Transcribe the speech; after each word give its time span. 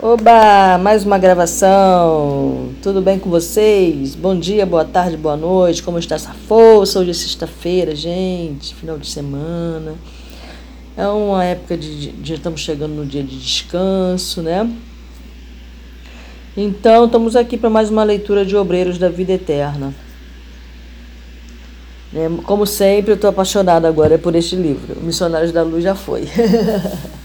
Oba, 0.00 0.78
mais 0.78 1.04
uma 1.04 1.18
gravação. 1.18 2.68
Tudo 2.80 3.02
bem 3.02 3.18
com 3.18 3.28
vocês? 3.28 4.14
Bom 4.14 4.38
dia, 4.38 4.64
boa 4.64 4.84
tarde, 4.84 5.16
boa 5.16 5.36
noite. 5.36 5.82
Como 5.82 5.98
está 5.98 6.14
essa 6.14 6.32
força? 6.32 7.00
Hoje 7.00 7.10
é 7.10 7.14
sexta-feira, 7.14 7.96
gente, 7.96 8.76
final 8.76 8.96
de 8.96 9.08
semana. 9.08 9.96
É 10.96 11.04
uma 11.08 11.44
época 11.44 11.76
de, 11.76 12.12
de 12.12 12.34
estamos 12.34 12.60
chegando 12.60 12.94
no 12.94 13.04
dia 13.04 13.24
de 13.24 13.36
descanso, 13.40 14.40
né? 14.40 14.70
Então, 16.56 17.06
estamos 17.06 17.34
aqui 17.34 17.56
para 17.56 17.68
mais 17.68 17.90
uma 17.90 18.04
leitura 18.04 18.46
de 18.46 18.54
Obreiros 18.54 18.98
da 18.98 19.08
Vida 19.08 19.32
Eterna. 19.32 19.92
Né, 22.12 22.30
como 22.44 22.64
sempre, 22.64 23.10
eu 23.10 23.16
estou 23.16 23.30
apaixonada 23.30 23.88
agora 23.88 24.16
por 24.16 24.36
este 24.36 24.54
livro. 24.54 24.96
Missionários 25.02 25.50
da 25.50 25.64
Luz 25.64 25.82
já 25.82 25.96
foi. 25.96 26.28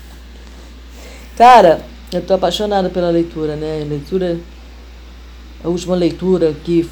Cara, 1.38 1.93
eu 2.18 2.22
estou 2.22 2.36
apaixonada 2.36 2.90
pela 2.90 3.10
leitura, 3.10 3.56
né? 3.56 3.86
Leitura, 3.88 4.40
a 5.64 5.70
última 5.70 5.96
leitura 5.96 6.54
que 6.64 6.90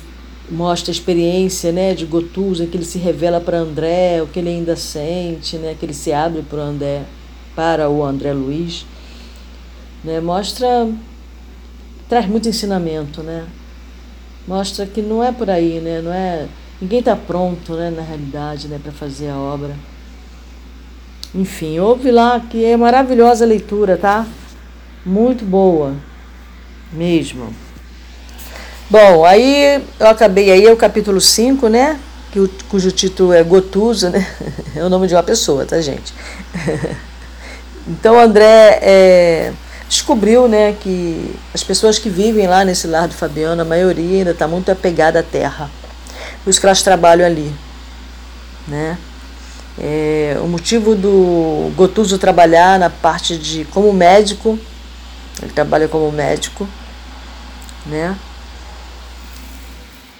mostra 0.50 0.92
a 0.92 0.94
experiência, 0.94 1.72
né, 1.72 1.94
de 1.94 2.06
Gotusa, 2.06 2.66
que 2.66 2.76
ele 2.76 2.86
se 2.86 2.98
revela 2.98 3.40
para 3.40 3.58
André, 3.58 4.22
o 4.22 4.28
que 4.28 4.40
ele 4.40 4.50
ainda 4.50 4.76
sente, 4.76 5.56
né, 5.56 5.76
que 5.80 5.86
ele 5.86 5.94
se 5.94 6.12
abre 6.12 6.42
para 6.42 6.60
André, 6.60 7.04
para 7.56 7.90
o 7.90 8.04
André 8.04 8.34
Luiz, 8.34 8.86
né? 10.04 10.20
Mostra 10.20 10.90
traz 12.10 12.28
muito 12.28 12.50
ensinamento, 12.50 13.24
né? 13.24 13.46
Mostra 14.48 14.86
que 14.86 15.02
não 15.02 15.24
é 15.24 15.32
por 15.32 15.50
aí, 15.50 15.80
né? 15.80 16.02
Não 16.02 16.12
é 16.12 16.48
ninguém 16.82 17.00
está 17.00 17.16
pronto, 17.16 17.74
né, 17.74 17.90
na 17.90 18.02
realidade, 18.02 18.68
né, 18.68 18.80
para 18.82 18.92
fazer 18.92 19.30
a 19.30 19.38
obra. 19.38 19.76
Enfim, 21.34 21.80
ouve 21.80 22.12
lá 22.12 22.40
que 22.40 22.66
é 22.66 22.76
maravilhosa 22.76 23.46
a 23.46 23.48
leitura, 23.48 23.96
tá? 23.96 24.28
Muito 25.06 25.44
boa, 25.44 25.96
mesmo. 26.92 27.54
Bom, 28.88 29.26
aí 29.26 29.82
eu 30.00 30.08
acabei 30.08 30.52
aí 30.52 30.66
é 30.66 30.72
o 30.72 30.78
capítulo 30.78 31.20
5, 31.20 31.68
né? 31.70 32.00
Que 32.32 32.48
cujo 32.70 32.92
título 32.92 33.34
é 33.34 33.44
Gotuso, 33.44 34.10
né? 34.10 34.28
É 34.76 34.84
o 34.84 34.90
nome 34.90 35.08
de 35.08 35.16
uma 35.16 35.24
pessoa, 35.24 35.66
tá, 35.66 35.80
gente? 35.82 36.14
Então 37.88 38.20
André 38.20 38.80
é, 38.84 39.54
descobriu, 39.90 40.48
né, 40.48 40.76
que 40.80 41.36
as 41.52 41.64
pessoas 41.64 41.98
que 41.98 42.10
vivem 42.10 42.48
lá 42.48 42.64
nesse 42.64 42.86
lar 42.86 43.08
do 43.08 43.14
Fabiano, 43.16 43.60
a 43.60 43.66
maioria 43.66 44.20
ainda 44.20 44.32
está 44.32 44.48
muito 44.48 44.72
apegada 44.72 45.20
à 45.20 45.24
terra. 45.24 45.70
Por 46.44 46.52
isso 46.52 46.60
que 46.60 46.66
elas 46.68 46.84
trabalham 46.84 47.26
ali, 47.26 47.52
né? 48.68 49.00
É, 49.80 50.38
o 50.44 50.48
motivo 50.48 50.96
do 50.96 51.72
Gotuso 51.76 52.20
trabalhar 52.20 52.78
na 52.78 52.90
parte 52.92 53.36
de 53.36 53.66
como 53.66 53.92
médico 53.92 54.60
ele 55.42 55.52
trabalha 55.52 55.88
como 55.88 56.12
médico, 56.12 56.68
né? 57.86 58.18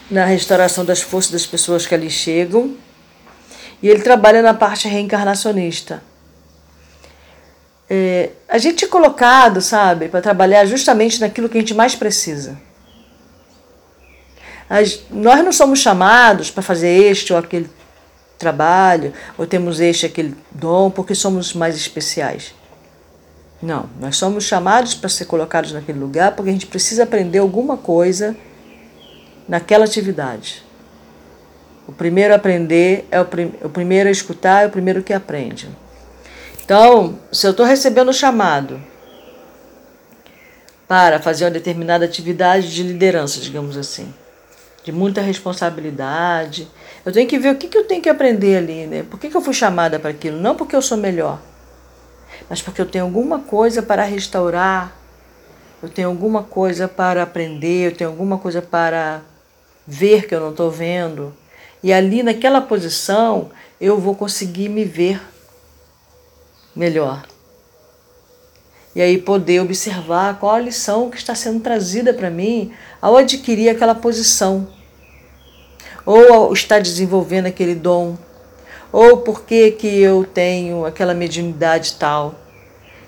Na 0.10 0.26
restauração 0.26 0.84
das 0.84 1.02
forças 1.02 1.32
das 1.32 1.46
pessoas 1.46 1.86
que 1.86 1.94
ali 1.94 2.10
chegam. 2.10 2.76
E 3.82 3.90
ele 3.90 4.02
trabalha 4.02 4.42
na 4.42 4.54
parte 4.54 4.88
reencarnacionista. 4.88 6.04
É, 7.90 8.30
a 8.48 8.58
gente 8.58 8.86
é 8.86 8.88
colocado, 8.88 9.62
sabe, 9.62 10.08
para 10.08 10.22
trabalhar 10.22 10.66
justamente 10.66 11.20
naquilo 11.20 11.50
que 11.50 11.58
a 11.58 11.62
gente 11.62 11.74
mais 11.74 11.96
precisa. 11.96 12.58
As, 14.70 15.02
nós 15.10 15.44
não 15.44 15.52
somos 15.52 15.80
chamados 15.80 16.50
para 16.50 16.64
fazer 16.64 16.88
este 16.88 17.34
ou 17.34 17.40
aquele 17.40 17.70
trabalho, 18.38 19.14
ou 19.38 19.46
temos 19.46 19.80
este 19.80 20.06
ou 20.06 20.12
aquele 20.12 20.36
dom, 20.52 20.90
porque 20.90 21.14
somos 21.14 21.54
mais 21.54 21.76
especiais. 21.76 22.54
Não, 23.62 23.88
nós 24.00 24.18
somos 24.18 24.44
chamados 24.44 24.96
para 24.96 25.08
ser 25.08 25.26
colocados 25.26 25.72
naquele 25.72 26.00
lugar 26.00 26.36
porque 26.36 26.50
a 26.50 26.54
gente 26.54 26.66
precisa 26.66 27.04
aprender 27.04 27.38
alguma 27.38 27.78
coisa 27.78 28.36
naquela 29.48 29.86
atividade. 29.86 30.64
O 31.88 31.92
primeiro 31.92 32.34
a 32.34 32.38
aprender 32.38 33.08
é 33.12 33.22
o, 33.22 33.26
prim 33.26 33.54
o 33.62 33.70
primeiro 33.70 34.10
a 34.10 34.12
escutar, 34.12 34.64
é 34.64 34.68
o 34.68 34.72
primeiro 34.72 35.04
que 35.04 35.14
aprende. 35.14 35.70
Então, 36.64 37.20
se 37.32 37.46
eu 37.46 37.52
estou 37.52 37.66
recebendo 37.66 38.10
o 38.10 38.14
chamado 38.14 38.82
para 40.88 41.20
fazer 41.20 41.46
uma 41.46 41.52
determinada 41.52 42.06
atividade 42.06 42.74
de 42.74 42.82
liderança, 42.82 43.40
digamos 43.40 43.78
assim, 43.78 44.12
de 44.84 44.92
muita 44.92 45.22
responsabilidade, 45.22 46.68
eu 47.06 47.12
tenho 47.12 47.28
que 47.28 47.38
ver 47.38 47.54
o 47.54 47.58
que, 47.58 47.68
que 47.68 47.78
eu 47.78 47.86
tenho 47.86 48.02
que 48.02 48.10
aprender 48.10 48.58
ali, 48.58 48.88
né? 48.88 49.04
Por 49.04 49.20
que, 49.20 49.30
que 49.30 49.38
eu 49.38 49.42
fui 49.42 49.54
chamada 49.54 50.00
para 50.00 50.10
aquilo? 50.10 50.40
Não 50.40 50.56
porque 50.56 50.76
eu 50.76 50.82
sou 50.82 50.98
melhor 50.98 51.40
mas 52.52 52.62
porque 52.62 52.82
eu 52.82 52.86
tenho 52.86 53.06
alguma 53.06 53.40
coisa 53.40 53.82
para 53.82 54.04
restaurar, 54.04 54.94
eu 55.82 55.88
tenho 55.88 56.10
alguma 56.10 56.44
coisa 56.44 56.86
para 56.86 57.24
aprender, 57.24 57.88
eu 57.88 57.96
tenho 57.96 58.10
alguma 58.10 58.38
coisa 58.38 58.62
para 58.62 59.22
ver 59.88 60.28
que 60.28 60.36
eu 60.36 60.42
não 60.42 60.50
estou 60.50 60.70
vendo. 60.70 61.34
E 61.82 61.94
ali 61.94 62.22
naquela 62.22 62.60
posição 62.60 63.52
eu 63.80 63.98
vou 63.98 64.16
conseguir 64.16 64.68
me 64.68 64.84
ver 64.84 65.22
melhor. 66.76 67.26
E 68.94 69.02
aí 69.02 69.18
poder 69.18 69.62
observar 69.62 70.38
qual 70.38 70.56
a 70.56 70.60
lição 70.60 71.10
que 71.10 71.16
está 71.16 71.34
sendo 71.34 71.62
trazida 71.62 72.14
para 72.14 72.30
mim 72.30 72.74
ao 73.02 73.16
adquirir 73.16 73.70
aquela 73.70 73.96
posição. 73.96 74.68
Ou 76.06 76.34
ao 76.34 76.52
estar 76.52 76.82
desenvolvendo 76.82 77.46
aquele 77.46 77.76
dom. 77.76 78.18
Ou 78.92 79.18
porque 79.18 79.72
que 79.72 79.88
eu 79.88 80.26
tenho 80.26 80.86
aquela 80.86 81.14
mediunidade 81.14 81.94
tal 81.94 82.36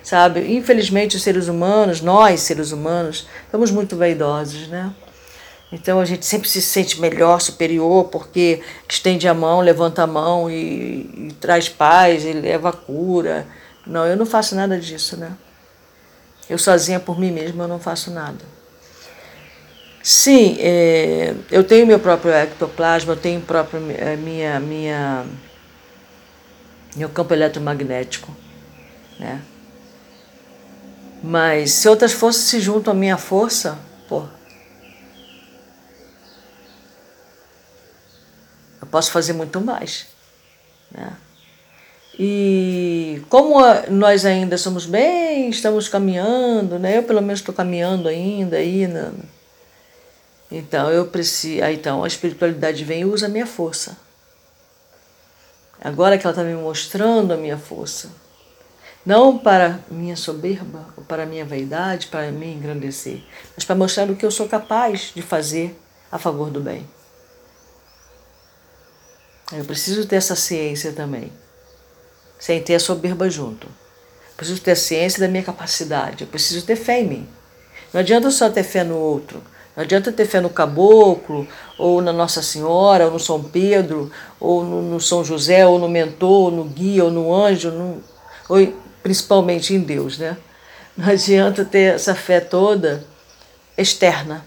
sabe? 0.04 0.54
Infelizmente, 0.54 1.16
os 1.16 1.24
seres 1.24 1.48
humanos, 1.48 2.02
nós 2.02 2.42
seres 2.42 2.72
humanos, 2.72 3.26
estamos 3.46 3.72
muito 3.72 3.96
vaidosos, 3.96 4.68
né? 4.68 4.94
Então 5.72 6.00
a 6.00 6.06
gente 6.06 6.24
sempre 6.26 6.48
se 6.48 6.62
sente 6.62 7.02
melhor, 7.02 7.42
superior, 7.42 8.06
porque 8.06 8.62
estende 8.88 9.28
a 9.28 9.34
mão, 9.34 9.60
levanta 9.60 10.04
a 10.04 10.08
mão 10.08 10.52
e, 10.52 11.30
e 11.30 11.36
traz 11.40 11.68
paz, 11.68 12.24
e 12.26 12.34
leva 12.34 12.72
cura. 12.72 13.48
Não, 13.88 14.06
eu 14.06 14.16
não 14.16 14.26
faço 14.26 14.56
nada 14.56 14.78
disso, 14.78 15.18
né? 15.18 15.32
Eu 16.48 16.60
sozinha 16.60 17.00
por 17.00 17.20
mim 17.20 17.32
mesma 17.32 17.64
eu 17.64 17.68
não 17.68 17.80
faço 17.80 18.12
nada. 18.12 18.54
Sim, 20.04 20.58
é, 20.60 21.34
eu 21.50 21.64
tenho 21.64 21.88
meu 21.88 21.98
próprio 21.98 22.32
ectoplasma, 22.32 23.14
eu 23.14 23.18
tenho 23.18 23.42
próprio, 23.42 23.82
é, 23.98 24.16
minha, 24.18 24.60
minha, 26.96 26.98
meu 26.98 27.10
campo 27.10 27.34
eletromagnético, 27.34 28.36
né? 29.20 29.42
Mas 31.24 31.72
se 31.72 31.88
outras 31.88 32.12
forças 32.12 32.44
se 32.44 32.60
juntam 32.60 32.92
à 32.92 32.96
minha 32.96 33.18
força, 33.18 33.80
pô, 34.10 34.26
eu 38.82 38.88
posso 38.88 39.12
fazer 39.12 39.32
muito 39.32 39.62
mais. 39.62 40.08
Né? 40.92 41.16
E 42.20 43.22
como 43.30 43.60
nós 43.90 44.26
ainda 44.26 44.58
somos 44.58 44.86
bem, 44.86 45.50
estamos 45.50 45.88
caminhando, 45.88 46.78
né? 46.78 46.98
Eu 46.98 47.04
pelo 47.04 47.22
menos 47.22 47.40
estou 47.40 47.56
caminhando 47.56 48.08
ainda 48.08 48.58
aí, 48.58 48.86
né? 48.86 49.12
Então 50.52 50.92
eu 50.92 51.08
preciso, 51.08 51.64
então 51.64 52.04
a 52.04 52.08
espiritualidade 52.08 52.84
vem 52.84 53.02
e 53.02 53.06
usa 53.06 53.26
a 53.26 53.30
minha 53.30 53.48
força. 53.48 53.98
Agora 55.84 56.18
que 56.18 56.26
ela 56.26 56.32
está 56.32 56.44
me 56.44 56.56
mostrando 56.56 57.34
a 57.34 57.38
minha 57.38 57.58
força, 57.58 58.10
não 59.06 59.38
para 59.38 59.82
minha 59.92 60.16
soberba 60.16 60.88
ou 60.96 61.04
para 61.04 61.26
minha 61.26 61.44
vaidade, 61.44 62.08
para 62.08 62.32
me 62.32 62.54
engrandecer, 62.54 63.22
mas 63.54 63.66
para 63.66 63.76
mostrar 63.76 64.10
o 64.10 64.16
que 64.16 64.26
eu 64.26 64.32
sou 64.32 64.48
capaz 64.48 65.12
de 65.14 65.22
fazer 65.22 65.78
a 66.10 66.18
favor 66.18 66.50
do 66.50 66.62
bem. 66.62 66.88
Eu 69.52 69.66
preciso 69.66 70.08
ter 70.08 70.16
essa 70.16 70.38
ciência 70.38 70.94
também, 70.94 71.34
sem 72.40 72.64
ter 72.64 72.76
a 72.76 72.80
soberba 72.80 73.30
junto. 73.30 73.68
Eu 73.68 74.36
preciso 74.38 74.62
ter 74.62 74.72
a 74.72 74.76
ciência 74.78 75.20
da 75.20 75.28
minha 75.28 75.44
capacidade, 75.44 76.24
eu 76.24 76.28
preciso 76.28 76.66
ter 76.66 76.78
fé 76.78 77.02
em 77.02 77.08
mim. 77.08 77.30
Não 77.92 78.00
adianta 78.00 78.32
só 78.32 78.50
ter 78.50 78.64
fé 78.64 78.86
no 78.86 78.96
outro, 78.98 79.44
não 79.76 79.84
adianta 79.84 80.12
ter 80.12 80.26
fé 80.26 80.40
no 80.40 80.50
caboclo, 80.50 81.48
ou 81.78 82.02
na 82.02 82.14
Nossa 82.14 82.42
Senhora, 82.42 83.06
ou 83.06 83.12
no 83.12 83.20
São 83.20 83.44
Pedro, 83.44 84.12
ou 84.40 84.64
no, 84.64 84.82
no 84.82 85.00
São 85.00 85.24
José, 85.26 85.66
ou 85.66 85.80
no 85.80 85.90
mentor, 85.90 86.46
ou 86.46 86.52
no 86.52 86.64
guia, 86.66 87.04
ou 87.04 87.12
no 87.12 87.34
anjo, 87.34 87.72
no, 87.72 88.04
ou 88.48 88.74
principalmente 89.02 89.74
em 89.74 89.80
Deus, 89.80 90.18
né? 90.18 90.38
Não 90.96 91.10
adianta 91.10 91.66
ter 91.66 91.96
essa 91.96 92.14
fé 92.14 92.40
toda 92.40 93.04
externa. 93.76 94.46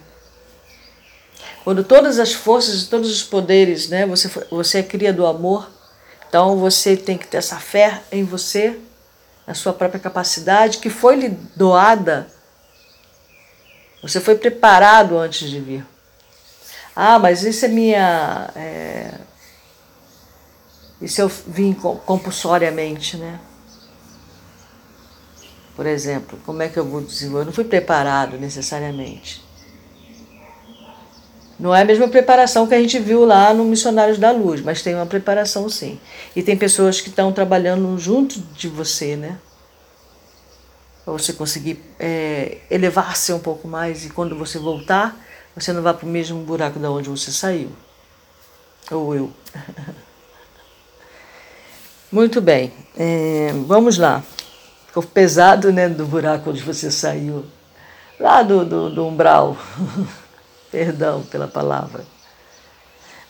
Quando 1.64 1.82
todas 1.82 2.20
as 2.20 2.32
forças 2.32 2.82
e 2.82 2.87
todos 2.87 3.11
os 3.11 3.25
poderes, 3.25 3.88
né, 3.88 4.06
você, 4.06 4.31
você 4.49 4.78
é 4.78 4.82
cria 4.84 5.12
do 5.12 5.26
amor, 5.26 5.69
então 6.28 6.56
você 6.56 6.96
tem 6.96 7.19
que 7.19 7.26
ter 7.26 7.38
essa 7.38 7.56
fé 7.56 8.02
em 8.12 8.23
você, 8.23 8.78
na 9.44 9.55
sua 9.55 9.73
própria 9.73 9.99
capacidade, 9.99 10.78
que 10.78 10.88
foi 10.88 11.17
lhe 11.17 11.28
doada. 11.56 12.28
Você 14.02 14.20
foi 14.20 14.37
preparado 14.37 15.19
antes 15.19 15.48
de 15.48 15.60
vir. 15.60 15.84
Ah, 16.94 17.19
mas 17.19 17.43
isso 17.43 17.64
é 17.64 17.69
minha. 17.69 18.50
É, 18.54 19.10
isso 21.00 21.20
eu 21.20 21.28
vim 21.28 21.72
compulsoriamente, 21.75 23.16
né? 23.16 23.38
Por 25.75 25.84
exemplo, 25.87 26.38
como 26.46 26.62
é 26.62 26.69
que 26.69 26.78
eu 26.78 26.87
vou 26.87 27.02
desenvolver? 27.02 27.43
Eu 27.43 27.46
não 27.46 27.52
fui 27.52 27.64
preparado 27.64 28.38
necessariamente. 28.38 29.44
Não 31.58 31.75
é 31.75 31.82
a 31.82 31.84
mesma 31.84 32.08
preparação 32.08 32.66
que 32.66 32.75
a 32.75 32.81
gente 32.81 32.99
viu 32.99 33.25
lá 33.25 33.52
no 33.52 33.64
Missionários 33.64 34.19
da 34.19 34.31
Luz, 34.31 34.60
mas 34.60 34.82
tem 34.82 34.94
uma 34.94 35.06
preparação 35.06 35.69
sim. 35.69 35.99
E 36.34 36.42
tem 36.42 36.56
pessoas 36.56 37.00
que 37.00 37.08
estão 37.08 37.32
trabalhando 37.32 37.99
junto 37.99 38.40
de 38.40 38.69
você, 38.69 39.16
né? 39.16 39.38
Para 41.06 41.12
você 41.12 41.32
conseguir 41.32 41.81
é, 42.00 42.58
elevar-se 42.69 43.32
um 43.32 43.38
pouco 43.38 43.69
mais 43.69 44.05
e 44.05 44.11
quando 44.11 44.37
você 44.37 44.58
voltar, 44.58 45.17
você 45.55 45.73
não 45.73 45.81
vai 45.81 45.94
para 45.94 46.05
o 46.05 46.08
mesmo 46.08 46.43
buraco 46.43 46.81
da 46.81 46.91
onde 46.91 47.08
você 47.08 47.31
saiu. 47.31 47.70
Ou 48.91 49.14
eu. 49.14 49.32
Muito 52.11 52.41
bem, 52.41 52.73
é, 52.99 53.53
vamos 53.69 53.99
lá. 53.99 54.20
Ficou 54.88 55.05
pesado, 55.05 55.73
né, 55.73 55.88
do 55.88 56.06
buraco 56.06 56.50
onde 56.50 56.61
você 56.61 56.91
saiu. 56.91 57.47
Lá 58.19 58.43
do, 58.43 58.64
do, 58.64 58.91
do 58.93 59.06
umbral. 59.06 59.56
Perdão 60.73 61.23
pela 61.23 61.47
palavra. 61.47 62.05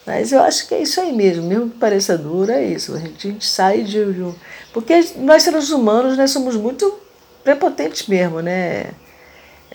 Mas 0.06 0.32
eu 0.32 0.40
acho 0.40 0.67
que 0.67 0.75
é 0.75 0.81
isso 0.81 0.99
aí 0.99 1.12
mesmo, 1.12 1.43
mesmo 1.43 1.69
que 1.69 1.79
pareça 1.79 2.17
duro, 2.17 2.50
é 2.50 2.64
isso. 2.64 2.94
A 2.94 2.99
gente, 2.99 3.29
a 3.29 3.31
gente 3.32 3.46
sai 3.46 3.82
de, 3.82 4.14
de. 4.14 4.34
Porque 4.72 4.99
nós, 5.17 5.43
seres 5.43 5.69
humanos, 5.69 6.17
nós 6.17 6.31
somos 6.31 6.56
muito 6.56 7.05
prepotentes 7.46 8.08
mesmo, 8.08 8.40
né? 8.40 8.90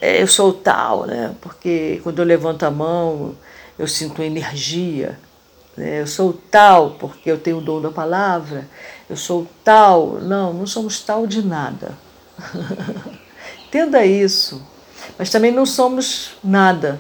É, 0.02 0.22
eu 0.22 0.28
sou 0.28 0.52
tal, 0.52 1.06
né? 1.06 1.34
Porque 1.40 2.02
quando 2.04 2.20
eu 2.20 2.26
levanto 2.26 2.64
a 2.64 2.72
mão, 2.72 3.34
eu 3.80 3.88
sinto 3.88 4.22
energia. 4.22 5.18
Né? 5.78 6.02
Eu 6.02 6.08
sou 6.08 6.34
tal 6.34 6.92
porque 7.00 7.32
eu 7.32 7.38
tenho 7.38 7.60
o 7.60 7.62
dom 7.62 7.82
da 7.82 7.90
palavra. 7.90 8.68
Eu 9.10 9.16
sou 9.16 9.48
tal. 9.64 10.20
Não, 10.22 10.54
não 10.54 10.68
somos 10.68 11.00
tal 11.00 11.26
de 11.26 11.42
nada. 11.42 11.94
Entenda 13.68 14.06
isso. 14.06 14.62
Mas 15.18 15.30
também 15.30 15.52
não 15.52 15.66
somos 15.66 16.32
nada 16.44 17.00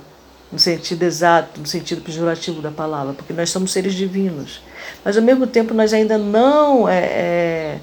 no 0.51 0.59
sentido 0.59 1.03
exato, 1.03 1.59
no 1.59 1.65
sentido 1.65 2.01
pejorativo 2.01 2.61
da 2.61 2.71
palavra, 2.71 3.13
porque 3.13 3.33
nós 3.33 3.49
somos 3.49 3.71
seres 3.71 3.93
divinos. 3.93 4.61
Mas 5.03 5.17
ao 5.17 5.23
mesmo 5.23 5.47
tempo 5.47 5.73
nós 5.73 5.93
ainda 5.93 6.17
não 6.17 6.87
é, 6.87 6.99
é, 6.99 7.79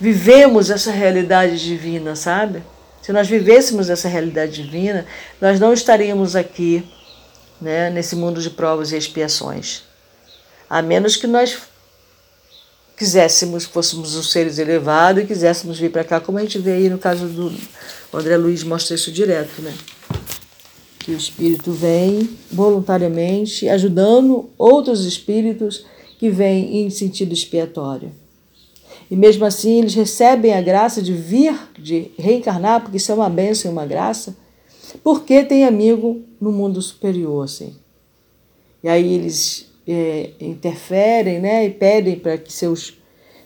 vivemos 0.00 0.70
essa 0.70 0.90
realidade 0.90 1.58
divina, 1.58 2.14
sabe? 2.14 2.62
Se 3.02 3.12
nós 3.12 3.28
vivêssemos 3.28 3.88
essa 3.88 4.08
realidade 4.08 4.62
divina, 4.62 5.06
nós 5.40 5.58
não 5.58 5.72
estaríamos 5.72 6.36
aqui 6.36 6.84
né, 7.60 7.90
nesse 7.90 8.14
mundo 8.14 8.40
de 8.40 8.50
provas 8.50 8.92
e 8.92 8.96
expiações. 8.96 9.82
A 10.68 10.82
menos 10.82 11.16
que 11.16 11.26
nós 11.26 11.58
quiséssemos, 12.96 13.64
fôssemos 13.64 14.14
os 14.14 14.30
seres 14.30 14.58
elevados 14.58 15.22
e 15.22 15.26
quiséssemos 15.26 15.78
vir 15.78 15.90
para 15.90 16.04
cá, 16.04 16.20
como 16.20 16.38
a 16.38 16.42
gente 16.42 16.58
vê 16.58 16.72
aí 16.72 16.90
no 16.90 16.98
caso 16.98 17.26
do 17.26 17.52
André 18.12 18.36
Luiz, 18.36 18.62
mostra 18.62 18.94
isso 18.94 19.10
direto, 19.10 19.62
né? 19.62 19.72
que 21.08 21.12
o 21.12 21.16
espírito 21.16 21.72
vem 21.72 22.36
voluntariamente 22.52 23.66
ajudando 23.66 24.50
outros 24.58 25.06
espíritos 25.06 25.86
que 26.18 26.28
vêm 26.28 26.82
em 26.82 26.90
sentido 26.90 27.32
expiatório. 27.32 28.12
E 29.10 29.16
mesmo 29.16 29.44
assim, 29.44 29.78
eles 29.78 29.94
recebem 29.94 30.52
a 30.52 30.60
graça 30.60 31.00
de 31.00 31.12
vir, 31.12 31.58
de 31.78 32.10
reencarnar, 32.18 32.82
porque 32.82 32.98
isso 32.98 33.10
é 33.10 33.14
uma 33.14 33.30
bênção 33.30 33.70
e 33.70 33.72
uma 33.72 33.86
graça, 33.86 34.36
porque 35.02 35.44
tem 35.44 35.64
amigo 35.64 36.22
no 36.40 36.52
mundo 36.52 36.80
superior, 36.82 37.44
assim. 37.44 37.74
E 38.82 38.88
aí 38.88 39.14
eles 39.14 39.70
é, 39.86 40.32
interferem 40.40 41.40
né, 41.40 41.66
e 41.66 41.70
pedem 41.70 42.18
para 42.18 42.36
que 42.36 42.52
seus, 42.52 42.98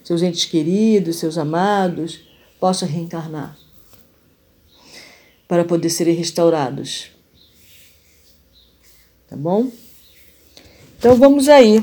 seus 0.03 0.20
entes 0.23 0.44
queridos, 0.44 1.17
seus 1.17 1.38
amados, 1.38 2.20
possam 2.59 2.88
reencarnar 2.88 3.56
para 5.47 5.64
poder 5.64 5.91
serem 5.91 6.14
restaurados. 6.14 7.11
Tá 9.29 9.37
bom? 9.37 9.70
Então 10.99 11.14
vamos 11.17 11.49
aí. 11.49 11.81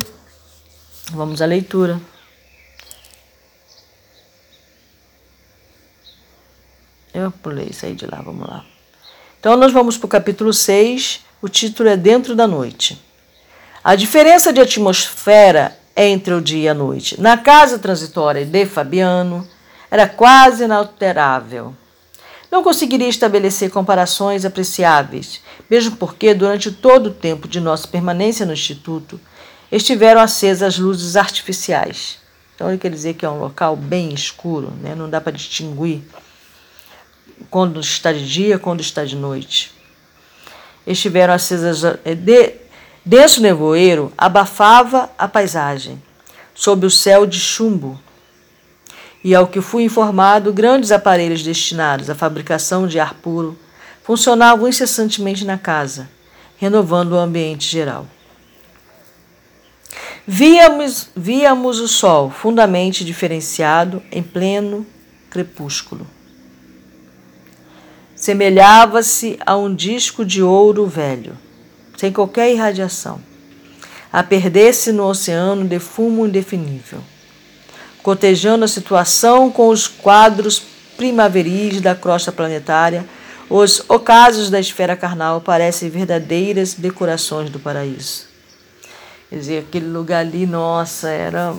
Vamos 1.11 1.41
à 1.41 1.45
leitura. 1.45 1.99
Eu 7.13 7.31
pulei, 7.31 7.73
saí 7.73 7.93
de 7.93 8.05
lá, 8.05 8.21
vamos 8.21 8.47
lá. 8.47 8.63
Então 9.39 9.57
nós 9.57 9.71
vamos 9.71 9.97
para 9.97 10.05
o 10.05 10.09
capítulo 10.09 10.53
6, 10.53 11.21
o 11.41 11.49
título 11.49 11.89
é 11.89 11.97
Dentro 11.97 12.35
da 12.35 12.47
Noite. 12.47 13.01
A 13.83 13.95
diferença 13.95 14.53
de 14.53 14.61
atmosfera 14.61 15.77
entre 15.95 16.33
o 16.33 16.41
dia 16.41 16.63
e 16.63 16.69
a 16.69 16.73
noite 16.73 17.19
na 17.19 17.37
casa 17.37 17.79
transitória 17.79 18.45
de 18.45 18.65
Fabiano 18.65 19.47
era 19.89 20.07
quase 20.07 20.65
inalterável. 20.65 21.75
Não 22.51 22.63
conseguiria 22.63 23.09
estabelecer 23.09 23.69
comparações 23.69 24.45
apreciáveis, 24.45 25.41
mesmo 25.69 25.95
porque, 25.97 26.33
durante 26.33 26.71
todo 26.71 27.07
o 27.07 27.13
tempo 27.13 27.47
de 27.47 27.59
nossa 27.59 27.87
permanência 27.87 28.45
no 28.45 28.53
Instituto, 28.53 29.19
estiveram 29.71 30.19
acesas 30.21 30.63
as 30.63 30.79
luzes 30.79 31.15
artificiais. 31.15 32.17
Então, 32.55 32.69
ele 32.69 32.79
quer 32.79 32.89
dizer 32.89 33.13
que 33.13 33.25
é 33.25 33.29
um 33.29 33.39
local 33.39 33.75
bem 33.75 34.13
escuro, 34.13 34.73
né? 34.81 34.95
não 34.95 35.09
dá 35.09 35.21
para 35.21 35.31
distinguir 35.31 36.01
quando 37.49 37.79
está 37.79 38.11
de 38.11 38.27
dia, 38.27 38.59
quando 38.59 38.81
está 38.81 39.03
de 39.03 39.15
noite. 39.15 39.71
Estiveram 40.85 41.33
acesas. 41.33 41.83
Eh, 42.05 42.15
de, 42.15 42.53
denso 43.05 43.41
nevoeiro 43.41 44.11
abafava 44.17 45.09
a 45.17 45.27
paisagem, 45.27 46.01
sob 46.53 46.85
o 46.85 46.91
céu 46.91 47.25
de 47.25 47.39
chumbo 47.39 47.99
e, 49.23 49.35
ao 49.35 49.47
que 49.47 49.61
fui 49.61 49.83
informado, 49.83 50.53
grandes 50.53 50.91
aparelhos 50.91 51.43
destinados 51.43 52.09
à 52.09 52.15
fabricação 52.15 52.87
de 52.87 52.99
ar 52.99 53.13
puro 53.15 53.57
funcionavam 54.03 54.67
incessantemente 54.67 55.45
na 55.45 55.57
casa, 55.57 56.09
renovando 56.57 57.13
o 57.13 57.19
ambiente 57.19 57.67
geral. 57.67 58.07
Víamos, 60.25 61.09
víamos 61.15 61.79
o 61.79 61.87
sol 61.87 62.29
fundamente 62.29 63.03
diferenciado 63.03 64.01
em 64.11 64.23
pleno 64.23 64.85
crepúsculo. 65.29 66.07
Semelhava-se 68.19 69.39
a 69.45 69.55
um 69.55 69.73
disco 69.73 70.25
de 70.25 70.43
ouro 70.43 70.85
velho, 70.85 71.37
sem 71.97 72.11
qualquer 72.11 72.51
irradiação, 72.51 73.21
a 74.11 74.21
perder-se 74.21 74.91
no 74.91 75.05
oceano 75.05 75.65
de 75.65 75.79
fumo 75.79 76.25
indefinível 76.25 77.01
cotejando 78.01 78.65
a 78.65 78.67
situação 78.67 79.51
com 79.51 79.67
os 79.67 79.87
quadros 79.87 80.61
primaveris 80.97 81.81
da 81.81 81.95
crosta 81.95 82.31
planetária, 82.31 83.05
os 83.49 83.83
ocasos 83.87 84.49
da 84.49 84.59
esfera 84.59 84.95
carnal 84.95 85.41
parecem 85.41 85.89
verdadeiras 85.89 86.73
decorações 86.73 87.49
do 87.49 87.59
paraíso. 87.59 88.27
Quer 89.29 89.35
dizer, 89.35 89.59
aquele 89.59 89.87
lugar 89.87 90.21
ali, 90.21 90.45
nossa, 90.45 91.09
era 91.09 91.53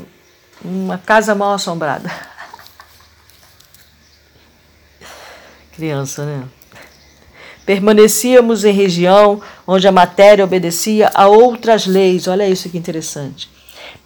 uma 0.64 0.98
casa 0.98 1.34
mal 1.34 1.54
assombrada. 1.54 2.10
Criança, 5.80 6.24
né? 6.24 6.44
Permanecíamos 7.66 8.64
em 8.64 8.72
região 8.72 9.40
onde 9.66 9.88
a 9.88 9.92
matéria 9.92 10.44
obedecia 10.44 11.10
a 11.14 11.26
outras 11.26 11.86
leis. 11.86 12.28
Olha 12.28 12.48
isso 12.48 12.68
que 12.68 12.78
interessante 12.78 13.48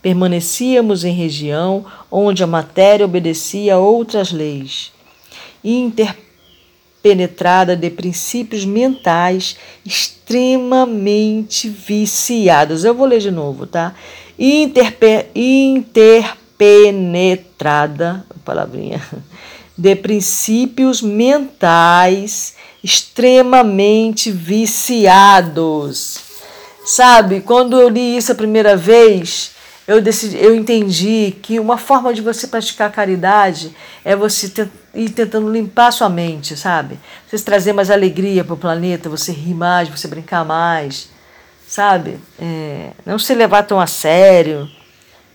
permanecíamos 0.04 1.02
em 1.02 1.12
região 1.14 1.84
onde 2.10 2.44
a 2.44 2.46
matéria 2.46 3.06
obedecia 3.06 3.76
a 3.76 3.78
outras 3.78 4.32
leis, 4.32 4.92
interpenetrada 5.64 7.74
de 7.74 7.88
princípios 7.88 8.66
mentais 8.66 9.56
extremamente 9.82 11.70
viciados. 11.70 12.84
Eu 12.84 12.94
vou 12.94 13.06
ler 13.06 13.20
de 13.20 13.30
novo, 13.30 13.66
tá? 13.66 13.94
Interpe 14.38 15.24
interpenetrada, 15.34 18.26
palavrinha, 18.44 19.00
de 19.76 19.96
princípios 19.96 21.02
mentais 21.02 22.54
extremamente 22.82 24.30
viciados. 24.30 26.18
Sabe, 26.84 27.40
quando 27.40 27.80
eu 27.80 27.88
li 27.88 28.16
isso 28.16 28.30
a 28.30 28.34
primeira 28.34 28.76
vez, 28.76 29.52
eu 29.86 30.00
decidi, 30.00 30.36
eu 30.36 30.54
entendi 30.54 31.34
que 31.42 31.58
uma 31.58 31.78
forma 31.78 32.12
de 32.12 32.20
você 32.20 32.46
praticar 32.46 32.92
caridade 32.92 33.74
é 34.04 34.14
você 34.14 34.68
ir 34.94 35.10
tentando 35.10 35.50
limpar 35.50 35.92
sua 35.92 36.08
mente, 36.08 36.56
sabe? 36.56 36.98
Você 37.28 37.42
trazer 37.42 37.72
mais 37.72 37.90
alegria 37.90 38.44
para 38.44 38.54
o 38.54 38.58
planeta, 38.58 39.08
você 39.08 39.32
rir 39.32 39.54
mais, 39.54 39.88
você 39.88 40.06
brincar 40.06 40.44
mais, 40.44 41.08
sabe? 41.66 42.18
É, 42.38 42.90
não 43.04 43.18
se 43.18 43.34
levar 43.34 43.62
tão 43.64 43.80
a 43.80 43.86
sério, 43.86 44.68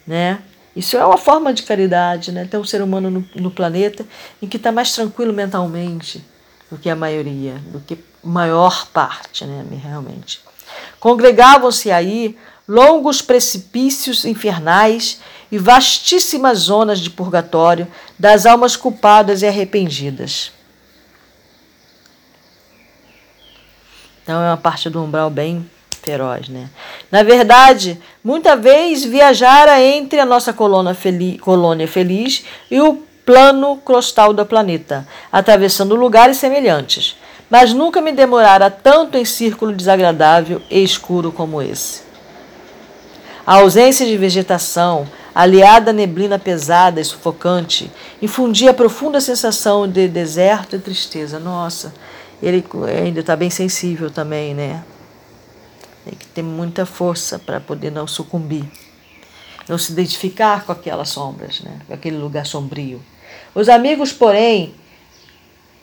né? 0.06 0.40
Isso 0.80 0.96
é 0.96 1.06
uma 1.06 1.18
forma 1.18 1.54
de 1.54 1.64
caridade, 1.64 2.32
né? 2.32 2.48
Ter 2.50 2.58
um 2.58 2.64
ser 2.64 2.82
humano 2.82 3.12
no, 3.12 3.30
no 3.36 3.52
planeta 3.52 4.06
em 4.42 4.48
que 4.48 4.56
está 4.56 4.72
mais 4.72 4.94
tranquilo 4.94 5.34
mentalmente 5.34 6.24
do 6.72 6.78
que 6.78 6.90
a 6.90 6.96
maioria, 6.96 7.56
do 7.66 7.82
que 7.82 7.98
maior 8.24 8.88
parte, 8.88 9.44
né? 9.44 9.66
Realmente. 9.84 10.40
Congregavam-se 10.98 11.92
aí 11.92 12.38
longos 12.66 13.22
precipícios 13.22 14.24
infernais 14.24 15.20
e 15.52 15.58
vastíssimas 15.58 16.60
zonas 16.60 17.02
de 17.02 17.10
purgatório 17.10 17.86
das 18.18 18.46
almas 18.46 18.78
culpadas 18.78 19.42
e 19.42 19.48
arrependidas. 19.48 20.54
Então 24.24 24.42
é 24.42 24.48
uma 24.48 24.56
parte 24.56 24.90
do 24.90 25.04
umbral 25.04 25.30
bem 25.30 25.70
feroz, 26.10 26.50
né? 26.50 26.70
Na 27.12 27.22
verdade, 27.22 28.00
muita 28.24 28.56
vez 28.56 29.06
viajara 29.06 29.80
entre 29.80 30.20
a 30.20 30.26
nossa 30.26 30.52
colônia 30.52 30.96
feliz, 30.96 31.40
colônia 31.40 31.88
feliz 31.88 32.44
e 32.72 32.82
o 32.82 32.96
plano 33.24 33.78
crostal 33.78 34.34
do 34.34 34.44
planeta, 34.44 35.08
atravessando 35.32 35.94
lugares 35.96 36.38
semelhantes, 36.38 37.16
mas 37.48 37.74
nunca 37.74 38.02
me 38.02 38.12
demorara 38.12 38.72
tanto 38.72 39.18
em 39.18 39.26
círculo 39.26 39.72
desagradável 39.72 40.60
e 40.70 40.84
escuro 40.84 41.32
como 41.32 41.62
esse. 41.62 42.02
A 43.46 43.56
ausência 43.56 44.06
de 44.06 44.18
vegetação, 44.18 45.08
aliada 45.34 45.92
à 45.92 45.94
neblina 45.94 46.40
pesada 46.40 47.00
e 47.00 47.06
sufocante, 47.06 47.92
infundia 48.20 48.74
profunda 48.74 49.22
sensação 49.22 49.88
de 49.88 50.08
deserto 50.08 50.76
e 50.76 50.80
tristeza. 50.80 51.40
Nossa, 51.40 51.94
ele 52.42 52.64
ainda 53.04 53.20
está 53.20 53.36
bem 53.36 53.50
sensível 53.52 54.10
também, 54.10 54.56
né? 54.56 54.84
Tem 56.06 56.14
que 56.14 56.26
ter 56.28 56.42
muita 56.42 56.86
força 56.86 57.38
para 57.38 57.60
poder 57.60 57.92
não 57.92 58.08
sucumbir, 58.08 58.66
não 59.68 59.78
se 59.78 59.92
identificar 59.92 60.66
com 60.66 60.72
aquelas 60.72 61.10
sombras, 61.10 61.62
né? 61.62 61.80
com 61.88 61.94
aquele 61.94 62.18
lugar 62.18 62.46
sombrio. 62.46 63.02
Os 63.54 63.70
amigos, 63.70 64.12
porém, 64.12 64.74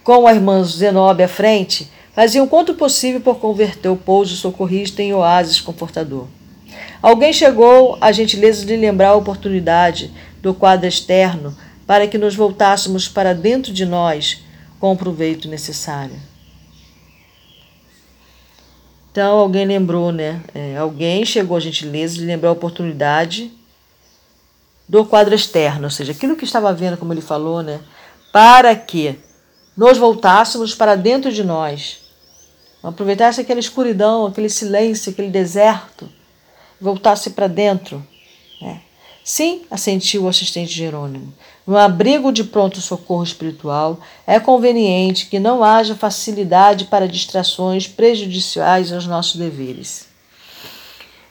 com 0.02 0.26
a 0.26 0.34
irmã 0.34 0.62
Zenobe 0.62 1.22
à 1.22 1.28
frente, 1.28 1.90
faziam 2.14 2.46
quanto 2.46 2.74
possível 2.74 3.20
por 3.20 3.38
converter 3.38 3.88
o 3.88 3.96
pouso 3.96 4.36
socorrista 4.36 5.02
em 5.02 5.12
oásis 5.12 5.60
confortador. 5.60 6.26
Alguém 7.02 7.32
chegou 7.32 7.98
a 8.00 8.10
gentileza 8.10 8.64
de 8.64 8.76
lembrar 8.76 9.10
a 9.10 9.14
oportunidade 9.14 10.10
do 10.40 10.54
quadro 10.54 10.88
externo 10.88 11.56
para 11.86 12.06
que 12.06 12.18
nos 12.18 12.34
voltássemos 12.34 13.08
para 13.08 13.34
dentro 13.34 13.72
de 13.72 13.84
nós 13.84 14.42
com 14.80 14.92
o 14.92 14.96
proveito 14.96 15.48
necessário. 15.48 16.16
Então 19.16 19.38
alguém 19.38 19.64
lembrou, 19.64 20.12
né? 20.12 20.42
É, 20.54 20.76
alguém 20.76 21.24
chegou 21.24 21.56
a 21.56 21.60
gentileza 21.60 22.16
de 22.16 22.26
lembrar 22.26 22.50
a 22.50 22.52
oportunidade 22.52 23.50
do 24.86 25.06
quadro 25.06 25.34
externo, 25.34 25.84
ou 25.84 25.90
seja, 25.90 26.12
aquilo 26.12 26.36
que 26.36 26.44
estava 26.44 26.70
vendo, 26.74 26.98
como 26.98 27.14
ele 27.14 27.22
falou, 27.22 27.62
né? 27.62 27.80
Para 28.30 28.76
que 28.76 29.18
nos 29.74 29.96
voltássemos 29.96 30.74
para 30.74 30.94
dentro 30.94 31.32
de 31.32 31.42
nós. 31.42 32.00
Aproveitasse 32.82 33.40
aquela 33.40 33.58
escuridão, 33.58 34.26
aquele 34.26 34.50
silêncio, 34.50 35.10
aquele 35.10 35.30
deserto, 35.30 36.06
voltasse 36.78 37.30
para 37.30 37.46
dentro. 37.46 38.06
Né? 38.60 38.82
Sim, 39.28 39.62
assentiu 39.68 40.22
o 40.22 40.28
assistente 40.28 40.72
Jerônimo. 40.72 41.34
No 41.66 41.76
abrigo 41.76 42.30
de 42.30 42.44
pronto-socorro 42.44 43.24
espiritual, 43.24 43.98
é 44.24 44.38
conveniente 44.38 45.26
que 45.26 45.40
não 45.40 45.64
haja 45.64 45.96
facilidade 45.96 46.84
para 46.84 47.08
distrações 47.08 47.88
prejudiciais 47.88 48.92
aos 48.92 49.04
nossos 49.04 49.34
deveres. 49.34 50.06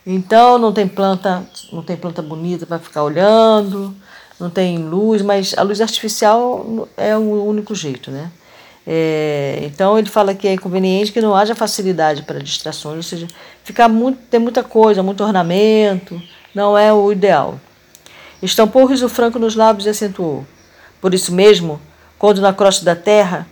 Então 0.05 0.57
não 0.57 0.73
tem 0.73 0.85
planta, 0.89 1.47
não 1.71 1.81
tem 1.81 1.95
planta 1.95 2.21
bonita 2.21 2.65
para 2.65 2.79
ficar 2.79 3.01
olhando, 3.01 3.95
não 4.37 4.49
tem 4.49 4.77
luz, 4.77 5.21
mas 5.21 5.57
a 5.57 5.61
luz 5.61 5.79
artificial 5.79 6.89
é 6.97 7.15
o 7.15 7.45
único 7.45 7.73
jeito, 7.73 8.11
né? 8.11 8.29
É, 8.85 9.61
então 9.63 9.97
ele 9.97 10.09
fala 10.09 10.35
que 10.35 10.49
é 10.49 10.53
inconveniente 10.55 11.13
que 11.13 11.21
não 11.21 11.33
haja 11.33 11.55
facilidade 11.55 12.23
para 12.23 12.43
distrações, 12.43 12.97
ou 12.97 13.03
seja, 13.03 13.25
ficar 13.63 13.87
muito, 13.87 14.19
ter 14.29 14.37
muita 14.37 14.63
coisa, 14.65 15.01
muito 15.01 15.23
ornamento, 15.23 16.21
não 16.53 16.77
é 16.77 16.91
o 16.91 17.09
ideal. 17.09 17.57
Estampou 18.41 18.83
o 18.83 18.85
riso 18.85 19.07
franco 19.09 19.39
nos 19.39 19.55
lábios 19.55 19.85
e 19.85 19.89
acentuou. 19.89 20.45
Por 21.01 21.13
isso 21.13 21.33
mesmo, 21.33 21.81
quando 22.17 22.41
na 22.41 22.53
crosta 22.53 22.83
da 22.83 22.95
terra, 22.95 23.47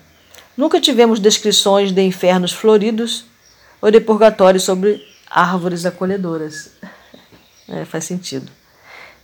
nunca 0.57 0.79
tivemos 0.79 1.19
descrições 1.19 1.91
de 1.91 2.01
infernos 2.01 2.51
floridos 2.51 3.25
ou 3.81 3.91
de 3.91 3.99
purgatórios 3.99 4.63
sobre 4.63 5.01
árvores 5.29 5.85
acolhedoras. 5.85 6.71
É, 7.65 7.85
faz 7.85 8.03
sentido. 8.03 8.51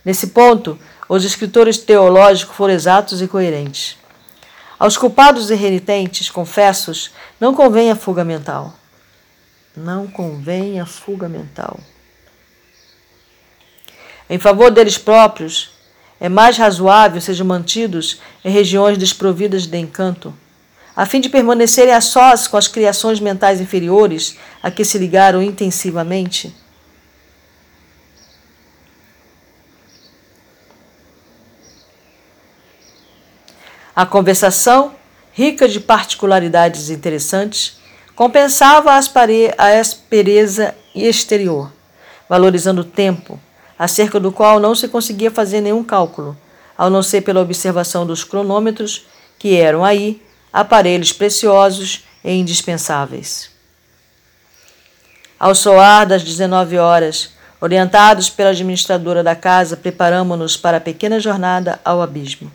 Nesse 0.02 0.28
ponto, 0.28 0.78
os 1.06 1.24
escritores 1.24 1.76
teológicos 1.76 2.56
foram 2.56 2.72
exatos 2.72 3.20
e 3.20 3.28
coerentes. 3.28 3.98
Aos 4.78 4.96
culpados 4.96 5.50
e 5.50 5.54
renitentes, 5.54 6.30
confessos, 6.30 7.10
não 7.38 7.54
convém 7.54 7.90
a 7.90 7.94
fuga 7.94 8.24
mental. 8.24 8.72
Não 9.76 10.06
convém 10.06 10.80
a 10.80 10.86
fuga 10.86 11.28
mental. 11.28 11.78
Em 14.30 14.38
favor 14.38 14.70
deles 14.70 14.96
próprios, 14.96 15.72
é 16.20 16.28
mais 16.28 16.56
razoável 16.56 17.20
sejam 17.20 17.44
mantidos 17.44 18.20
em 18.44 18.50
regiões 18.50 18.96
desprovidas 18.96 19.66
de 19.66 19.76
encanto, 19.76 20.32
a 20.94 21.04
fim 21.04 21.20
de 21.20 21.28
permanecerem 21.28 21.92
a 21.92 22.00
sós 22.00 22.46
com 22.46 22.56
as 22.56 22.68
criações 22.68 23.18
mentais 23.18 23.60
inferiores 23.60 24.36
a 24.62 24.70
que 24.70 24.84
se 24.84 24.98
ligaram 24.98 25.42
intensivamente. 25.42 26.54
A 33.96 34.06
conversação, 34.06 34.94
rica 35.32 35.66
de 35.66 35.80
particularidades 35.80 36.88
interessantes, 36.88 37.80
compensava 38.14 38.92
a 38.92 39.80
aspereza 39.80 40.74
exterior, 40.94 41.72
valorizando 42.28 42.82
o 42.82 42.84
tempo, 42.84 43.40
acerca 43.80 44.20
do 44.20 44.30
qual 44.30 44.60
não 44.60 44.74
se 44.74 44.88
conseguia 44.88 45.30
fazer 45.30 45.62
nenhum 45.62 45.82
cálculo, 45.82 46.36
ao 46.76 46.90
não 46.90 47.02
ser 47.02 47.22
pela 47.22 47.40
observação 47.40 48.04
dos 48.04 48.22
cronômetros, 48.22 49.06
que 49.38 49.56
eram 49.56 49.82
aí 49.82 50.22
aparelhos 50.52 51.14
preciosos 51.14 52.04
e 52.22 52.30
indispensáveis. 52.30 53.50
Ao 55.38 55.54
soar 55.54 56.06
das 56.06 56.22
19 56.22 56.76
horas, 56.76 57.30
orientados 57.58 58.28
pela 58.28 58.50
administradora 58.50 59.22
da 59.22 59.34
casa, 59.34 59.78
preparamos-nos 59.78 60.58
para 60.58 60.76
a 60.76 60.80
pequena 60.80 61.18
jornada 61.18 61.80
ao 61.82 62.02
abismo. 62.02 62.52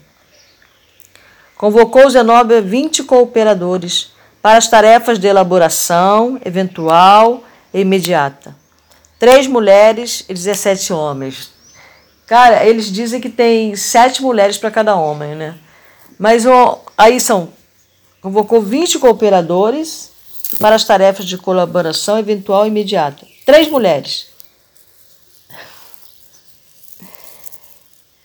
Convocou 1.58 2.08
Zenóbia 2.08 2.62
20 2.62 3.03
cooperadores 3.03 4.12
para 4.44 4.60
as 4.60 4.67
tarefas 4.67 5.17
de 5.17 5.25
elaboração 5.25 6.39
eventual 6.46 7.44
e 7.74 7.82
imediata 7.82 8.64
três 9.25 9.48
mulheres 9.48 10.24
e 10.29 10.36
17 10.36 10.94
homens. 10.94 11.50
Cara, 12.27 12.63
eles 12.63 12.91
dizem 12.91 13.20
que 13.20 13.27
tem 13.27 13.75
sete 13.75 14.22
mulheres 14.22 14.55
para 14.55 14.70
cada 14.70 14.96
homem, 14.96 15.34
né? 15.34 15.55
Mas 16.20 16.44
aí 16.96 17.20
são. 17.20 17.50
Convocou 18.22 18.62
20 18.62 19.00
cooperadores 19.00 20.12
para 20.60 20.75
as 20.75 20.84
tarefas 20.84 21.25
de 21.25 21.39
colaboração 21.39 22.20
eventual 22.20 22.65
e 22.65 22.67
imediata. 22.67 23.25
Três 23.44 23.67
mulheres. 23.67 24.27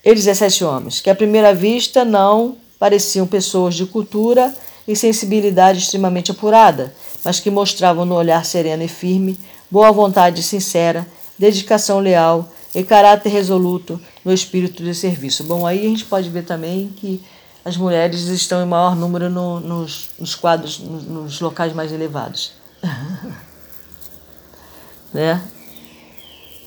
E 0.04 0.14
17 0.14 0.64
homens, 0.64 1.00
que 1.00 1.09
à 1.09 1.14
primeira 1.14 1.54
vista 1.54 2.04
não 2.04 2.59
pareciam 2.78 3.26
pessoas 3.26 3.75
de 3.75 3.87
cultura 3.87 4.54
e 4.87 4.95
sensibilidade 4.95 5.78
extremamente 5.78 6.30
apurada, 6.30 6.95
mas 7.25 7.40
que 7.40 7.50
mostravam 7.50 8.04
no 8.04 8.14
olhar 8.14 8.45
sereno 8.45 8.83
e 8.83 8.88
firme 8.88 9.38
boa 9.71 9.93
vontade 9.93 10.43
sincera, 10.43 11.07
dedicação 11.39 12.00
leal 12.00 12.49
e 12.75 12.83
caráter 12.83 13.31
resoluto 13.31 14.00
no 14.25 14.33
espírito 14.33 14.83
de 14.83 14.95
serviço. 14.95 15.45
Bom, 15.45 15.67
aí 15.67 15.81
a 15.81 15.89
gente 15.89 16.05
pode 16.05 16.29
ver 16.29 16.45
também 16.45 16.89
que 16.97 17.23
as 17.65 17.77
mulheres 17.77 18.21
estão 18.23 18.62
em 18.62 18.67
maior 18.67 18.97
número 18.97 19.29
no, 19.29 19.61
nos, 19.61 20.11
nos, 20.19 20.35
quadros, 20.35 20.79
nos, 20.79 21.05
nos 21.05 21.41
locais 21.41 21.73
mais 21.73 21.93
elevados. 21.93 22.53
né? 25.12 25.43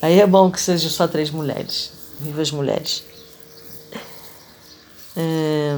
Aí 0.01 0.19
é 0.19 0.27
bom 0.27 0.51
que 0.51 0.59
sejam 0.59 0.89
só 0.89 1.07
três 1.07 1.31
mulheres. 1.31 1.91
Viva 2.19 2.41
as 2.41 2.51
mulheres. 2.51 3.03
É... 5.15 5.77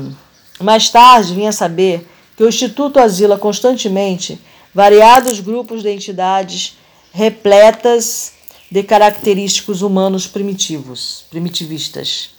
Mais 0.60 0.90
tarde 0.90 1.34
vinha 1.34 1.52
saber 1.52 2.08
que 2.36 2.44
o 2.44 2.50
Instituto 2.50 3.00
asila 3.00 3.38
constantemente 3.38 4.42
variados 4.74 5.40
grupos 5.40 5.82
de 5.82 5.90
entidades 5.90 6.78
repletas 7.16 8.34
de 8.70 8.84
característicos 8.84 9.82
humanos 9.82 10.28
primitivos, 10.28 11.24
primitivistas, 11.30 12.32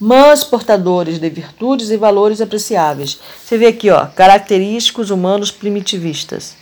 mas 0.00 0.42
portadores 0.42 1.20
de 1.20 1.30
virtudes 1.30 1.90
e 1.90 1.96
valores 1.96 2.40
apreciáveis. 2.40 3.20
Você 3.40 3.56
vê 3.56 3.68
aqui, 3.68 3.90
ó, 3.90 4.06
característicos 4.06 5.10
humanos 5.10 5.52
primitivistas. 5.52 6.56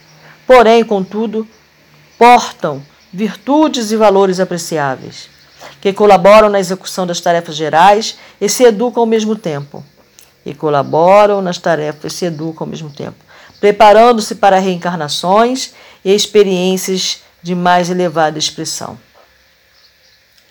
Porém, 0.47 0.85
contudo, 0.85 1.49
portam 2.19 2.83
virtudes 3.11 3.93
e 3.93 3.97
valores 3.97 4.39
apreciáveis, 4.39 5.31
que 5.81 5.91
colaboram 5.91 6.51
na 6.51 6.61
execução 6.61 7.07
das 7.07 7.19
tarefas 7.19 7.57
gerais 7.57 8.19
e 8.39 8.47
se 8.47 8.63
educam 8.65 9.05
ao 9.05 9.07
mesmo 9.07 9.35
tempo. 9.37 9.83
E 10.45 10.53
colaboram 10.53 11.41
nas 11.41 11.57
tarefas 11.57 12.13
e 12.13 12.17
se 12.17 12.25
educam 12.27 12.67
ao 12.67 12.71
mesmo 12.71 12.91
tempo, 12.91 13.25
preparando-se 13.59 14.35
para 14.35 14.59
reencarnações 14.59 15.73
e 16.05 16.15
experiências 16.15 17.23
de 17.43 17.55
mais 17.55 17.91
elevada 17.91 18.39
expressão. 18.39 18.99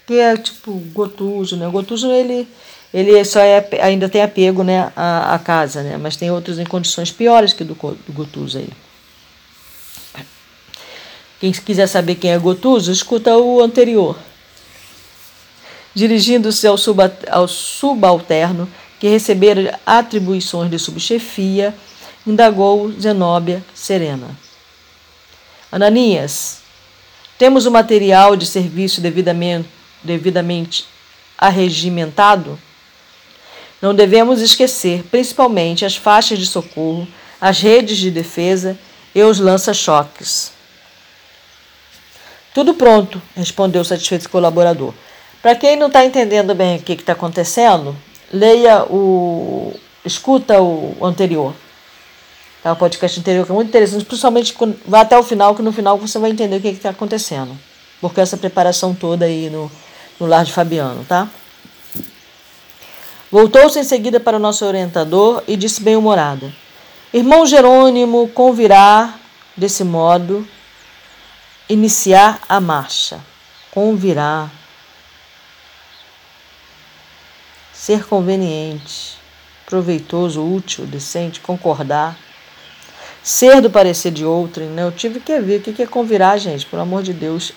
Que 0.06 0.20
é 0.20 0.36
tipo 0.38 0.74
Gotuso, 0.94 1.56
né? 1.56 1.68
O 1.68 1.72
Gotuso 1.72 2.12
ele, 2.12 2.48
ele 2.94 3.24
só 3.24 3.40
é, 3.40 3.68
ainda 3.82 4.10
tem 4.10 4.22
apego 4.22 4.64
né, 4.64 4.92
à, 4.96 5.36
à 5.36 5.40
casa, 5.40 5.84
né? 5.84 5.98
Mas 5.98 6.16
tem 6.16 6.32
outros 6.32 6.60
em 6.60 6.66
condições 6.66 7.12
piores 7.12 7.54
que 7.54 7.64
do, 7.64 7.76
do 7.76 8.14
Gotuso 8.14 8.58
aí. 8.58 8.70
Quem 11.40 11.52
quiser 11.52 11.88
saber 11.88 12.16
quem 12.16 12.32
é 12.32 12.38
Gotuso, 12.38 12.92
escuta 12.92 13.36
o 13.36 13.62
anterior. 13.62 14.16
Dirigindo-se 15.94 16.68
ao, 16.68 16.76
ao 17.32 17.48
subalterno, 17.48 18.70
que 19.00 19.08
recebera 19.08 19.80
atribuições 19.84 20.70
de 20.70 20.78
subchefia, 20.78 21.74
indagou 22.28 22.92
Zenóbia 22.92 23.64
Serena. 23.74 24.28
Ananias, 25.72 26.60
temos 27.38 27.66
o 27.66 27.72
material 27.72 28.36
de 28.36 28.46
serviço 28.46 29.00
devidamente, 29.00 29.70
devidamente 30.04 30.86
arregimentado? 31.38 32.60
Não 33.82 33.96
devemos 33.96 34.42
esquecer, 34.42 35.04
principalmente, 35.10 35.86
as 35.86 35.96
faixas 35.96 36.38
de 36.38 36.46
socorro, 36.46 37.08
as 37.40 37.60
redes 37.60 37.98
de 37.98 38.12
defesa 38.12 38.78
e 39.16 39.24
os 39.24 39.40
lança-choques. 39.40 40.52
Tudo 42.54 42.74
pronto, 42.74 43.22
respondeu 43.36 43.82
o 43.82 43.86
satisfeito 43.86 44.30
colaborador. 44.30 44.94
Para 45.42 45.56
quem 45.56 45.76
não 45.76 45.88
está 45.88 46.06
entendendo 46.06 46.54
bem 46.54 46.78
o 46.78 46.82
que 46.82 46.94
está 46.94 47.14
acontecendo, 47.14 47.96
leia 48.32 48.84
o. 48.84 49.74
escuta 50.06 50.62
o 50.62 50.98
anterior. 51.04 51.56
Tá? 52.62 52.72
O 52.74 52.76
podcast 52.76 53.20
anterior, 53.20 53.46
que 53.46 53.52
é 53.52 53.56
muito 53.56 53.70
interessante, 53.70 54.06
principalmente 54.06 54.54
quando, 54.54 54.80
vá 54.86 55.02
até 55.02 55.18
o 55.18 55.24
final, 55.24 55.56
que 55.56 55.62
no 55.62 55.72
final 55.72 55.98
você 55.98 56.20
vai 56.20 56.30
entender 56.30 56.58
o 56.58 56.62
que 56.62 56.68
está 56.68 56.90
acontecendo. 56.90 57.58
Porque 58.00 58.22
essa 58.22 58.38
preparação 58.38 58.94
toda 58.94 59.26
aí 59.26 59.50
no, 59.50 59.72
no 60.20 60.28
lar 60.28 60.46
de 60.46 60.52
Fabiano, 60.52 61.04
tá? 61.06 61.28
Voltou-se 63.32 63.80
em 63.80 63.84
seguida 63.84 64.20
para 64.20 64.38
o 64.38 64.40
nosso 64.40 64.66
orientador 64.66 65.44
e 65.48 65.56
disse 65.56 65.82
bem-humorada: 65.82 66.52
Irmão 67.14 67.46
Jerônimo 67.46 68.28
convirá, 68.30 69.16
desse 69.56 69.84
modo, 69.84 70.48
iniciar 71.70 72.42
a 72.48 72.60
marcha. 72.60 73.20
Convirá. 73.72 74.50
Ser 77.74 78.06
conveniente, 78.06 79.18
proveitoso, 79.66 80.46
útil, 80.46 80.86
decente, 80.86 81.40
concordar. 81.40 82.18
Ser 83.24 83.62
do 83.62 83.70
parecer 83.70 84.12
de 84.12 84.26
outrem, 84.26 84.68
né? 84.70 84.84
Eu 84.84 84.92
tive 84.92 85.20
que 85.20 85.40
ver 85.40 85.60
o 85.60 85.62
que 85.62 85.84
é 85.84 85.86
convirar, 85.86 86.40
gente, 86.40 86.66
pelo 86.66 86.82
amor 86.82 87.04
de 87.04 87.14
Deus. 87.14 87.54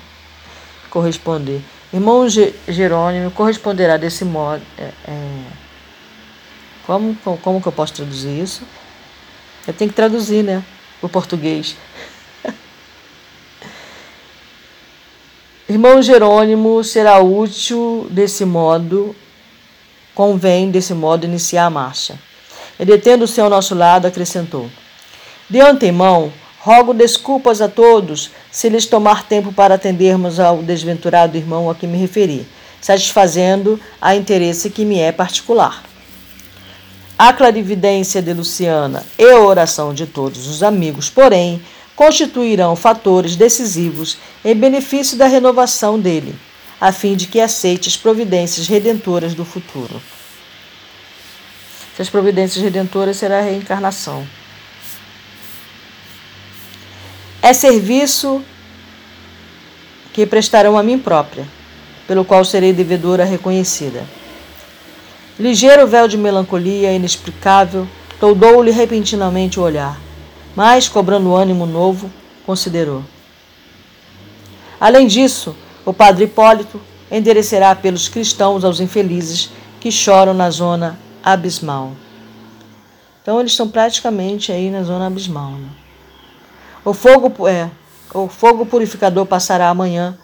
Corresponder. 0.88 1.60
Irmão 1.92 2.26
Jerônimo 2.28 3.30
corresponderá 3.30 3.96
desse 3.96 4.24
modo. 4.24 4.62
É, 4.78 4.90
é, 5.06 5.44
como, 6.86 7.14
como 7.42 7.60
que 7.60 7.68
eu 7.68 7.72
posso 7.72 7.92
traduzir 7.94 8.42
isso? 8.42 8.62
Eu 9.66 9.74
tenho 9.74 9.90
que 9.90 9.96
traduzir, 9.96 10.42
né? 10.42 10.64
O 11.02 11.08
português. 11.08 11.76
Irmão 15.68 16.00
Jerônimo 16.00 16.82
será 16.82 17.18
útil 17.20 18.06
desse 18.10 18.46
modo, 18.46 19.14
convém 20.14 20.70
desse 20.70 20.94
modo 20.94 21.26
iniciar 21.26 21.66
a 21.66 21.70
marcha. 21.70 22.18
E 22.78 22.84
detendo-se 22.84 23.40
ao 23.40 23.50
nosso 23.50 23.74
lado, 23.74 24.06
acrescentou: 24.06 24.70
De 25.50 25.60
antemão, 25.60 26.32
rogo 26.60 26.94
desculpas 26.94 27.60
a 27.60 27.68
todos 27.68 28.30
se 28.50 28.68
lhes 28.68 28.86
tomar 28.86 29.26
tempo 29.26 29.52
para 29.52 29.74
atendermos 29.74 30.38
ao 30.38 30.58
desventurado 30.58 31.36
irmão 31.36 31.68
a 31.68 31.74
que 31.74 31.86
me 31.86 31.98
referi, 31.98 32.46
satisfazendo 32.80 33.80
a 34.00 34.14
interesse 34.14 34.70
que 34.70 34.84
me 34.84 34.98
é 34.98 35.10
particular. 35.10 35.82
A 37.18 37.32
clarividência 37.32 38.22
de 38.22 38.32
Luciana 38.32 39.04
e 39.18 39.24
a 39.24 39.40
oração 39.40 39.92
de 39.92 40.06
todos 40.06 40.46
os 40.46 40.62
amigos, 40.62 41.10
porém, 41.10 41.60
constituirão 41.96 42.76
fatores 42.76 43.34
decisivos 43.34 44.18
em 44.44 44.54
benefício 44.54 45.16
da 45.16 45.26
renovação 45.26 45.98
dele, 45.98 46.32
a 46.80 46.92
fim 46.92 47.16
de 47.16 47.26
que 47.26 47.40
aceite 47.40 47.88
as 47.88 47.96
providências 47.96 48.68
redentoras 48.68 49.34
do 49.34 49.44
futuro. 49.44 50.00
Essas 51.98 52.08
providências 52.08 52.62
redentoras 52.62 53.16
será 53.16 53.38
a 53.38 53.42
reencarnação. 53.42 54.24
É 57.42 57.52
serviço 57.52 58.40
que 60.12 60.24
prestarão 60.24 60.78
a 60.78 60.82
mim 60.82 60.98
própria, 60.98 61.44
pelo 62.06 62.24
qual 62.24 62.44
serei 62.44 62.72
devedora 62.72 63.24
reconhecida. 63.24 64.04
Ligeiro 65.40 65.88
véu 65.88 66.06
de 66.06 66.16
melancolia 66.16 66.92
inexplicável 66.92 67.88
toldou-lhe 68.20 68.70
repentinamente 68.70 69.58
o 69.58 69.62
olhar 69.62 69.98
mas, 70.58 70.88
cobrando 70.88 71.36
ânimo 71.36 71.66
novo, 71.66 72.10
considerou. 72.44 73.04
Além 74.80 75.06
disso, 75.06 75.54
o 75.84 75.92
padre 75.92 76.24
Hipólito 76.24 76.80
enderecerá 77.08 77.76
pelos 77.76 78.08
cristãos 78.08 78.64
aos 78.64 78.80
infelizes 78.80 79.50
que 79.78 79.92
choram 79.92 80.34
na 80.34 80.50
zona 80.50 80.98
abismal. 81.32 81.92
Então 83.22 83.38
eles 83.38 83.52
estão 83.52 83.68
praticamente 83.68 84.50
aí 84.50 84.70
na 84.70 84.82
zona 84.82 85.06
abismal. 85.06 85.52
Né? 85.52 85.68
O 86.84 86.94
fogo 86.94 87.46
é, 87.46 87.70
o 88.14 88.28
fogo 88.28 88.64
purificador 88.64 89.26
passará 89.26 89.68
amanhã 89.68 90.18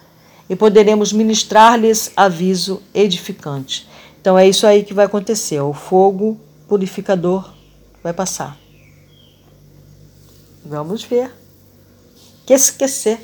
e 0.49 0.55
poderemos 0.55 1.13
ministrar-lhes 1.13 2.11
aviso 2.15 2.81
edificante. 2.93 3.87
Então 4.19 4.37
é 4.37 4.47
isso 4.47 4.65
aí 4.65 4.83
que 4.83 4.93
vai 4.93 5.05
acontecer. 5.05 5.59
O 5.61 5.73
fogo 5.73 6.39
purificador 6.67 7.53
vai 8.01 8.13
passar. 8.13 8.57
Vamos 10.65 11.03
ver. 11.03 11.31
Que 12.45 12.53
esquecer, 12.53 13.19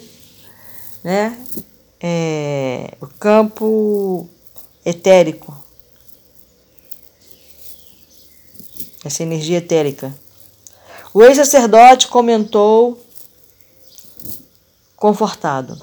né? 1.03 1.37
É, 1.99 2.95
o 3.01 3.07
campo 3.07 4.27
etérico, 4.85 5.60
essa 9.03 9.23
energia 9.23 9.57
etérica. 9.57 10.13
O 11.13 11.23
ex-sacerdote 11.23 12.07
comentou, 12.07 12.99
confortado: 14.95 15.77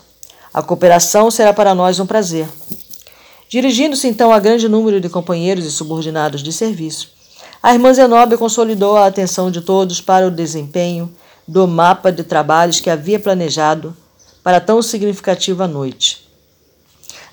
A 0.52 0.62
cooperação 0.62 1.30
será 1.30 1.52
para 1.52 1.74
nós 1.74 2.00
um 2.00 2.06
prazer. 2.06 2.48
Dirigindo-se 3.48 4.06
então 4.06 4.32
a 4.32 4.38
grande 4.38 4.68
número 4.68 5.00
de 5.00 5.08
companheiros 5.08 5.64
e 5.64 5.70
subordinados 5.70 6.42
de 6.42 6.52
serviço, 6.52 7.10
a 7.62 7.72
irmã 7.72 7.92
Zenóbia 7.92 8.38
consolidou 8.38 8.96
a 8.96 9.06
atenção 9.06 9.50
de 9.50 9.60
todos 9.60 10.00
para 10.00 10.26
o 10.26 10.30
desempenho 10.30 11.12
do 11.46 11.66
mapa 11.66 12.12
de 12.12 12.22
trabalhos 12.22 12.78
que 12.78 12.90
havia 12.90 13.18
planejado 13.18 13.96
para 14.44 14.60
tão 14.60 14.80
significativa 14.80 15.66
noite. 15.66 16.28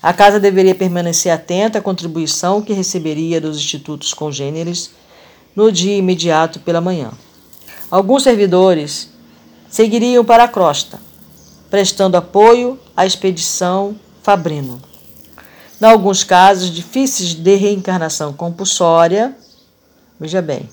A 0.02 0.12
casa 0.12 0.40
deveria 0.40 0.74
permanecer 0.74 1.32
atenta 1.32 1.78
à 1.78 1.82
contribuição 1.82 2.62
que 2.62 2.72
receberia 2.72 3.40
dos 3.40 3.56
institutos 3.56 4.12
congêneres 4.14 4.90
no 5.56 5.72
dia 5.72 5.96
imediato 5.96 6.60
pela 6.60 6.80
manhã. 6.80 7.10
Alguns 7.90 8.22
servidores 8.22 9.08
seguiriam 9.68 10.24
para 10.24 10.44
a 10.44 10.48
crosta, 10.48 11.00
prestando 11.70 12.16
apoio 12.16 12.78
à 12.96 13.04
expedição 13.04 13.96
Fabrino. 14.22 14.80
Em 15.80 15.84
alguns 15.86 16.22
casos 16.22 16.70
difíceis 16.70 17.34
de 17.34 17.54
reencarnação 17.56 18.32
compulsória, 18.32 19.34
veja 20.20 20.42
bem, 20.42 20.68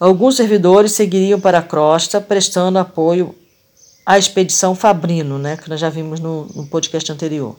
Alguns 0.00 0.36
servidores 0.36 0.92
seguiriam 0.92 1.40
para 1.40 1.58
a 1.58 1.62
crosta, 1.62 2.20
prestando 2.20 2.78
apoio 2.78 3.34
à 4.06 4.16
expedição 4.16 4.72
Fabrino, 4.72 5.38
né, 5.40 5.56
que 5.56 5.68
nós 5.68 5.80
já 5.80 5.90
vimos 5.90 6.20
no, 6.20 6.46
no 6.54 6.66
podcast 6.66 7.10
anterior. 7.10 7.56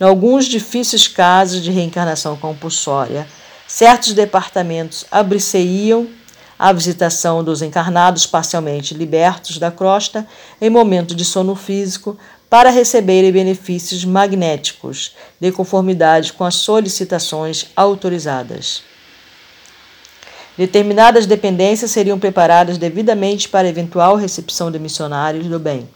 Em 0.00 0.04
alguns 0.04 0.46
difíceis 0.46 1.06
casos 1.06 1.62
de 1.62 1.70
reencarnação 1.70 2.38
compulsória, 2.38 3.26
certos 3.66 4.12
departamentos 4.12 5.04
abriceiam 5.10 6.08
a 6.58 6.72
visitação 6.72 7.42
dos 7.42 7.62
encarnados 7.62 8.26
parcialmente 8.26 8.94
libertos 8.94 9.58
da 9.58 9.70
crosta 9.70 10.26
em 10.60 10.70
momento 10.70 11.14
de 11.14 11.24
sono 11.24 11.54
físico 11.54 12.16
para 12.48 12.70
receberem 12.70 13.32
benefícios 13.32 14.04
magnéticos 14.04 15.14
de 15.40 15.50
conformidade 15.50 16.32
com 16.32 16.44
as 16.44 16.54
solicitações 16.54 17.66
autorizadas. 17.74 18.82
Determinadas 20.56 21.26
dependências 21.26 21.90
seriam 21.90 22.18
preparadas 22.18 22.78
devidamente 22.78 23.48
para 23.48 23.68
eventual 23.68 24.14
recepção 24.14 24.70
de 24.70 24.78
missionários 24.78 25.48
do 25.48 25.58
bem, 25.58 25.88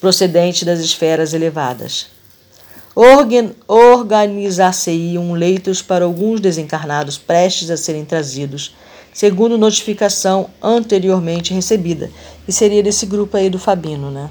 procedentes 0.00 0.64
das 0.64 0.80
esferas 0.80 1.32
elevadas. 1.32 2.17
Organizar-se-iam 2.94 5.32
leitos 5.32 5.82
para 5.82 6.04
alguns 6.04 6.40
desencarnados 6.40 7.16
prestes 7.16 7.70
a 7.70 7.76
serem 7.76 8.04
trazidos, 8.04 8.74
segundo 9.12 9.56
notificação 9.56 10.50
anteriormente 10.62 11.54
recebida, 11.54 12.10
e 12.46 12.52
seria 12.52 12.82
desse 12.82 13.06
grupo 13.06 13.36
aí 13.36 13.48
do 13.48 13.58
Fabino, 13.58 14.10
né? 14.10 14.28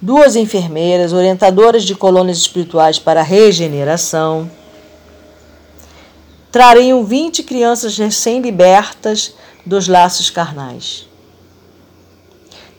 Duas 0.00 0.36
enfermeiras, 0.36 1.12
orientadoras 1.12 1.82
de 1.82 1.94
colônias 1.94 2.38
espirituais 2.38 3.00
para 3.00 3.20
regeneração, 3.20 4.48
trariam 6.52 7.04
vinte 7.04 7.42
crianças 7.42 7.98
recém-libertas 7.98 9.34
dos 9.66 9.88
laços 9.88 10.30
carnais. 10.30 11.08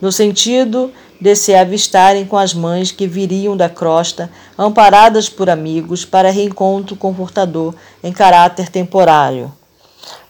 no 0.00 0.10
sentido 0.10 0.90
de 1.20 1.36
se 1.36 1.54
avistarem 1.54 2.24
com 2.24 2.36
as 2.36 2.54
mães 2.54 2.90
que 2.90 3.06
viriam 3.06 3.56
da 3.56 3.68
crosta, 3.68 4.30
amparadas 4.58 5.28
por 5.28 5.50
amigos, 5.50 6.04
para 6.04 6.30
reencontro 6.30 6.96
confortador 6.96 7.74
em 8.02 8.12
caráter 8.12 8.68
temporário. 8.68 9.52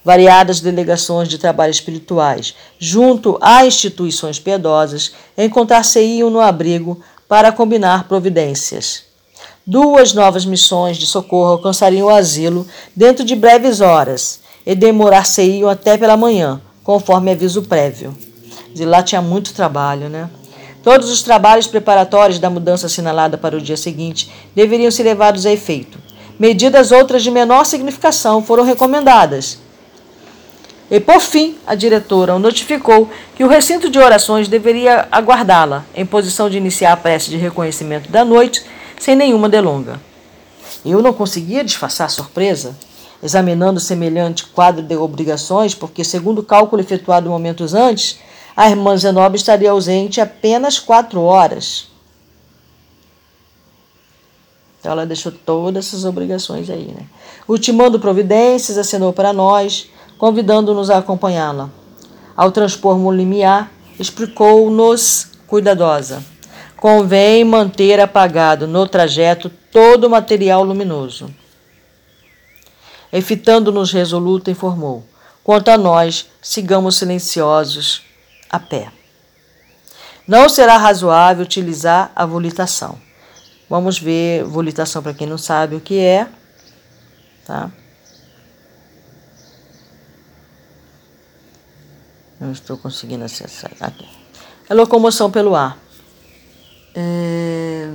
Variadas 0.04 0.60
delegações 0.60 1.28
de 1.28 1.38
trabalho 1.38 1.70
espirituais, 1.70 2.54
junto 2.78 3.38
a 3.40 3.64
instituições 3.64 4.38
piedosas, 4.38 5.12
encontrar-se-iam 5.38 6.30
no 6.30 6.40
abrigo 6.40 7.00
para 7.28 7.52
combinar 7.52 8.08
providências. 8.08 9.04
Duas 9.64 10.12
novas 10.14 10.44
missões 10.44 10.96
de 10.96 11.06
socorro 11.06 11.52
alcançariam 11.52 12.08
o 12.08 12.10
asilo 12.10 12.66
dentro 12.96 13.24
de 13.24 13.36
breves 13.36 13.80
horas 13.80 14.40
e 14.66 14.74
demorar-se-iam 14.74 15.68
até 15.68 15.96
pela 15.96 16.16
manhã, 16.16 16.60
conforme 16.82 17.30
aviso 17.30 17.62
prévio. 17.62 18.16
De 18.74 18.84
lá 18.84 19.02
tinha 19.02 19.22
muito 19.22 19.52
trabalho, 19.52 20.08
né? 20.08 20.28
Todos 20.82 21.10
os 21.10 21.22
trabalhos 21.22 21.66
preparatórios 21.66 22.38
da 22.38 22.48
mudança 22.48 22.86
assinalada 22.86 23.36
para 23.36 23.56
o 23.56 23.60
dia 23.60 23.76
seguinte 23.76 24.30
deveriam 24.54 24.90
ser 24.90 25.02
levados 25.02 25.44
a 25.44 25.52
efeito. 25.52 25.98
Medidas 26.38 26.90
outras 26.90 27.22
de 27.22 27.30
menor 27.30 27.66
significação 27.66 28.42
foram 28.42 28.64
recomendadas. 28.64 29.58
E, 30.90 30.98
por 30.98 31.20
fim, 31.20 31.56
a 31.66 31.74
diretora 31.74 32.38
notificou 32.38 33.08
que 33.36 33.44
o 33.44 33.48
recinto 33.48 33.90
de 33.90 33.98
orações 33.98 34.48
deveria 34.48 35.06
aguardá-la, 35.12 35.84
em 35.94 36.04
posição 36.04 36.48
de 36.48 36.56
iniciar 36.56 36.92
a 36.92 36.96
prece 36.96 37.30
de 37.30 37.36
reconhecimento 37.36 38.10
da 38.10 38.24
noite, 38.24 38.64
sem 38.98 39.14
nenhuma 39.14 39.48
delonga. 39.48 40.00
Eu 40.84 41.02
não 41.02 41.12
conseguia 41.12 41.62
disfarçar 41.62 42.06
a 42.06 42.10
surpresa, 42.10 42.74
examinando 43.22 43.78
semelhante 43.78 44.46
quadro 44.46 44.82
de 44.82 44.96
obrigações, 44.96 45.74
porque, 45.74 46.02
segundo 46.02 46.38
o 46.38 46.44
cálculo 46.44 46.82
efetuado 46.82 47.28
momentos 47.28 47.74
antes, 47.74 48.18
a 48.60 48.68
irmã 48.68 48.94
Zenoba 48.94 49.36
estaria 49.36 49.70
ausente 49.70 50.20
apenas 50.20 50.78
quatro 50.78 51.22
horas. 51.22 51.88
Então 54.78 54.92
ela 54.92 55.06
deixou 55.06 55.32
todas 55.32 55.86
essas 55.86 56.04
obrigações 56.04 56.68
aí, 56.68 56.88
né? 56.94 57.06
Ultimando 57.48 57.98
providências, 57.98 58.76
acenou 58.76 59.14
para 59.14 59.32
nós, 59.32 59.88
convidando-nos 60.18 60.90
a 60.90 60.98
acompanhá-la. 60.98 61.70
Ao 62.36 62.52
transpor-me 62.52 63.06
o 63.06 63.10
limiar, 63.10 63.72
explicou-nos 63.98 65.28
cuidadosa. 65.46 66.22
Convém 66.76 67.42
manter 67.44 67.98
apagado 67.98 68.68
no 68.68 68.86
trajeto 68.86 69.50
todo 69.72 70.04
o 70.04 70.10
material 70.10 70.62
luminoso. 70.62 71.34
E 73.10 73.22
fitando-nos 73.22 73.90
resoluta, 73.90 74.50
informou: 74.50 75.02
Quanto 75.42 75.70
a 75.70 75.78
nós, 75.78 76.26
sigamos 76.42 76.96
silenciosos 76.96 78.09
a 78.50 78.58
pé. 78.58 78.90
Não 80.26 80.48
será 80.48 80.76
razoável 80.76 81.44
utilizar 81.44 82.12
a 82.14 82.26
volitação. 82.26 83.00
Vamos 83.68 83.98
ver 83.98 84.44
volitação 84.44 85.02
para 85.02 85.14
quem 85.14 85.26
não 85.26 85.38
sabe 85.38 85.76
o 85.76 85.80
que 85.80 85.98
é, 85.98 86.28
tá? 87.46 87.70
Não 92.40 92.52
estou 92.52 92.76
conseguindo 92.78 93.24
acessar. 93.24 93.70
Aqui. 93.80 94.08
É 94.68 94.74
locomoção 94.74 95.30
pelo 95.30 95.54
ar. 95.54 95.78
É... 96.94 97.92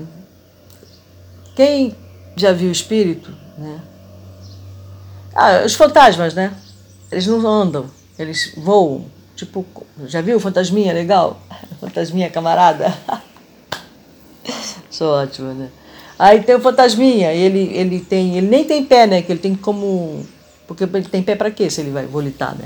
Quem 1.56 1.96
já 2.36 2.52
viu 2.52 2.70
o 2.70 2.72
espírito, 2.72 3.36
né? 3.58 3.82
Ah, 5.34 5.64
os 5.66 5.74
fantasmas, 5.74 6.34
né? 6.34 6.56
Eles 7.12 7.28
não 7.28 7.46
andam, 7.48 7.90
eles 8.18 8.54
voam. 8.56 9.06
Tipo, 9.36 9.66
já 10.06 10.22
viu 10.22 10.40
Fantasminha 10.40 10.94
legal? 10.94 11.42
Fantasminha 11.80 12.30
camarada? 12.30 12.94
Sou 14.90 15.10
ótimo, 15.10 15.54
né? 15.54 15.70
Aí 16.18 16.42
tem 16.44 16.56
o 16.56 16.62
Fantasminha, 16.62 17.34
ele, 17.34 17.70
ele 17.74 18.00
tem. 18.00 18.38
Ele 18.38 18.48
nem 18.48 18.64
tem 18.64 18.86
pé, 18.86 19.06
né? 19.06 19.22
Que 19.22 19.32
ele 19.34 19.40
tem 19.40 19.54
como. 19.56 20.26
Porque 20.66 20.84
ele 20.86 21.04
tem 21.04 21.22
pé 21.22 21.36
para 21.36 21.52
quê 21.52 21.70
se 21.70 21.82
ele 21.82 21.92
vai 21.92 22.06
volitar, 22.06 22.56
né? 22.56 22.66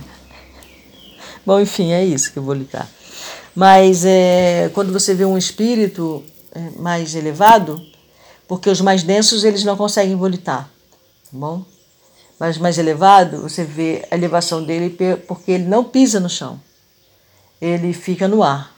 Bom, 1.45 1.59
enfim, 1.59 1.91
é 1.91 2.05
isso 2.05 2.31
que 2.31 2.37
eu 2.37 2.43
vou 2.43 2.53
volitar. 2.53 2.87
Mas 3.55 4.05
é, 4.05 4.69
quando 4.73 4.93
você 4.93 5.15
vê 5.15 5.25
um 5.25 5.37
espírito 5.37 6.23
é, 6.53 6.79
mais 6.79 7.15
elevado, 7.15 7.83
porque 8.47 8.69
os 8.69 8.81
mais 8.81 9.03
densos 9.03 9.43
eles 9.43 9.63
não 9.63 9.75
conseguem 9.75 10.15
volitar, 10.15 10.63
tá 10.63 11.31
bom? 11.31 11.65
Mas 12.39 12.57
mais 12.57 12.77
elevado, 12.77 13.41
você 13.41 13.65
vê 13.65 14.07
a 14.09 14.15
elevação 14.15 14.63
dele 14.63 14.95
porque 15.27 15.51
ele 15.51 15.65
não 15.65 15.83
pisa 15.83 16.19
no 16.21 16.29
chão. 16.29 16.59
Ele 17.59 17.91
fica 17.91 18.29
no 18.29 18.41
ar. 18.41 18.73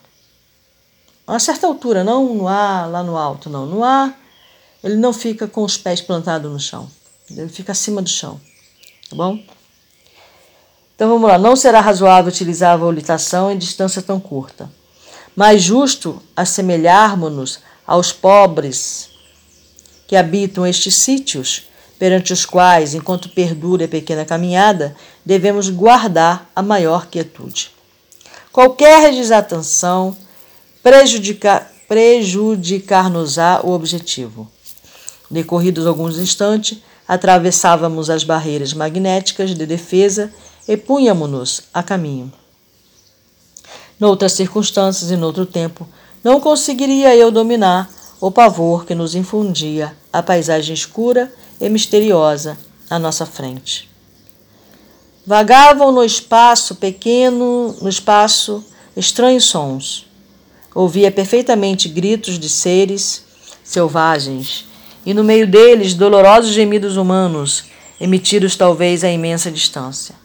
A 1.27 1.37
certa 1.37 1.67
altura, 1.67 2.03
não 2.03 2.33
no 2.33 2.47
ar, 2.47 2.89
lá 2.89 3.03
no 3.03 3.15
alto, 3.15 3.49
não. 3.49 3.67
No 3.67 3.83
ar, 3.83 4.19
ele 4.83 4.95
não 4.95 5.13
fica 5.13 5.47
com 5.47 5.63
os 5.63 5.77
pés 5.77 6.01
plantados 6.01 6.51
no 6.51 6.59
chão. 6.59 6.89
Ele 7.29 7.49
fica 7.49 7.71
acima 7.71 8.01
do 8.01 8.09
chão. 8.09 8.41
Tá 9.07 9.15
bom? 9.15 9.39
Então 10.95 11.07
vamos 11.07 11.29
lá. 11.29 11.37
Não 11.37 11.55
será 11.55 11.79
razoável 11.79 12.31
utilizar 12.31 12.73
a 12.73 12.77
volitação 12.77 13.51
em 13.51 13.57
distância 13.57 14.01
tão 14.01 14.19
curta. 14.19 14.69
Mais 15.35 15.61
justo 15.61 16.21
assemelharmos-nos 16.35 17.59
aos 17.85 18.11
pobres 18.11 19.09
que 20.07 20.15
habitam 20.15 20.65
estes 20.65 20.95
sítios 20.95 21.70
perante 22.01 22.33
os 22.33 22.47
quais, 22.47 22.95
enquanto 22.95 23.29
perdura 23.29 23.85
a 23.85 23.87
pequena 23.87 24.25
caminhada, 24.25 24.95
devemos 25.23 25.69
guardar 25.69 26.49
a 26.55 26.63
maior 26.63 27.05
quietude. 27.05 27.69
Qualquer 28.51 29.11
desatenção 29.11 30.17
prejudicar, 30.81 31.71
prejudicar-nos-á 31.87 33.61
o 33.63 33.69
objetivo. 33.69 34.49
Decorridos 35.29 35.85
alguns 35.85 36.17
instantes, 36.17 36.79
atravessávamos 37.07 38.09
as 38.09 38.23
barreiras 38.23 38.73
magnéticas 38.73 39.53
de 39.53 39.63
defesa 39.67 40.33
e 40.67 40.75
punhamos-nos 40.75 41.65
a 41.71 41.83
caminho. 41.83 42.33
Noutras 43.99 44.31
circunstâncias 44.31 45.11
e 45.11 45.15
noutro 45.15 45.45
tempo, 45.45 45.87
não 46.23 46.39
conseguiria 46.39 47.15
eu 47.15 47.29
dominar 47.29 47.87
o 48.19 48.31
pavor 48.31 48.87
que 48.87 48.95
nos 48.95 49.13
infundia 49.13 49.95
a 50.11 50.23
paisagem 50.23 50.73
escura 50.73 51.31
e 51.61 51.69
misteriosa 51.69 52.57
à 52.89 52.97
nossa 52.97 53.25
frente. 53.25 53.87
Vagavam 55.25 55.91
no 55.91 56.03
espaço 56.03 56.75
pequeno, 56.75 57.75
no 57.79 57.87
espaço, 57.87 58.65
estranhos 58.97 59.45
sons. 59.45 60.07
Ouvia 60.73 61.11
perfeitamente 61.11 61.87
gritos 61.87 62.39
de 62.39 62.49
seres 62.49 63.23
selvagens, 63.63 64.65
e 65.05 65.13
no 65.13 65.23
meio 65.23 65.45
deles 65.45 65.93
dolorosos 65.93 66.51
gemidos 66.51 66.97
humanos, 66.97 67.65
emitidos 67.99 68.55
talvez 68.55 69.03
a 69.03 69.11
imensa 69.11 69.51
distância. 69.51 70.15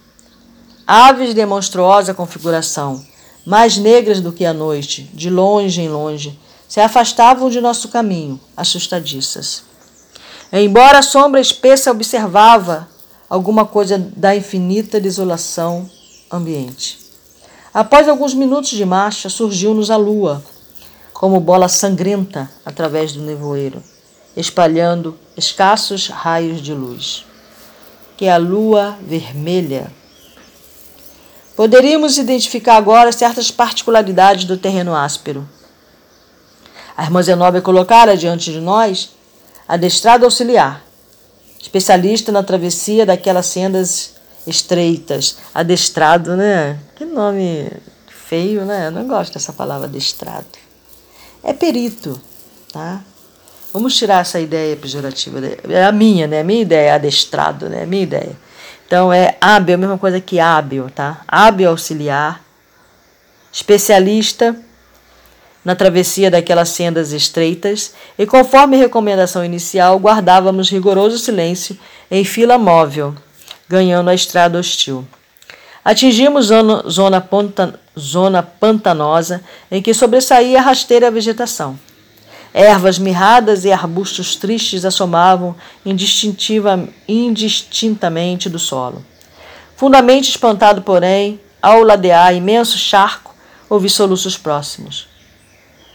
Aves 0.87 1.35
de 1.35 1.45
monstruosa 1.45 2.15
configuração, 2.15 3.05
mais 3.45 3.77
negras 3.77 4.21
do 4.21 4.33
que 4.33 4.47
a 4.47 4.55
noite, 4.55 5.11
de 5.13 5.29
longe 5.29 5.83
em 5.83 5.89
longe, 5.89 6.39
se 6.67 6.81
afastavam 6.81 7.51
de 7.51 7.61
nosso 7.61 7.89
caminho, 7.89 8.41
assustadiças. 8.57 9.66
Embora 10.53 10.99
a 10.99 11.03
sombra 11.03 11.41
espessa 11.41 11.91
observava 11.91 12.89
alguma 13.29 13.65
coisa 13.65 13.99
da 13.99 14.35
infinita 14.37 15.01
desolação 15.01 15.91
ambiente. 16.31 16.99
Após 17.75 18.09
alguns 18.09 18.33
minutos 18.33 18.71
de 18.71 18.85
marcha, 18.87 19.29
surgiu-nos 19.29 19.91
a 19.91 19.97
lua, 19.97 20.43
como 21.13 21.41
bola 21.41 21.69
sangrenta 21.69 22.51
através 22.65 23.13
do 23.13 23.23
nevoeiro, 23.23 23.83
espalhando 24.37 25.19
escassos 25.37 26.09
raios 26.09 26.63
de 26.63 26.73
luz. 26.73 27.25
Que 28.17 28.27
é 28.27 28.33
a 28.33 28.39
lua 28.39 28.97
vermelha. 29.03 29.93
Poderíamos 31.55 32.19
identificar 32.19 32.77
agora 32.77 33.13
certas 33.13 33.51
particularidades 33.51 34.45
do 34.45 34.57
terreno 34.57 34.95
áspero. 34.95 35.47
A 36.97 37.05
irmã 37.05 37.23
Zenóbia 37.23 37.61
colocara 37.61 38.17
diante 38.17 38.53
de 38.53 38.61
nós 38.61 39.16
adestrado 39.69 40.25
auxiliar, 40.25 40.83
especialista 41.61 42.31
na 42.31 42.43
travessia 42.43 43.05
daquelas 43.05 43.47
sendas 43.47 44.15
estreitas. 44.47 45.39
Adestrado, 45.55 46.37
né? 46.37 46.79
Que 46.95 47.05
nome 47.05 47.71
feio, 48.09 48.65
né? 48.65 48.87
Eu 48.87 48.93
não 48.93 49.07
gosto 49.07 49.35
dessa 49.35 49.53
palavra 49.53 49.87
adestrado. 49.87 50.47
É 51.43 51.53
perito, 51.53 52.21
tá? 52.73 53.01
Vamos 53.73 53.97
tirar 53.97 54.23
essa 54.23 54.41
ideia 54.41 54.77
pejorativa. 54.77 55.39
É 55.69 55.85
a 55.85 55.93
minha, 55.93 56.27
né? 56.27 56.41
A 56.41 56.45
minha 56.45 56.63
ideia 56.63 56.91
é 56.91 56.93
adestrado, 56.93 57.69
né? 57.69 57.83
A 57.83 57.87
minha 57.87 58.03
ideia. 58.03 58.37
Então 58.87 59.13
é 59.13 59.37
hábil, 59.41 59.75
a 59.75 59.79
mesma 59.79 59.99
coisa 59.99 60.21
que 60.21 60.39
hábil, 60.39 60.89
tá? 60.91 61.23
Hábil 61.27 61.69
auxiliar, 61.69 62.43
especialista 63.53 64.57
na 65.67 65.75
travessia 65.75 66.31
daquelas 66.31 66.69
sendas 66.69 67.11
estreitas, 67.11 67.93
e 68.17 68.25
conforme 68.25 68.77
recomendação 68.77 69.45
inicial, 69.45 69.99
guardávamos 69.99 70.71
rigoroso 70.71 71.19
silêncio 71.19 71.77
em 72.09 72.23
fila 72.25 72.57
móvel, 72.57 73.17
ganhando 73.69 74.09
a 74.09 74.15
estrada 74.15 74.61
hostil. 74.61 75.05
Atingimos 75.85 76.47
zona, 76.47 76.89
zona 76.89 77.29
zona 77.99 78.45
pantanosa 78.45 79.43
em 79.69 79.83
que 79.83 79.93
sobressaía 79.93 80.61
a 80.61 80.63
rasteira 80.63 81.11
vegetação. 81.11 81.77
Ervas 82.55 82.97
mirradas 82.97 83.65
e 83.65 83.73
arbustos 83.73 84.37
tristes 84.37 84.85
assomavam 84.85 85.57
indistintamente 87.09 88.49
do 88.49 88.61
solo. 88.61 89.05
Fundamente 89.75 90.31
espantado, 90.31 90.83
porém, 90.83 91.41
ao 91.61 91.83
ladear 91.83 92.37
imenso 92.37 92.79
charco, 92.79 93.35
ouvi 93.69 93.91
soluços 93.91 94.39
próximos. 94.39 95.16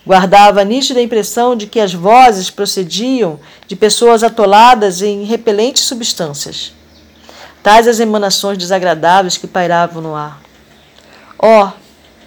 Guardava 0.05 0.61
a 0.61 0.65
nítida 0.65 1.01
impressão 1.01 1.55
de 1.55 1.67
que 1.67 1.79
as 1.79 1.93
vozes 1.93 2.49
procediam 2.49 3.39
de 3.67 3.75
pessoas 3.75 4.23
atoladas 4.23 5.01
em 5.01 5.23
repelentes 5.23 5.83
substâncias. 5.83 6.73
Tais 7.61 7.87
as 7.87 7.99
emanações 7.99 8.57
desagradáveis 8.57 9.37
que 9.37 9.45
pairavam 9.45 10.01
no 10.01 10.15
ar. 10.15 10.41
Oh, 11.37 11.69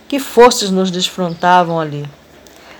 que 0.08 0.20
forças 0.20 0.70
nos 0.70 0.90
desfrontavam 0.90 1.80
ali! 1.80 2.08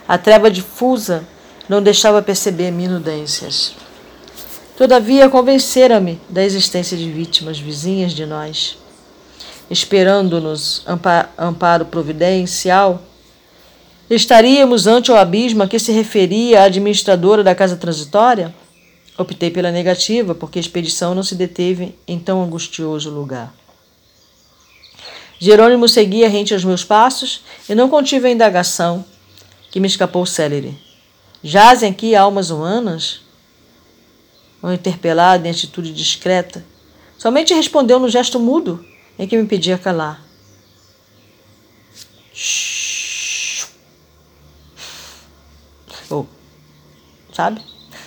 A 0.07 0.17
treva 0.17 0.51
difusa 0.51 1.25
não 1.69 1.83
deixava 1.83 2.23
perceber 2.23 2.71
minudências. 2.71 3.75
Todavia, 4.77 5.29
convencera-me 5.29 6.21
da 6.29 6.45
existência 6.45 6.97
de 6.97 7.11
vítimas 7.11 7.59
vizinhas 7.59 8.13
de 8.13 8.27
nós. 8.27 8.77
Esperando-nos 9.71 10.85
amparo 11.39 11.87
providencial, 11.87 13.03
estaríamos 14.11 14.87
ante 14.87 15.11
o 15.11 15.17
abismo 15.17 15.63
a 15.63 15.69
que 15.69 15.79
se 15.79 15.93
referia 15.93 16.61
a 16.61 16.65
administradora 16.65 17.43
da 17.43 17.55
casa 17.55 17.77
transitória? 17.77 18.55
Optei 19.17 19.51
pela 19.51 19.71
negativa, 19.71 20.35
porque 20.35 20.59
a 20.59 20.61
expedição 20.61 21.15
não 21.15 21.23
se 21.23 21.35
deteve 21.35 21.97
em 22.07 22.19
tão 22.19 22.43
angustioso 22.43 23.11
lugar. 23.11 23.55
Jerônimo 25.39 25.89
seguia 25.89 26.29
rente 26.29 26.53
aos 26.53 26.65
meus 26.65 26.85
passos 26.85 27.43
e 27.69 27.75
não 27.75 27.89
contive 27.89 28.29
a 28.29 28.31
indagação 28.31 29.05
que 29.71 29.81
me 29.81 29.87
escapou 29.87 30.25
célere. 30.25 30.77
Jazem 31.43 31.91
aqui 31.91 32.15
almas 32.15 32.51
humanas? 32.51 33.21
Ou 34.63 34.73
interpelado 34.73 35.47
em 35.47 35.51
atitude 35.51 35.93
discreta, 35.93 36.65
somente 37.19 37.53
respondeu 37.53 37.99
no 37.99 38.09
gesto 38.09 38.41
mudo 38.41 38.85
em 39.19 39.29
que 39.29 39.37
me 39.37 39.47
pedia 39.47 39.77
calar. 39.77 40.25
Shhh. 42.33 42.74
Sabe? 47.35 47.61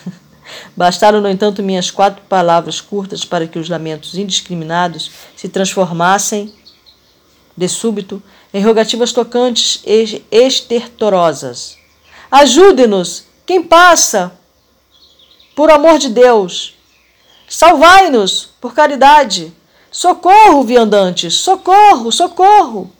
Bastaram, 0.75 1.21
no 1.21 1.29
entanto, 1.29 1.61
minhas 1.61 1.91
quatro 1.91 2.23
palavras 2.23 2.79
curtas 2.79 3.25
para 3.25 3.45
que 3.45 3.59
os 3.59 3.69
lamentos 3.69 4.15
indiscriminados 4.15 5.11
se 5.35 5.49
transformassem, 5.49 6.53
de 7.55 7.67
súbito, 7.67 8.21
em 8.53 8.63
rogativas 8.63 9.11
tocantes 9.11 9.81
e 9.85 10.23
estertorosas. 10.31 11.77
Ajude-nos! 12.31 13.25
Quem 13.45 13.63
passa? 13.63 14.31
Por 15.55 15.71
amor 15.71 15.97
de 15.97 16.09
Deus! 16.09 16.75
Salvai-nos, 17.49 18.49
por 18.61 18.73
caridade! 18.73 19.53
Socorro, 19.89 20.63
viandantes! 20.63 21.33
Socorro! 21.33 22.11
Socorro! 22.11 22.91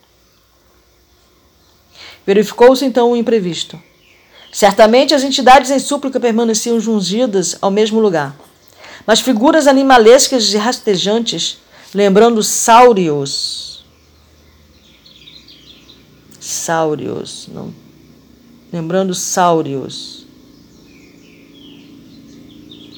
Verificou-se 2.25 2.83
então 2.83 3.11
o 3.11 3.15
imprevisto. 3.15 3.81
Certamente 4.51 5.13
as 5.13 5.23
entidades 5.23 5.69
em 5.69 5.79
súplica 5.79 6.19
permaneciam 6.19 6.79
jungidas 6.79 7.57
ao 7.61 7.69
mesmo 7.69 7.99
lugar. 7.99 8.35
Mas 9.05 9.19
figuras 9.19 9.67
animalescas 9.67 10.53
e 10.53 10.57
rastejantes, 10.57 11.59
lembrando 11.93 12.43
sáurios. 12.43 13.85
Sáurios, 16.39 17.47
não. 17.51 17.73
Lembrando 18.71 19.13
sáurios. 19.13 20.25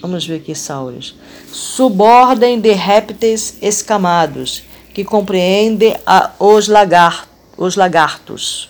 Vamos 0.02 0.26
ver 0.26 0.38
aqui 0.38 0.56
sáurios. 0.56 1.16
Subordem 1.52 2.60
de 2.60 2.72
répteis 2.72 3.58
escamados, 3.62 4.64
que 4.94 5.04
compreende 5.04 5.96
a, 6.06 6.32
os, 6.40 6.68
lagar, 6.68 7.28
os 7.58 7.76
lagartos. 7.76 8.70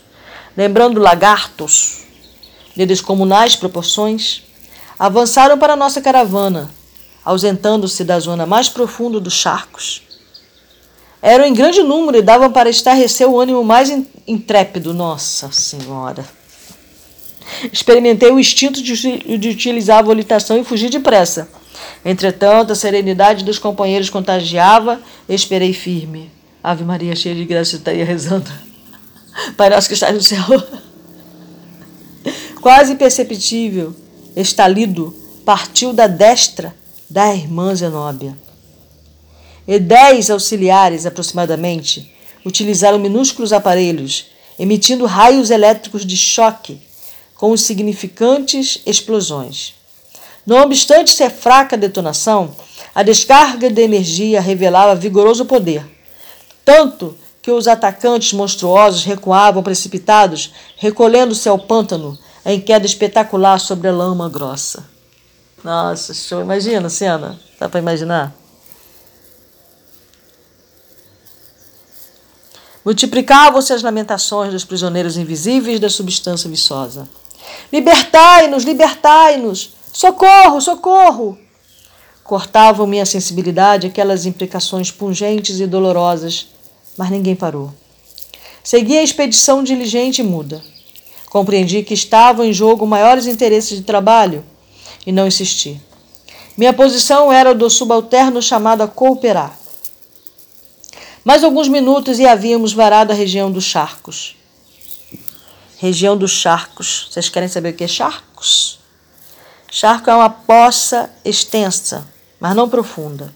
Lembrando 0.58 1.00
lagartos, 1.00 2.06
de 2.80 2.86
descomunais 2.86 3.58
proporções, 3.58 4.42
avançaram 4.98 5.58
para 5.58 5.76
nossa 5.76 6.00
caravana, 6.00 6.70
ausentando-se 7.26 8.06
da 8.06 8.18
zona 8.22 8.46
mais 8.46 8.70
profunda 8.70 9.20
dos 9.20 9.34
charcos. 9.34 10.02
Eram 11.22 11.44
em 11.44 11.54
grande 11.54 11.84
número 11.84 12.18
e 12.18 12.22
davam 12.22 12.50
para 12.50 12.70
estarrecer 12.70 13.28
o 13.28 13.38
ânimo 13.38 13.66
mais 13.66 13.90
intrépido. 14.26 14.94
Nossa 14.94 15.52
Senhora! 15.52 16.26
Experimentei 17.74 18.32
o 18.32 18.40
instinto 18.40 18.82
de, 18.82 19.50
utilizar 19.50 20.00
a 20.00 20.04
volitação 20.04 20.58
e 20.58 20.64
fugir 20.64 20.90
depressa. 20.90 21.50
Entretanto, 22.06 22.72
a 22.72 22.76
serenidade 22.76 23.44
dos 23.44 23.60
companheiros 23.60 24.10
contagiava 24.10 25.02
esperei 25.28 25.74
firme. 25.74 26.32
Ave 26.64 26.86
Maria, 26.86 27.14
cheia 27.14 27.36
de 27.36 27.44
graça, 27.44 27.76
estaria 27.76 28.06
rezando. 28.06 28.50
Pai 29.58 29.70
nosso 29.70 29.90
que 29.90 29.96
está 29.96 30.14
no 30.14 30.22
céu. 30.22 30.46
Quase 32.62 32.92
imperceptível, 32.92 33.96
estalido, 34.36 35.16
partiu 35.46 35.94
da 35.94 36.08
destra 36.08 36.76
da 37.10 37.34
irmã 37.34 37.74
Zenóbia. 37.74 38.38
E 39.66 39.80
dez 39.80 40.30
auxiliares, 40.30 41.06
aproximadamente, 41.06 42.14
utilizaram 42.46 43.00
minúsculos 43.00 43.54
aparelhos, 43.54 44.28
emitindo 44.58 45.06
raios 45.06 45.50
elétricos 45.50 46.06
de 46.06 46.18
choque 46.18 46.82
com 47.36 47.56
significantes 47.56 48.82
explosões. 48.86 49.74
Não 50.46 50.62
obstante 50.62 51.12
ser 51.12 51.30
fraca 51.30 51.78
a 51.78 51.80
detonação, 51.80 52.54
a 52.94 53.04
descarga 53.04 53.70
de 53.70 53.82
energia 53.82 54.42
revelava 54.42 54.96
vigoroso 54.96 55.46
poder, 55.46 55.86
tanto 56.66 57.16
que 57.42 57.52
os 57.52 57.70
atacantes 57.70 58.34
monstruosos 58.34 59.06
recuavam 59.06 59.64
precipitados, 59.64 60.52
recolhendo-se 60.76 61.48
ao 61.48 61.58
pântano, 61.58 62.20
em 62.46 62.60
queda 62.60 62.86
espetacular 62.86 63.60
sobre 63.60 63.88
a 63.88 63.92
lama 63.92 64.30
grossa. 64.30 64.84
Nossa, 65.64 66.14
show. 66.14 66.42
Imagina 66.42 66.88
a 66.88 66.90
cena. 66.90 67.40
Dá 67.60 67.68
para 67.68 67.80
imaginar? 67.80 68.34
Multiplicavam-se 72.84 73.74
as 73.74 73.84
lamentações 73.84 74.52
dos 74.52 74.64
prisioneiros 74.64 75.18
invisíveis 75.18 75.80
da 75.80 75.90
substância 75.90 76.50
viçosa. 76.50 77.08
Libertai-nos, 77.72 78.64
libertai-nos! 78.64 79.72
Socorro, 79.92 80.62
socorro! 80.62 81.38
Cortavam 82.24 82.88
minha 82.88 83.06
sensibilidade 83.06 83.88
aquelas 83.88 84.26
implicações 84.26 84.92
pungentes 84.92 85.60
e 85.60 85.68
dolorosas, 85.68 86.48
mas 86.98 87.10
ninguém 87.10 87.36
parou. 87.36 87.74
Segui 88.64 88.98
a 88.98 89.04
expedição 89.04 89.64
diligente 89.64 90.22
e 90.22 90.24
muda. 90.24 90.62
Compreendi 91.30 91.84
que 91.84 91.94
estavam 91.94 92.44
em 92.44 92.52
jogo 92.52 92.88
maiores 92.88 93.28
interesses 93.28 93.78
de 93.78 93.84
trabalho 93.84 94.44
e 95.06 95.12
não 95.12 95.28
insisti. 95.28 95.80
Minha 96.58 96.74
posição 96.74 97.32
era 97.32 97.54
do 97.54 97.70
subalterno 97.70 98.42
chamado 98.42 98.82
a 98.82 98.88
cooperar. 98.88 99.58
Mais 101.24 101.44
alguns 101.44 101.68
minutos 101.68 102.20
e 102.20 102.26
havíamos 102.26 102.74
varado 102.74 103.12
a 103.12 103.16
região 103.16 103.52
dos 103.52 103.64
charcos. 103.64 104.36
Região 105.78 106.18
dos 106.18 106.32
charcos. 106.32 107.08
Vocês 107.10 107.30
querem 107.30 107.48
saber 107.48 107.74
o 107.74 107.78
que 107.78 107.84
é 107.84 107.88
charcos? 107.88 108.80
Charco 109.72 110.10
é 110.10 110.16
uma 110.16 110.30
poça 110.30 111.10
extensa, 111.24 112.08
mas 112.40 112.56
não 112.56 112.68
profunda. 112.68 113.34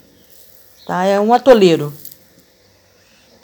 Tá? 0.86 1.06
É 1.06 1.20
um 1.20 1.34
atoleiro. 1.34 1.94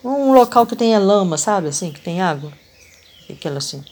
Um 0.04 0.34
local 0.34 0.66
que 0.66 0.76
tenha 0.76 0.98
lama, 0.98 1.38
sabe 1.38 1.68
assim, 1.68 1.92
que 1.92 2.02
tem 2.02 2.22
água. 2.22 2.52
Aquela 3.30 3.60
assim. 3.60 3.84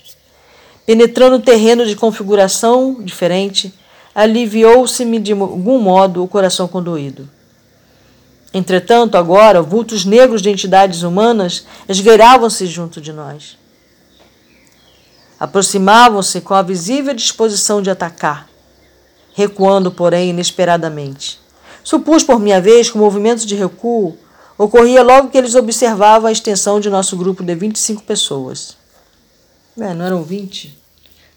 Penetrando 0.87 1.41
terreno 1.41 1.85
de 1.85 1.97
configuração 1.97 3.03
diferente, 3.03 3.73
aliviou-se-me 4.15 5.19
de 5.19 5.33
algum 5.33 5.79
modo 5.79 6.23
o 6.23 6.29
coração 6.29 6.65
condoído. 6.65 7.29
Entretanto, 8.53 9.17
agora, 9.17 9.61
vultos 9.61 10.05
negros 10.05 10.41
de 10.41 10.49
entidades 10.49 11.03
humanas 11.03 11.65
esgueiravam-se 11.89 12.65
junto 12.67 13.01
de 13.01 13.11
nós. 13.11 13.57
Aproximavam-se 15.37 16.39
com 16.39 16.53
a 16.53 16.61
visível 16.61 17.13
disposição 17.13 17.81
de 17.81 17.89
atacar, 17.89 18.47
recuando, 19.35 19.91
porém, 19.91 20.29
inesperadamente. 20.29 21.37
Supus, 21.83 22.23
por 22.23 22.39
minha 22.39 22.61
vez, 22.61 22.89
que 22.89 22.95
o 22.95 23.01
movimento 23.01 23.45
de 23.45 23.55
recuo 23.55 24.17
ocorria 24.57 25.03
logo 25.03 25.27
que 25.27 25.37
eles 25.37 25.53
observavam 25.53 26.29
a 26.29 26.31
extensão 26.31 26.79
de 26.79 26.89
nosso 26.89 27.17
grupo 27.17 27.43
de 27.43 27.55
25 27.55 28.03
pessoas. 28.03 28.76
É, 29.79 29.93
não 29.93 30.05
eram 30.05 30.23
20? 30.23 30.75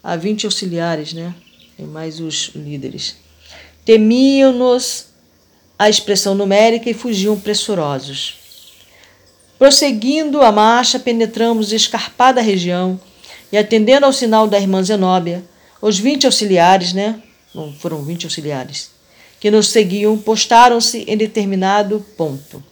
Há 0.02 0.16
20 0.16 0.46
auxiliares, 0.46 1.12
né? 1.12 1.34
E 1.78 1.82
mais 1.82 2.20
os 2.20 2.52
líderes. 2.54 3.16
Temiam-nos 3.84 5.06
a 5.78 5.88
expressão 5.88 6.34
numérica 6.34 6.88
e 6.88 6.94
fugiam 6.94 7.38
pressurosos. 7.38 8.38
Prosseguindo 9.58 10.40
a 10.40 10.50
marcha, 10.50 10.98
penetramos 10.98 11.70
escarpada 11.70 12.40
região 12.40 12.98
e, 13.52 13.58
atendendo 13.58 14.06
ao 14.06 14.12
sinal 14.12 14.48
da 14.48 14.58
irmã 14.58 14.82
Zenóbia, 14.82 15.44
os 15.82 15.98
vinte 15.98 16.24
auxiliares, 16.24 16.94
né? 16.94 17.22
Não 17.54 17.72
foram 17.72 18.02
vinte 18.02 18.24
auxiliares, 18.24 18.90
que 19.38 19.50
nos 19.50 19.68
seguiam, 19.68 20.16
postaram-se 20.16 21.04
em 21.06 21.16
determinado 21.16 22.00
ponto, 22.16 22.62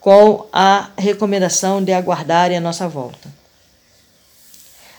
com 0.00 0.46
a 0.52 0.90
recomendação 0.96 1.82
de 1.82 1.92
aguardarem 1.92 2.56
a 2.56 2.60
nossa 2.60 2.88
volta. 2.88 3.37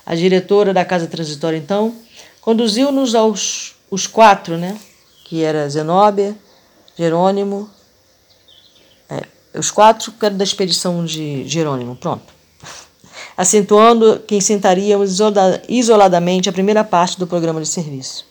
A 0.09 0.15
diretora 0.15 0.73
da 0.73 0.83
casa 0.83 1.05
transitória, 1.05 1.55
então, 1.55 1.93
conduziu-nos 2.41 3.13
aos 3.13 3.75
os 3.91 4.07
quatro, 4.07 4.57
né? 4.57 4.75
Que 5.25 5.43
era 5.43 5.69
Zenóbia, 5.69 6.35
Jerônimo, 6.97 7.69
é, 9.07 9.21
os 9.53 9.69
quatro 9.69 10.11
que 10.11 10.25
eram 10.25 10.35
da 10.35 10.43
expedição 10.43 11.05
de 11.05 11.47
Jerônimo, 11.47 11.95
pronto. 11.95 12.33
Acentuando 13.37 14.19
que 14.21 14.41
sentaríamos 14.41 15.19
isoladamente 15.69 16.49
a 16.49 16.53
primeira 16.53 16.83
parte 16.83 17.19
do 17.19 17.27
programa 17.27 17.61
de 17.61 17.67
serviço. 17.67 18.25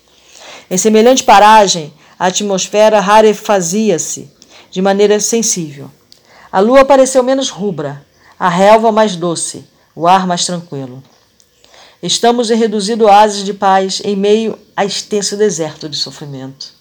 Em 0.68 0.76
semelhante 0.76 1.22
paragem, 1.22 1.94
a 2.18 2.26
atmosfera 2.26 2.98
rarefazia-se 2.98 4.28
de 4.68 4.82
maneira 4.82 5.20
sensível. 5.20 5.88
A 6.50 6.58
lua 6.58 6.84
pareceu 6.84 7.22
menos 7.22 7.50
rubra, 7.50 8.04
a 8.36 8.48
relva 8.48 8.90
mais 8.90 9.14
doce, 9.14 9.64
o 9.94 10.08
ar 10.08 10.26
mais 10.26 10.44
tranquilo. 10.44 11.00
Estamos 12.00 12.48
em 12.48 12.56
reduzido 12.56 13.06
oásis 13.06 13.42
de 13.42 13.52
paz 13.52 14.00
em 14.04 14.14
meio 14.14 14.56
a 14.76 14.84
extenso 14.84 15.36
deserto 15.36 15.88
de 15.88 15.96
sofrimento. 15.96 16.72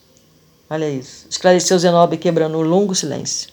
Olha 0.69 0.87
isso. 0.87 1.25
Esclareceu 1.27 1.79
Zenobe 1.79 2.17
quebrando 2.17 2.57
um 2.59 2.61
longo 2.61 2.93
silêncio. 2.93 3.49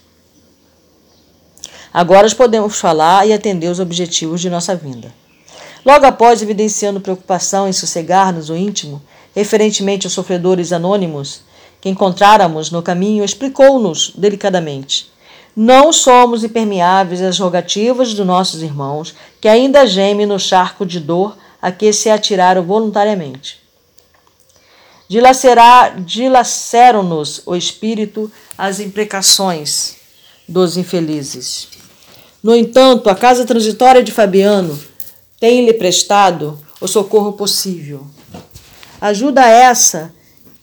Agora 1.91 2.29
podemos 2.35 2.77
falar 2.77 3.27
e 3.27 3.33
atender 3.33 3.67
os 3.67 3.79
objetivos 3.79 4.41
de 4.41 4.49
nossa 4.49 4.75
vinda. 4.75 5.11
Logo 5.83 6.05
após, 6.05 6.41
evidenciando 6.43 7.01
preocupação 7.01 7.67
em 7.67 7.73
sossegar-nos 7.73 8.51
o 8.51 8.55
íntimo, 8.55 9.01
referentemente 9.35 10.05
aos 10.05 10.13
sofredores 10.13 10.71
anônimos 10.71 11.41
que 11.81 11.89
encontráramos 11.89 12.69
no 12.69 12.83
caminho, 12.83 13.23
explicou-nos 13.23 14.11
delicadamente. 14.15 15.11
Não 15.55 15.91
somos 15.91 16.43
impermeáveis 16.43 17.21
às 17.21 17.39
rogativas 17.39 18.13
dos 18.13 18.25
nossos 18.25 18.61
irmãos, 18.61 19.15
que 19.41 19.47
ainda 19.47 19.87
gemem 19.87 20.25
no 20.27 20.37
charco 20.37 20.85
de 20.85 20.99
dor 20.99 21.35
a 21.65 21.71
que 21.71 21.91
se 21.91 22.11
atiraram 22.11 22.61
voluntariamente. 22.61 23.59
Dilaceram-nos 26.05 27.41
o 27.43 27.55
espírito 27.55 28.31
as 28.55 28.79
imprecações 28.79 29.95
dos 30.47 30.77
infelizes. 30.77 31.69
No 32.43 32.55
entanto, 32.55 33.09
a 33.09 33.15
casa 33.15 33.45
transitória 33.45 34.03
de 34.03 34.11
Fabiano 34.11 34.79
tem-lhe 35.39 35.73
prestado 35.73 36.59
o 36.79 36.87
socorro 36.87 37.33
possível. 37.33 38.05
Ajuda 39.01 39.43
essa 39.47 40.13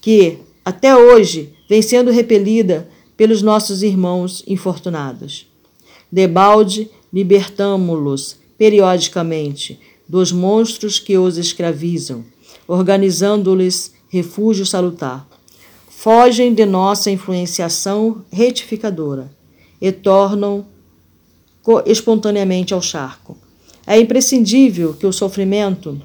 que, 0.01 0.39
até 0.65 0.95
hoje, 0.95 1.53
vem 1.69 1.83
sendo 1.83 2.13
repelida 2.13 2.89
pelos 3.17 3.43
nossos 3.43 3.83
irmãos 3.83 4.45
infortunados. 4.47 5.49
Debalde, 6.13 6.89
libertamo-los 7.13 8.37
periodicamente 8.57 9.81
dos 10.13 10.31
monstros 10.31 10.99
que 10.99 11.17
os 11.17 11.39
escravizam, 11.39 12.23
organizando-lhes 12.69 13.95
refúgio 14.11 14.67
salutar. 14.67 15.27
Fogem 15.89 16.53
de 16.53 16.67
nossa 16.67 17.11
influenciação 17.11 18.23
retificadora 18.31 19.35
e 19.81 19.91
tornam 19.91 20.67
espontaneamente 21.87 22.75
ao 22.75 22.83
charco. 22.83 23.39
É 23.87 23.99
imprescindível 23.99 24.93
que 24.93 25.07
o 25.07 25.15
sofrimento 25.15 25.99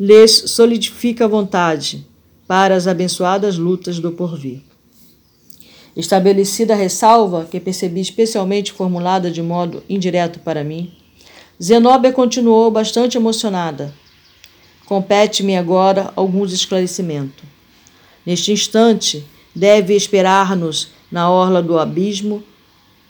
lhes 0.00 0.44
solidifique 0.46 1.22
a 1.22 1.28
vontade 1.28 2.06
para 2.46 2.74
as 2.74 2.86
abençoadas 2.86 3.58
lutas 3.58 3.98
do 3.98 4.12
porvir. 4.12 4.62
Estabelecida 5.94 6.72
a 6.72 6.76
ressalva, 6.78 7.44
que 7.44 7.60
percebi 7.60 8.00
especialmente 8.00 8.72
formulada 8.72 9.30
de 9.30 9.42
modo 9.42 9.82
indireto 9.86 10.38
para 10.38 10.64
mim, 10.64 10.94
Zenóbia 11.62 12.12
continuou 12.12 12.70
bastante 12.70 13.16
emocionada. 13.16 13.94
Compete-me 14.84 15.56
agora 15.56 16.12
alguns 16.14 16.52
esclarecimentos. 16.52 17.44
Neste 18.26 18.52
instante, 18.52 19.24
deve 19.54 19.94
esperar-nos 19.94 20.90
na 21.10 21.30
orla 21.30 21.62
do 21.62 21.78
abismo 21.78 22.42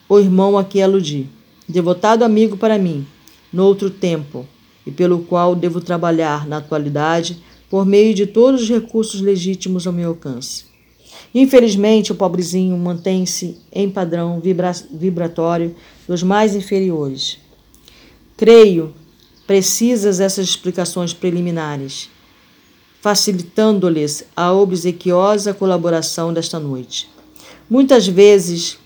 o 0.09 0.21
irmão 0.21 0.57
a 0.57 0.63
que 0.63 0.81
aludi, 0.81 1.29
devotado 1.69 2.25
amigo 2.25 2.57
para 2.57 2.79
mim, 2.79 3.05
noutro 3.53 3.91
tempo, 3.91 4.47
e 4.87 4.93
pelo 4.93 5.25
qual 5.25 5.57
devo 5.57 5.81
trabalhar 5.81 6.47
na 6.47 6.59
atualidade 6.59 7.43
por 7.69 7.85
meio 7.85 8.15
de 8.15 8.27
todos 8.27 8.63
os 8.63 8.69
recursos 8.69 9.21
legítimos 9.21 9.89
ao 9.89 9.93
meu 9.93 10.11
alcance. 10.11 10.67
Infelizmente, 11.35 12.13
o 12.13 12.15
pobrezinho 12.15 12.79
mantém-se 12.79 13.59
em 13.73 13.91
padrão 13.91 14.39
vibra 14.39 14.71
vibratório 14.93 15.75
dos 16.07 16.23
mais 16.23 16.55
inferiores. 16.55 17.45
Creio 18.37 18.95
precisas 19.47 20.21
essas 20.21 20.47
explicações 20.47 21.15
preliminares, 21.15 22.11
facilitando-lhes 23.01 24.25
a 24.37 24.53
obsequiosa 24.53 25.55
colaboração 25.55 26.35
desta 26.35 26.59
noite. 26.59 27.09
Muitas 27.71 28.07
vezes, 28.07 28.79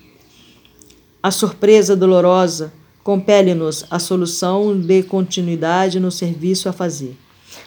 a 1.20 1.32
surpresa 1.32 1.96
dolorosa 1.96 2.72
compele-nos 3.02 3.84
a 3.90 3.98
solução 3.98 4.78
de 4.78 5.02
continuidade 5.02 5.98
no 5.98 6.12
serviço 6.12 6.68
a 6.68 6.72
fazer. 6.72 7.16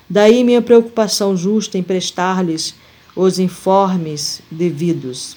Daí 0.10 0.42
minha 0.42 0.62
preocupação 0.62 1.36
justa 1.36 1.78
em 1.78 1.84
prestar-lhes 1.84 2.76
os 3.14 3.40
informes 3.40 4.42
devidos. 4.50 5.36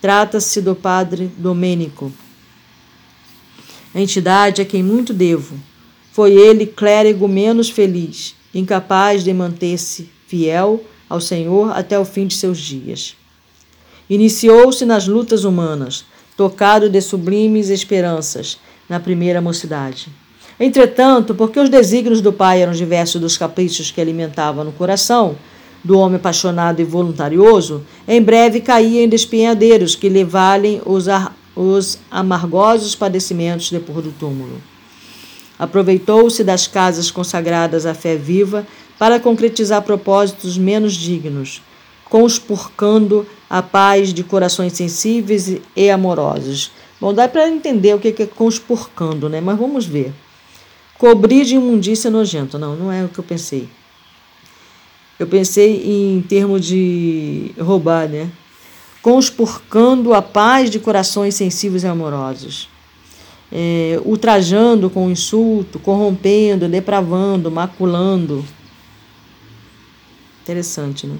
Trata-se 0.00 0.62
do 0.62 0.74
padre 0.74 1.30
Domênico 1.36 2.10
a 3.94 4.00
entidade 4.00 4.62
a 4.62 4.64
quem 4.64 4.82
muito 4.82 5.12
devo. 5.12 5.56
Foi 6.12 6.32
ele 6.32 6.66
clérigo 6.66 7.28
menos 7.28 7.70
feliz, 7.70 8.34
incapaz 8.54 9.22
de 9.24 9.32
manter-se 9.32 10.08
fiel 10.26 10.82
ao 11.08 11.20
Senhor 11.20 11.76
até 11.76 11.98
o 11.98 12.04
fim 12.04 12.26
de 12.26 12.34
seus 12.34 12.58
dias. 12.58 13.16
Iniciou-se 14.10 14.84
nas 14.84 15.06
lutas 15.06 15.44
humanas, 15.44 16.04
tocado 16.36 16.88
de 16.88 17.00
sublimes 17.00 17.68
esperanças 17.68 18.58
na 18.88 18.98
primeira 18.98 19.40
mocidade. 19.40 20.08
Entretanto, 20.58 21.34
porque 21.34 21.60
os 21.60 21.68
desígnios 21.68 22.20
do 22.20 22.32
pai 22.32 22.62
eram 22.62 22.72
diversos 22.72 23.20
dos 23.20 23.36
caprichos 23.36 23.90
que 23.90 24.00
alimentavam 24.00 24.64
no 24.64 24.72
coração 24.72 25.36
do 25.84 25.98
homem 25.98 26.16
apaixonado 26.16 26.80
e 26.80 26.84
voluntarioso, 26.84 27.84
em 28.06 28.20
breve 28.20 28.60
caía 28.60 29.04
em 29.04 29.08
despenhadeiros 29.08 29.94
que 29.94 30.08
lhe 30.08 30.24
valem 30.24 30.82
os 30.84 31.06
os 31.58 31.98
amargosos 32.08 32.94
padecimentos 32.94 33.68
depois 33.68 34.04
do 34.04 34.12
túmulo. 34.12 34.62
Aproveitou-se 35.58 36.44
das 36.44 36.68
casas 36.68 37.10
consagradas 37.10 37.84
à 37.84 37.94
fé 37.94 38.14
viva 38.14 38.64
para 38.96 39.18
concretizar 39.18 39.82
propósitos 39.82 40.56
menos 40.56 40.94
dignos, 40.94 41.60
conspurcando 42.04 43.26
a 43.50 43.60
paz 43.60 44.14
de 44.14 44.22
corações 44.22 44.72
sensíveis 44.74 45.60
e 45.74 45.90
amorosos. 45.90 46.70
Bom, 47.00 47.12
dá 47.12 47.26
para 47.26 47.48
entender 47.48 47.92
o 47.92 47.98
que 47.98 48.22
é 48.22 48.26
conspurcando, 48.26 49.28
né? 49.28 49.40
Mas 49.40 49.58
vamos 49.58 49.84
ver. 49.84 50.12
Cobrir 50.96 51.44
de 51.44 51.56
imundícia 51.56 52.08
nojento. 52.08 52.56
Não, 52.56 52.76
não 52.76 52.92
é 52.92 53.04
o 53.04 53.08
que 53.08 53.18
eu 53.18 53.24
pensei. 53.24 53.68
Eu 55.18 55.26
pensei 55.26 55.82
em 55.84 56.22
termos 56.22 56.64
de 56.64 57.50
roubar, 57.58 58.08
né? 58.08 58.30
Conspurcando 59.02 60.14
a 60.14 60.20
paz 60.20 60.70
de 60.70 60.78
corações 60.78 61.34
sensíveis 61.34 61.84
e 61.84 61.86
amorosos, 61.86 62.68
é, 63.50 64.00
ultrajando 64.04 64.90
com 64.90 65.10
insulto, 65.10 65.78
corrompendo, 65.78 66.68
depravando, 66.68 67.50
maculando. 67.50 68.44
Interessante, 70.42 71.06
né? 71.06 71.16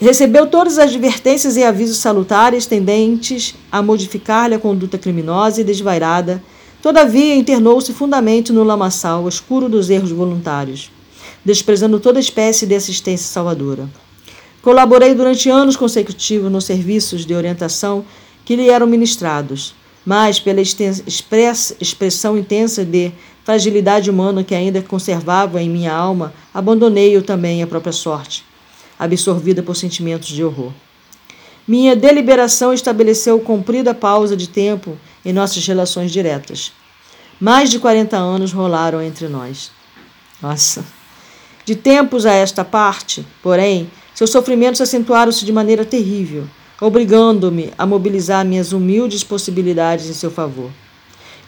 Recebeu 0.00 0.46
todas 0.46 0.78
as 0.78 0.88
advertências 0.88 1.58
e 1.58 1.62
avisos 1.62 1.98
salutares 1.98 2.64
tendentes 2.64 3.54
a 3.70 3.82
modificar-lhe 3.82 4.54
a 4.54 4.58
conduta 4.58 4.96
criminosa 4.96 5.60
e 5.60 5.64
desvairada. 5.64 6.42
Todavia, 6.80 7.36
internou-se 7.36 7.92
fundamente 7.92 8.50
no 8.50 8.64
lamaçal 8.64 9.28
escuro 9.28 9.68
dos 9.68 9.90
erros 9.90 10.10
voluntários, 10.10 10.90
desprezando 11.44 12.00
toda 12.00 12.18
espécie 12.18 12.64
de 12.64 12.74
assistência 12.74 13.26
salvadora. 13.26 13.86
Colaborei 14.62 15.14
durante 15.14 15.48
anos 15.48 15.76
consecutivos 15.76 16.52
nos 16.52 16.64
serviços 16.64 17.24
de 17.24 17.34
orientação 17.34 18.04
que 18.44 18.56
lhe 18.56 18.68
eram 18.68 18.86
ministrados, 18.86 19.74
mas 20.04 20.38
pela 20.38 20.60
expressão 20.60 22.36
intensa 22.36 22.84
de 22.84 23.12
fragilidade 23.44 24.10
humana 24.10 24.44
que 24.44 24.54
ainda 24.54 24.82
conservava 24.82 25.62
em 25.62 25.68
minha 25.70 25.92
alma, 25.92 26.32
abandonei-o 26.52 27.22
também 27.22 27.62
à 27.62 27.66
própria 27.66 27.92
sorte, 27.92 28.44
absorvida 28.98 29.62
por 29.62 29.76
sentimentos 29.76 30.28
de 30.28 30.44
horror. 30.44 30.72
Minha 31.66 31.96
deliberação 31.96 32.72
estabeleceu 32.72 33.38
comprida 33.40 33.94
pausa 33.94 34.36
de 34.36 34.48
tempo 34.48 34.96
em 35.24 35.32
nossas 35.32 35.66
relações 35.66 36.10
diretas. 36.10 36.72
Mais 37.40 37.70
de 37.70 37.78
40 37.78 38.16
anos 38.16 38.52
rolaram 38.52 39.00
entre 39.00 39.28
nós. 39.28 39.70
Nossa. 40.42 40.84
De 41.64 41.76
tempos 41.76 42.26
a 42.26 42.32
esta 42.32 42.64
parte, 42.64 43.24
porém, 43.42 43.90
seus 44.20 44.28
sofrimentos 44.28 44.82
acentuaram-se 44.82 45.46
de 45.46 45.50
maneira 45.50 45.82
terrível, 45.82 46.46
obrigando-me 46.78 47.72
a 47.78 47.86
mobilizar 47.86 48.44
minhas 48.44 48.70
humildes 48.70 49.24
possibilidades 49.24 50.10
em 50.10 50.12
seu 50.12 50.30
favor. 50.30 50.70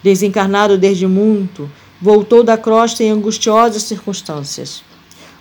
Desencarnado 0.01 0.75
desde 0.75 1.05
muito, 1.05 1.69
voltou 2.01 2.41
da 2.43 2.57
crosta 2.57 3.03
em 3.03 3.11
angustiosas 3.11 3.83
circunstâncias. 3.83 4.81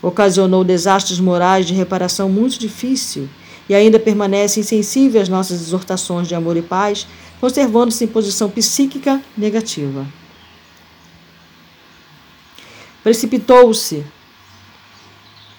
Ocasionou 0.02 0.62
desastres 0.62 1.18
morais 1.18 1.64
de 1.64 1.72
reparação 1.72 2.28
muito 2.28 2.58
difícil 2.58 3.30
e 3.66 3.74
ainda 3.74 3.98
permanece 3.98 4.60
insensível 4.60 5.22
às 5.22 5.30
nossas 5.30 5.62
exortações 5.62 6.28
de 6.28 6.34
amor 6.34 6.58
e 6.58 6.62
paz, 6.62 7.06
conservando-se 7.40 8.04
em 8.04 8.08
posição 8.08 8.50
psíquica 8.50 9.22
negativa. 9.38 10.06
Precipitou-se 13.02 14.04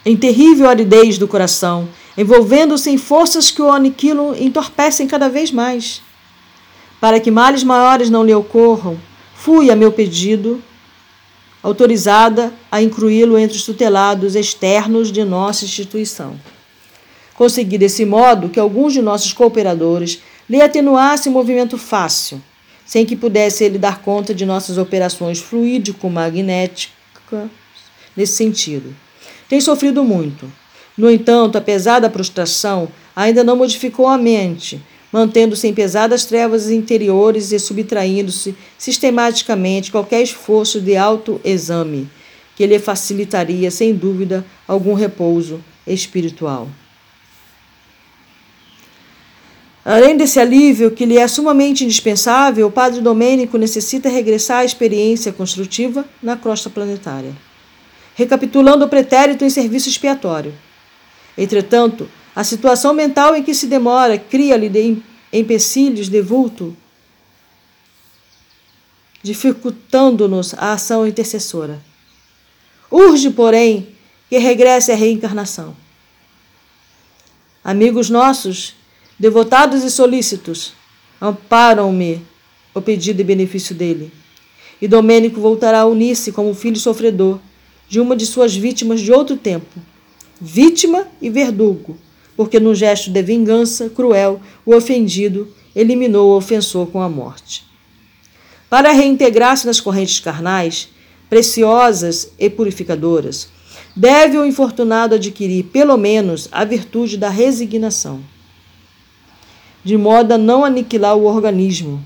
em 0.06 0.18
terrível 0.18 0.68
aridez 0.68 1.18
do 1.18 1.28
coração, 1.28 1.88
envolvendo-se 2.18 2.90
em 2.90 2.98
forças 2.98 3.50
que 3.50 3.62
o 3.62 3.72
aniquilam 3.72 4.36
e 4.36 4.46
entorpecem 4.46 5.08
cada 5.08 5.30
vez 5.30 5.52
mais. 5.52 6.02
Para 7.00 7.20
que 7.20 7.32
males 7.32 7.64
maiores 7.64 8.10
não 8.10 8.24
lhe 8.24 8.34
ocorram, 8.34 8.98
fui, 9.36 9.72
a 9.72 9.76
meu 9.76 9.92
pedido, 9.92 10.62
autorizada 11.62 12.54
a 12.72 12.82
incluí-lo 12.82 13.38
entre 13.38 13.58
os 13.58 13.64
tutelados 13.64 14.36
externos 14.36 15.12
de 15.12 15.24
nossa 15.24 15.64
instituição. 15.64 16.36
Consegui 17.36 17.78
desse 17.78 18.06
modo 18.06 18.50
que 18.50 18.60
alguns 18.60 18.94
de 18.94 19.02
nossos 19.02 19.34
cooperadores 19.34 20.22
lhe 20.50 20.62
atenuassem 20.62 21.32
o 21.32 21.34
movimento 21.34 21.78
fácil, 21.78 22.42
sem 22.86 23.06
que 23.06 23.16
pudesse 23.16 23.64
ele 23.64 23.78
dar 23.78 24.02
conta 24.02 24.34
de 24.34 24.46
nossas 24.46 24.78
operações 24.78 25.40
fluídico-magnéticas 25.40 27.50
nesse 28.16 28.34
sentido. 28.34 28.94
Tem 29.48 29.60
sofrido 29.62 30.04
muito. 30.04 30.52
No 30.98 31.10
entanto, 31.10 31.58
apesar 31.58 32.00
da 32.00 32.10
prostração, 32.10 32.88
ainda 33.16 33.44
não 33.44 33.56
modificou 33.56 34.08
a 34.08 34.18
mente, 34.18 34.82
mantendo-se 35.12 35.68
em 35.68 35.74
pesadas 35.74 36.26
trevas 36.26 36.70
interiores 36.70 37.52
e 37.52 37.60
subtraindo-se 37.60 38.56
sistematicamente 38.78 39.92
qualquer 39.92 40.22
esforço 40.22 40.82
de 40.82 40.96
autoexame 40.96 42.10
que 42.56 42.68
lhe 42.68 42.80
facilitaria, 42.80 43.72
sem 43.72 43.94
dúvida, 43.94 44.46
algum 44.68 44.94
repouso 44.94 45.64
espiritual. 45.86 46.68
Além 49.86 50.16
desse 50.16 50.40
alívio, 50.40 50.92
que 50.92 51.06
lhe 51.06 51.18
é 51.18 51.28
sumamente 51.28 51.84
indispensável, 51.84 52.68
o 52.68 52.72
padre 52.72 53.02
Domênico 53.02 53.58
necessita 53.58 54.08
regressar 54.08 54.60
à 54.60 54.66
experiência 54.66 55.34
construtiva 55.34 56.06
na 56.22 56.38
crosta 56.38 56.70
planetária, 56.70 57.36
recapitulando 58.16 58.86
o 58.86 58.90
pretérito 58.90 59.44
em 59.44 59.50
serviço 59.50 59.90
expiatório. 59.90 60.54
Entretanto, 61.38 62.10
a 62.36 62.44
situação 62.44 62.94
mental 62.94 63.36
em 63.36 63.44
que 63.44 63.54
se 63.54 63.68
demora 63.68 64.18
cria-lhe 64.18 65.04
empecilhos 65.32 66.10
de 66.10 66.22
vulto, 66.22 66.76
dificultando-nos 69.22 70.54
a 70.56 70.74
ação 70.74 71.08
intercessora. 71.08 71.82
Urge, 72.92 73.30
porém, 73.30 73.88
que 74.30 74.38
regresse 74.38 74.92
à 74.92 74.96
reencarnação. 74.96 75.76
Amigos 77.64 78.10
nossos 78.10 78.76
devotados 79.18 79.84
e 79.84 79.90
solícitos, 79.90 80.74
amparam-me 81.22 82.22
o 82.74 82.82
pedido 82.82 83.22
e 83.22 83.24
benefício 83.24 83.74
dele. 83.74 84.12
E 84.82 84.88
Domênico 84.88 85.40
voltará 85.40 85.82
a 85.82 85.86
unir-se 85.86 86.32
como 86.32 86.54
filho 86.54 86.78
sofredor 86.78 87.40
de 87.88 88.00
uma 88.00 88.16
de 88.16 88.26
suas 88.26 88.56
vítimas 88.56 89.02
de 89.02 89.12
outro 89.12 89.36
tempo, 89.38 89.80
vítima 90.40 91.08
e 91.22 91.30
verdugo, 91.30 91.98
porque 92.36 92.60
num 92.60 92.74
gesto 92.74 93.12
de 93.12 93.22
vingança 93.22 93.90
cruel, 93.90 94.42
o 94.66 94.76
ofendido 94.76 95.48
eliminou 95.76 96.32
o 96.32 96.38
ofensor 96.38 96.88
com 96.88 97.02
a 97.02 97.10
morte. 97.10 97.64
Para 98.70 98.92
reintegrar-se 98.92 99.68
nas 99.68 99.80
correntes 99.80 100.20
carnais, 100.20 100.90
preciosas 101.30 102.32
e 102.40 102.50
purificadoras, 102.50 103.48
deve 103.96 104.38
o 104.38 104.46
infortunado 104.46 105.16
adquirir, 105.16 105.66
pelo 105.66 105.98
menos, 105.98 106.50
a 106.52 106.64
virtude 106.64 107.18
da 107.18 107.30
resignação 107.30 108.24
de 109.84 109.98
modo 109.98 110.34
a 110.34 110.38
não 110.38 110.64
aniquilar 110.64 111.16
o 111.16 111.26
organismo. 111.26 112.04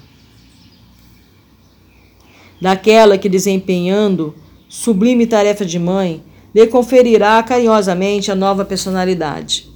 Daquela 2.60 3.18
que, 3.18 3.30
desempenhando 3.30 4.34
sublime 4.68 5.26
tarefa 5.26 5.66
de 5.66 5.80
mãe, 5.80 6.24
lhe 6.54 6.68
conferirá 6.68 7.42
carinhosamente 7.44 8.32
a 8.32 8.36
nova 8.36 8.66
personalidade. 8.66 9.68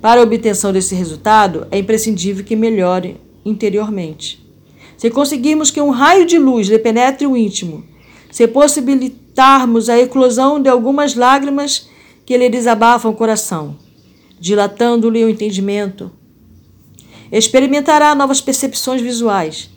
Para 0.00 0.20
a 0.20 0.24
obtenção 0.24 0.72
desse 0.72 0.94
resultado, 0.94 1.66
é 1.70 1.78
imprescindível 1.78 2.44
que 2.44 2.54
melhore 2.54 3.20
interiormente. 3.44 4.44
Se 4.96 5.10
conseguirmos 5.10 5.70
que 5.70 5.80
um 5.80 5.90
raio 5.90 6.24
de 6.24 6.38
luz 6.38 6.68
lhe 6.68 6.78
penetre 6.78 7.26
o 7.26 7.36
íntimo, 7.36 7.84
se 8.30 8.46
possibilitarmos 8.46 9.88
a 9.88 9.98
eclosão 9.98 10.60
de 10.60 10.68
algumas 10.68 11.14
lágrimas 11.14 11.88
que 12.24 12.36
lhe 12.36 12.48
desabafam 12.48 13.10
o 13.10 13.14
coração, 13.14 13.76
dilatando-lhe 14.38 15.24
o 15.24 15.28
entendimento, 15.28 16.10
experimentará 17.30 18.14
novas 18.14 18.40
percepções 18.40 19.00
visuais 19.00 19.70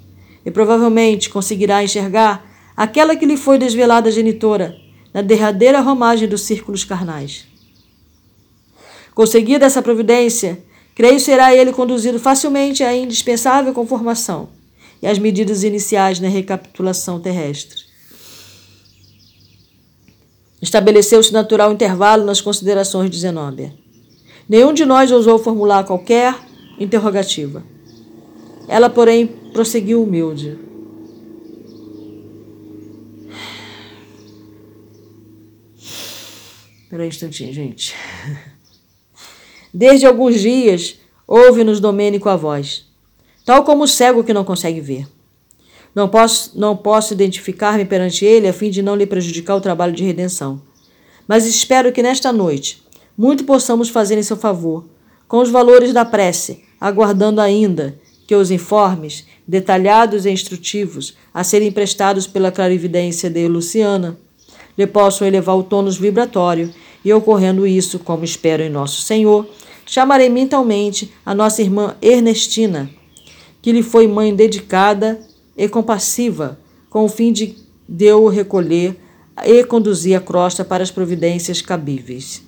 e 0.45 0.51
provavelmente 0.51 1.29
conseguirá 1.29 1.83
enxergar 1.83 2.48
aquela 2.79 3.13
que 3.13 3.25
lhe 3.25 3.35
foi 3.35 3.57
desvelada 3.57 4.09
genitora 4.09 4.73
na 5.13 5.21
derradeira 5.21 5.81
romagem 5.81 6.29
dos 6.29 6.43
círculos 6.43 6.85
carnais. 6.85 7.45
Conseguida 9.13 9.65
essa 9.65 9.81
providência, 9.81 10.63
creio 10.95 11.19
será 11.19 11.53
ele 11.53 11.73
conduzido 11.73 12.17
facilmente 12.17 12.81
à 12.81 12.95
indispensável 12.95 13.73
conformação 13.73 14.47
e 15.01 15.07
às 15.07 15.19
medidas 15.19 15.65
iniciais 15.65 16.21
na 16.21 16.29
recapitulação 16.29 17.19
terrestre. 17.19 17.83
Estabeleceu-se 20.61 21.33
natural 21.33 21.73
intervalo 21.73 22.23
nas 22.23 22.39
considerações 22.39 23.09
de 23.09 23.19
Zenóbia. 23.19 23.73
Nenhum 24.47 24.71
de 24.71 24.85
nós 24.85 25.11
ousou 25.11 25.37
formular 25.37 25.83
qualquer 25.83 26.33
interrogativa. 26.79 27.61
Ela, 28.69 28.89
porém, 28.89 29.27
prosseguiu 29.51 30.01
humilde. 30.01 30.68
Espera 36.89 37.03
um 37.03 37.05
instantinho, 37.05 37.53
gente. 37.53 37.93
Desde 39.71 40.07
alguns 40.07 40.41
dias, 40.41 40.95
ouve-nos 41.27 41.79
Domênico 41.79 42.27
a 42.27 42.35
voz, 42.35 42.87
tal 43.45 43.63
como 43.63 43.83
o 43.83 43.87
cego 43.87 44.23
que 44.23 44.33
não 44.33 44.43
consegue 44.43 44.81
ver. 44.81 45.07
Não 45.93 46.09
posso, 46.09 46.59
não 46.59 46.75
posso 46.75 47.13
identificar-me 47.13 47.85
perante 47.85 48.25
ele 48.25 48.47
a 48.47 48.53
fim 48.53 48.71
de 48.71 48.81
não 48.81 48.95
lhe 48.95 49.05
prejudicar 49.05 49.55
o 49.55 49.61
trabalho 49.61 49.93
de 49.93 50.03
redenção. 50.03 50.63
Mas 51.27 51.45
espero 51.45 51.91
que 51.91 52.01
nesta 52.01 52.33
noite 52.33 52.83
muito 53.15 53.43
possamos 53.43 53.89
fazer 53.89 54.17
em 54.17 54.23
seu 54.23 54.35
favor, 54.35 54.89
com 55.27 55.37
os 55.37 55.51
valores 55.51 55.93
da 55.93 56.03
prece, 56.03 56.63
aguardando 56.81 57.39
ainda 57.39 57.99
que 58.25 58.33
os 58.33 58.49
informes, 58.49 59.27
detalhados 59.47 60.25
e 60.25 60.31
instrutivos, 60.31 61.15
a 61.31 61.43
serem 61.43 61.71
prestados 61.71 62.25
pela 62.25 62.51
clarividência 62.51 63.29
de 63.29 63.47
Luciana, 63.47 64.17
lhe 64.79 64.87
possam 64.87 65.27
elevar 65.27 65.57
o 65.57 65.63
tônus 65.63 65.97
vibratório, 65.97 66.73
e 67.03 67.11
ocorrendo 67.11 67.67
isso, 67.67 67.99
como 67.99 68.23
espero 68.23 68.63
em 68.63 68.69
nosso 68.69 69.01
Senhor, 69.01 69.45
chamarei 69.85 70.29
mentalmente 70.29 71.11
a 71.25 71.35
nossa 71.35 71.61
irmã 71.61 71.97
Ernestina, 72.01 72.89
que 73.61 73.73
lhe 73.73 73.83
foi 73.83 74.07
mãe 74.07 74.33
dedicada 74.33 75.19
e 75.57 75.67
compassiva, 75.67 76.57
com 76.89 77.03
o 77.03 77.09
fim 77.09 77.33
de, 77.33 77.57
de 77.89 78.09
o 78.13 78.29
recolher 78.29 78.95
e 79.43 79.65
conduzir 79.65 80.15
a 80.15 80.21
crosta 80.21 80.63
para 80.63 80.81
as 80.81 80.89
providências 80.89 81.61
cabíveis. 81.61 82.41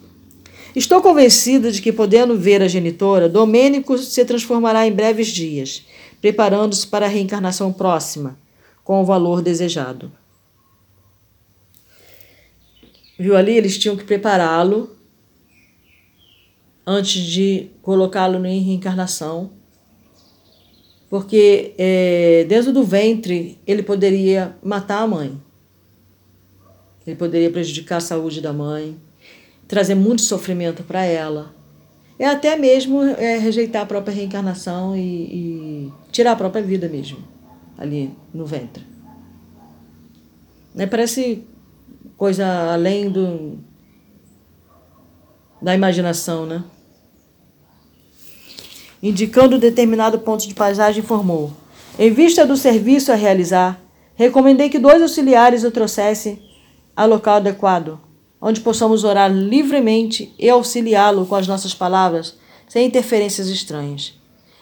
Estou 0.74 1.02
convencida 1.02 1.70
de 1.70 1.82
que, 1.82 1.92
podendo 1.92 2.38
ver 2.38 2.62
a 2.62 2.68
genitora, 2.70 3.28
Domênico 3.28 3.98
se 3.98 4.24
transformará 4.24 4.88
em 4.88 4.92
breves 4.94 5.28
dias, 5.28 5.86
preparando-se 6.22 6.88
para 6.88 7.08
a 7.08 7.10
reencarnação 7.10 7.74
próxima, 7.74 8.38
com 8.86 9.02
o 9.02 9.06
valor 9.06 9.42
desejado. 9.42 10.21
Viu 13.22 13.38
ali? 13.38 13.56
Eles 13.56 13.78
tinham 13.78 13.96
que 13.96 14.04
prepará-lo 14.04 14.96
antes 16.86 17.22
de 17.22 17.70
colocá-lo 17.84 18.44
em 18.48 18.60
reencarnação, 18.60 19.52
porque 21.08 21.76
é, 21.78 22.46
dentro 22.50 22.74
do 22.74 22.84
ventre 22.84 23.60
ele 23.68 23.84
poderia 23.84 24.56
matar 24.64 25.04
a 25.04 25.08
mãe, 25.08 25.40
ele 27.06 27.16
poderia 27.16 27.52
prejudicar 27.52 27.98
a 27.98 28.02
saúde 28.02 28.42
da 28.42 28.52
mãe 28.52 28.98
trazer 29.68 29.94
muito 29.94 30.24
sofrimento 30.24 30.82
para 30.82 31.06
ela. 31.06 31.54
É 32.18 32.26
até 32.26 32.58
mesmo 32.58 33.04
é, 33.04 33.38
rejeitar 33.38 33.84
a 33.84 33.86
própria 33.86 34.16
reencarnação 34.16 34.98
e, 34.98 35.02
e 35.02 35.94
tirar 36.12 36.32
a 36.32 36.36
própria 36.36 36.64
vida 36.64 36.90
mesmo. 36.90 37.20
ali 37.78 38.12
no 38.34 38.48
ventre. 38.48 38.84
Né? 40.74 40.88
Parece 40.88 41.46
coisa 42.22 42.72
além 42.72 43.10
do, 43.10 43.58
da 45.60 45.74
imaginação, 45.74 46.46
né? 46.46 46.64
Indicando 49.02 49.58
determinado 49.58 50.20
ponto 50.20 50.48
de 50.48 50.54
paisagem, 50.54 51.02
informou: 51.02 51.52
Em 51.98 52.12
vista 52.12 52.46
do 52.46 52.56
serviço 52.56 53.12
a 53.12 53.16
realizar, 53.16 53.82
recomendei 54.14 54.70
que 54.70 54.78
dois 54.78 55.02
auxiliares 55.02 55.64
o 55.64 55.72
trouxessem 55.72 56.40
a 56.96 57.06
local 57.06 57.38
adequado, 57.38 58.00
onde 58.40 58.62
possamos 58.62 59.04
orar 59.04 59.34
livremente 59.34 60.32
e 60.38 60.48
auxiliá-lo 60.48 61.26
com 61.26 61.34
as 61.34 61.48
nossas 61.48 61.74
palavras, 61.74 62.38
sem 62.70 62.86
interferências 62.86 63.48
estranhas. 63.48 64.14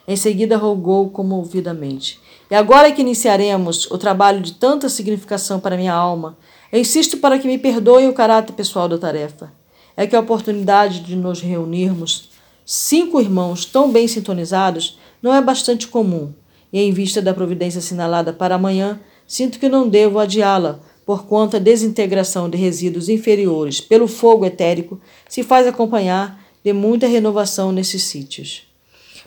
Em 0.08 0.16
seguida, 0.16 0.56
rogou 0.56 1.10
comovidamente: 1.10 2.22
E 2.50 2.56
agora 2.56 2.90
que 2.90 3.02
iniciaremos 3.02 3.86
o 3.92 3.98
trabalho 3.98 4.40
de 4.40 4.54
tanta 4.54 4.88
significação 4.88 5.60
para 5.60 5.76
minha 5.76 5.94
alma, 5.94 6.38
insisto 6.78 7.18
para 7.18 7.40
que 7.40 7.48
me 7.48 7.58
perdoe 7.58 8.08
o 8.08 8.14
caráter 8.14 8.54
pessoal 8.54 8.88
da 8.88 8.98
tarefa 8.98 9.52
é 9.98 10.08
que 10.08 10.16
a 10.16 10.20
oportunidade 10.22 11.02
de 11.02 11.16
nos 11.16 11.42
reunirmos, 11.42 12.30
cinco 12.66 13.20
irmãos 13.20 13.66
tão 13.66 13.92
bem 13.92 14.08
sintonizados, 14.08 14.98
não 15.22 15.36
é 15.36 15.42
bastante 15.42 15.88
comum, 15.90 16.32
e 16.72 16.80
em 16.80 16.94
vista 16.94 17.22
da 17.22 17.34
providência 17.34 17.80
assinalada 17.80 18.32
para 18.32 18.56
amanhã, 18.56 18.98
sinto 19.28 19.60
que 19.60 19.68
não 19.68 19.90
devo 19.90 20.18
adiá-la, 20.18 20.80
por 21.06 21.26
quanto 21.26 21.58
a 21.58 21.60
desintegração 21.60 22.50
de 22.50 22.58
resíduos 22.58 23.10
inferiores 23.10 23.82
pelo 23.82 24.08
fogo 24.08 24.46
etérico 24.46 25.02
se 25.28 25.44
faz 25.44 25.68
acompanhar 25.68 26.40
de 26.64 26.72
muita 26.72 27.08
renovação 27.08 27.72
nesses 27.72 28.04
sítios. 28.04 28.64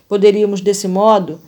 Poderíamos, 0.08 0.60
desse 0.60 0.86
modo, 0.86 1.40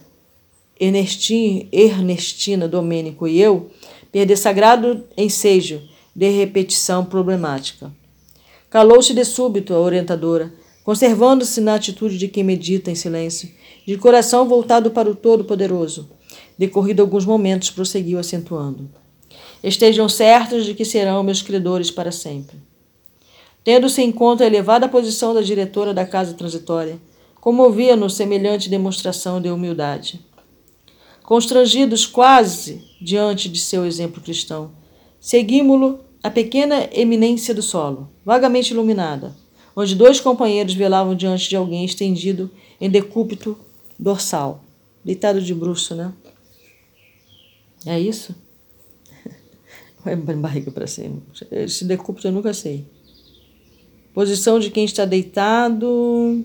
Ernestina, 0.78 1.66
Ernestina 1.72 2.66
Domênico 2.66 3.28
e 3.28 3.40
eu, 3.40 3.70
perder 4.14 4.36
sagrado 4.36 5.02
ensejo 5.16 5.82
de 6.14 6.30
repetição 6.30 7.04
problemática. 7.04 7.90
Calou-se 8.70 9.12
de 9.12 9.24
súbito 9.24 9.74
a 9.74 9.80
orientadora, 9.80 10.54
conservando-se 10.84 11.60
na 11.60 11.74
atitude 11.74 12.16
de 12.16 12.28
quem 12.28 12.44
medita 12.44 12.92
em 12.92 12.94
silêncio, 12.94 13.50
de 13.84 13.98
coração 13.98 14.48
voltado 14.48 14.92
para 14.92 15.10
o 15.10 15.16
Todo-Poderoso. 15.16 16.08
Decorrido 16.56 17.02
alguns 17.02 17.24
momentos, 17.24 17.70
prosseguiu 17.70 18.20
acentuando: 18.20 18.88
Estejam 19.64 20.08
certos 20.08 20.64
de 20.64 20.74
que 20.74 20.84
serão 20.84 21.24
meus 21.24 21.42
credores 21.42 21.90
para 21.90 22.12
sempre. 22.12 22.56
Tendo-se 23.64 24.00
em 24.00 24.12
conta 24.12 24.44
a 24.44 24.46
elevada 24.46 24.88
posição 24.88 25.34
da 25.34 25.42
diretora 25.42 25.92
da 25.92 26.06
casa 26.06 26.34
transitória, 26.34 27.00
comovia-nos 27.40 28.14
semelhante 28.14 28.70
demonstração 28.70 29.40
de 29.40 29.50
humildade. 29.50 30.20
Constrangidos 31.24 32.04
quase 32.04 32.84
diante 33.00 33.48
de 33.48 33.58
seu 33.58 33.86
exemplo 33.86 34.22
cristão, 34.22 34.72
seguimos-lo 35.18 36.00
a 36.22 36.30
pequena 36.30 36.86
eminência 36.92 37.54
do 37.54 37.62
solo, 37.62 38.10
vagamente 38.22 38.74
iluminada, 38.74 39.34
onde 39.74 39.94
dois 39.94 40.20
companheiros 40.20 40.74
velavam 40.74 41.14
diante 41.14 41.48
de 41.48 41.56
alguém 41.56 41.82
estendido 41.82 42.50
em 42.78 42.90
decúbito 42.90 43.58
dorsal, 43.98 44.62
deitado 45.02 45.40
de 45.40 45.54
bruxo, 45.54 45.94
né? 45.94 46.12
É 47.86 47.98
isso? 47.98 48.34
Vai 50.04 50.16
barriga 50.16 50.70
para 50.70 50.86
cima. 50.86 51.22
Esse 51.50 51.86
decúbito 51.86 52.28
eu 52.28 52.32
nunca 52.32 52.52
sei. 52.52 52.84
Posição 54.12 54.60
de 54.60 54.70
quem 54.70 54.84
está 54.84 55.06
deitado. 55.06 56.44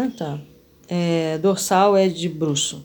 Ah, 0.00 0.08
tá. 0.16 0.38
É, 0.88 1.38
dorsal 1.38 1.96
é 1.96 2.06
de 2.06 2.28
bruxo. 2.28 2.84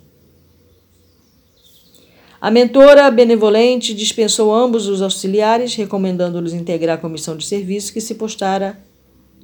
A 2.42 2.50
mentora 2.50 3.10
benevolente 3.12 3.94
dispensou 3.94 4.52
ambos 4.52 4.88
os 4.88 5.00
auxiliares, 5.00 5.76
recomendando-lhes 5.76 6.54
integrar 6.54 6.98
a 6.98 7.00
comissão 7.00 7.38
de 7.38 7.46
serviço 7.46 7.94
que 7.94 8.02
se 8.02 8.16
postara 8.16 8.84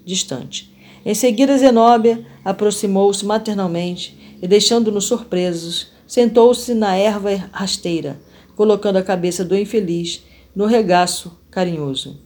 distante. 0.03 0.73
Em 1.05 1.13
seguida, 1.13 1.55
Zenóbia 1.59 2.25
aproximou-se 2.43 3.23
maternalmente 3.23 4.17
e, 4.41 4.47
deixando-nos 4.47 5.05
surpresos, 5.05 5.91
sentou-se 6.07 6.73
na 6.73 6.97
erva 6.97 7.35
rasteira, 7.51 8.19
colocando 8.55 8.97
a 8.97 9.03
cabeça 9.03 9.45
do 9.45 9.55
infeliz 9.55 10.23
no 10.55 10.65
regaço 10.65 11.39
carinhoso. 11.51 12.19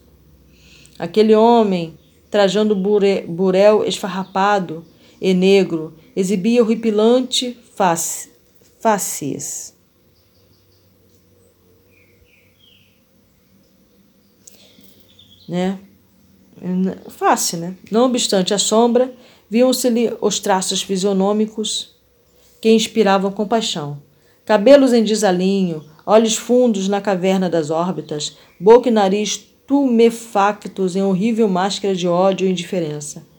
Aquele 0.97 1.35
homem, 1.35 1.99
trajando 2.31 2.73
burel 2.73 3.83
esfarrapado 3.83 4.85
e 5.23 5.33
negro, 5.33 5.95
exibia 6.13 6.61
horripilante 6.61 7.57
face, 7.75 8.29
faces. 8.81 9.73
né? 15.47 15.79
Face, 17.09 17.57
né? 17.57 17.75
Não 17.91 18.05
obstante 18.05 18.53
a 18.53 18.57
sombra, 18.57 19.13
viam-se-lhe 19.49 20.13
os 20.19 20.39
traços 20.39 20.81
fisionômicos 20.81 21.95
que 22.61 22.69
inspiravam 22.69 23.31
compaixão. 23.31 24.01
Cabelos 24.45 24.93
em 24.93 25.03
desalinho, 25.03 25.83
olhos 26.05 26.35
fundos 26.35 26.87
na 26.87 26.99
caverna 26.99 27.49
das 27.49 27.69
órbitas, 27.69 28.37
boca 28.59 28.89
e 28.89 28.91
nariz 28.91 29.37
tumefactos 29.65 30.95
em 30.95 31.01
horrível 31.01 31.47
máscara 31.47 31.95
de 31.95 32.07
ódio 32.07 32.47
e 32.47 32.51
indiferença. 32.51 33.32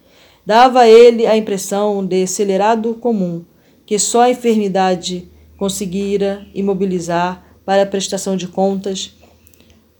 Dava 0.46 0.80
a 0.80 0.88
ele 0.88 1.26
a 1.26 1.36
impressão 1.36 2.04
de 2.04 2.22
acelerado 2.22 2.94
comum, 2.94 3.44
que 3.86 3.98
só 3.98 4.22
a 4.22 4.30
enfermidade 4.30 5.28
conseguira 5.56 6.46
imobilizar 6.54 7.44
para 7.64 7.82
a 7.82 7.86
prestação 7.86 8.36
de 8.36 8.46
contas 8.46 9.14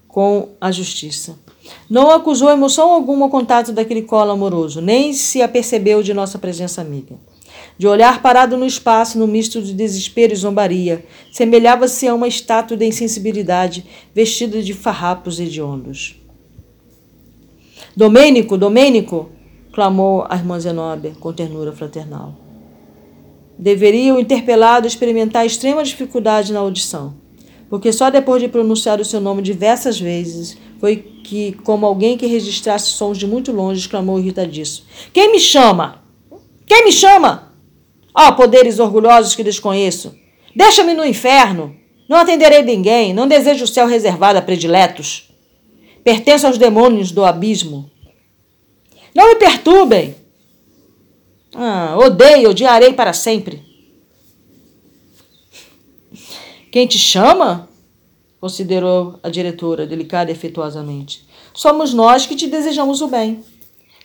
com 0.07 0.51
a 0.61 0.70
justiça. 0.70 1.38
Não 1.88 2.11
acusou 2.11 2.51
emoção 2.51 2.92
alguma 2.92 3.24
ao 3.24 3.30
contato 3.30 3.72
daquele 3.72 4.03
colo 4.03 4.30
amoroso, 4.30 4.80
nem 4.80 5.12
se 5.12 5.40
apercebeu 5.40 6.03
de 6.03 6.12
nossa 6.12 6.38
presença 6.38 6.80
amiga. 6.80 7.16
De 7.78 7.86
olhar 7.86 8.22
parado 8.22 8.57
no 8.57 8.66
espaço, 8.66 9.18
no 9.18 9.26
misto 9.26 9.62
de 9.62 9.72
desespero 9.72 10.32
e 10.32 10.36
zombaria, 10.36 11.05
semelhava-se 11.32 12.07
a 12.07 12.14
uma 12.14 12.28
estátua 12.28 12.76
de 12.76 12.86
insensibilidade 12.86 13.84
vestida 14.14 14.62
de 14.62 14.74
farrapos 14.74 15.40
hediondos. 15.40 16.20
Domênico, 17.97 18.59
Domênico! 18.59 19.30
Clamou 19.75 20.25
a 20.29 20.37
irmã 20.37 20.59
Zenóbia 20.59 21.14
com 21.18 21.33
ternura 21.33 21.72
fraternal. 21.72 22.33
Deveria 23.59 24.14
o 24.14 24.20
interpelado 24.20 24.87
experimentar 24.87 25.45
extrema 25.45 25.83
dificuldade 25.83 26.53
na 26.53 26.61
audição, 26.61 27.14
porque 27.68 27.93
só 27.93 28.09
depois 28.09 28.41
de 28.41 28.49
pronunciar 28.49 29.01
o 29.01 29.05
seu 29.05 29.20
nome 29.20 29.43
diversas 29.43 29.99
vezes 29.99 30.57
foi 30.79 30.97
que, 30.97 31.53
como 31.64 31.87
alguém 31.87 32.16
que 32.16 32.27
registrasse 32.27 32.93
sons 32.93 33.18
de 33.18 33.27
muito 33.27 33.51
longe, 33.51 33.81
exclamou 33.81 34.18
irritadíssimo: 34.18 34.87
Quem 35.12 35.33
me 35.33 35.41
chama? 35.41 36.03
Quem 36.66 36.85
me 36.85 36.93
chama? 36.93 37.53
Ó, 38.16 38.29
oh, 38.29 38.33
poderes 38.35 38.79
orgulhosos 38.79 39.35
que 39.35 39.43
desconheço! 39.43 40.14
Deixa-me 40.55 40.95
no 40.95 41.05
inferno! 41.05 41.75
Não 42.09 42.18
atenderei 42.18 42.62
ninguém, 42.62 43.12
não 43.12 43.27
desejo 43.27 43.64
o 43.64 43.68
céu 43.68 43.87
reservado 43.87 44.39
a 44.39 44.43
prediletos. 44.43 45.31
Pertenço 46.05 46.47
aos 46.47 46.59
demônios 46.59 47.11
do 47.11 47.25
abismo. 47.25 47.91
Não 49.15 49.29
me 49.29 49.37
perturbem! 49.37 50.17
Ah, 51.55 51.97
odeio, 51.99 52.51
odiarei 52.51 52.93
para 52.93 53.12
sempre. 53.12 53.62
Quem 56.71 56.87
te 56.87 56.99
chama? 56.99 57.69
considerou 58.45 59.19
a 59.23 59.31
diretora, 59.31 59.87
delicada 59.87 60.31
e 60.31 60.35
afetuosamente. 60.35 61.27
Somos 61.55 61.95
nós 61.95 62.27
que 62.27 62.37
te 62.37 62.47
desejamos 62.47 63.01
o 63.01 63.09
bem. 63.09 63.43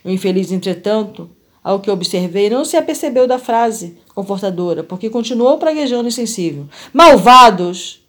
O 0.02 0.10
infeliz, 0.10 0.50
entretanto, 0.50 1.30
ao 1.62 1.82
que 1.82 1.92
observei, 1.92 2.50
não 2.50 2.64
se 2.64 2.78
apercebeu 2.78 3.28
da 3.28 3.38
frase 3.38 3.98
confortadora, 4.16 4.82
porque 4.82 5.10
continuou 5.10 5.58
praguejando 5.58 6.08
insensível. 6.08 6.70
Malvados! 6.94 8.00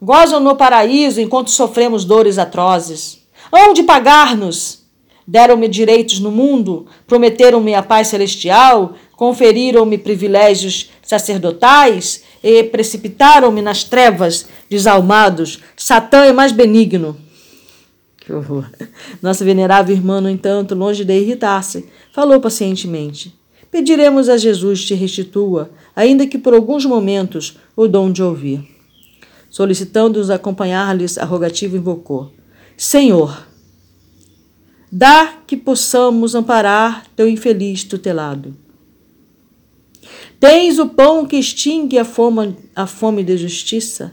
Gozam 0.00 0.38
no 0.38 0.54
paraíso 0.54 1.20
enquanto 1.20 1.50
sofremos 1.50 2.04
dores 2.04 2.38
atrozes. 2.38 3.26
Hão 3.52 3.72
de 3.72 3.82
pagar-nos! 3.82 4.79
Deram-me 5.26 5.68
direitos 5.68 6.18
no 6.18 6.30
mundo, 6.30 6.86
prometeram-me 7.06 7.74
a 7.74 7.82
paz 7.82 8.08
celestial, 8.08 8.94
conferiram-me 9.12 9.98
privilégios 9.98 10.90
sacerdotais 11.02 12.24
e 12.42 12.64
precipitaram-me 12.64 13.60
nas 13.62 13.84
trevas, 13.84 14.46
desalmados. 14.68 15.60
Satã 15.76 16.24
é 16.24 16.32
mais 16.32 16.52
benigno. 16.52 17.16
Que 18.18 18.32
horror. 18.32 18.70
Nossa 19.20 19.44
venerável 19.44 19.94
irmã, 19.94 20.20
no 20.20 20.30
entanto, 20.30 20.74
longe 20.74 21.04
de 21.04 21.18
irritar-se, 21.18 21.88
falou 22.12 22.40
pacientemente: 22.40 23.34
Pediremos 23.70 24.28
a 24.28 24.36
Jesus 24.36 24.84
te 24.84 24.94
restitua, 24.94 25.70
ainda 25.94 26.26
que 26.26 26.38
por 26.38 26.54
alguns 26.54 26.84
momentos, 26.84 27.58
o 27.76 27.86
dom 27.86 28.10
de 28.10 28.22
ouvir. 28.22 28.64
Solicitando-os 29.48 30.30
acompanhar-lhes, 30.30 31.18
a 31.18 31.24
rogativa 31.24 31.76
invocou: 31.76 32.32
Senhor, 32.76 33.46
dá 34.90 35.34
que 35.46 35.56
possamos 35.56 36.34
amparar 36.34 37.06
teu 37.14 37.28
infeliz 37.28 37.84
tutelado. 37.84 38.56
Tens 40.38 40.78
o 40.78 40.88
pão 40.88 41.26
que 41.26 41.36
extingue 41.36 41.98
a 41.98 42.04
fome, 42.04 42.56
a 42.74 42.86
fome 42.86 43.22
de 43.22 43.36
justiça, 43.36 44.12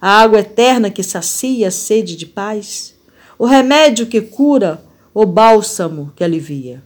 a 0.00 0.20
água 0.20 0.40
eterna 0.40 0.90
que 0.90 1.02
sacia 1.02 1.68
a 1.68 1.70
sede 1.70 2.16
de 2.16 2.26
paz, 2.26 2.94
o 3.38 3.46
remédio 3.46 4.06
que 4.06 4.20
cura, 4.20 4.84
o 5.14 5.24
bálsamo 5.24 6.12
que 6.16 6.24
alivia, 6.24 6.82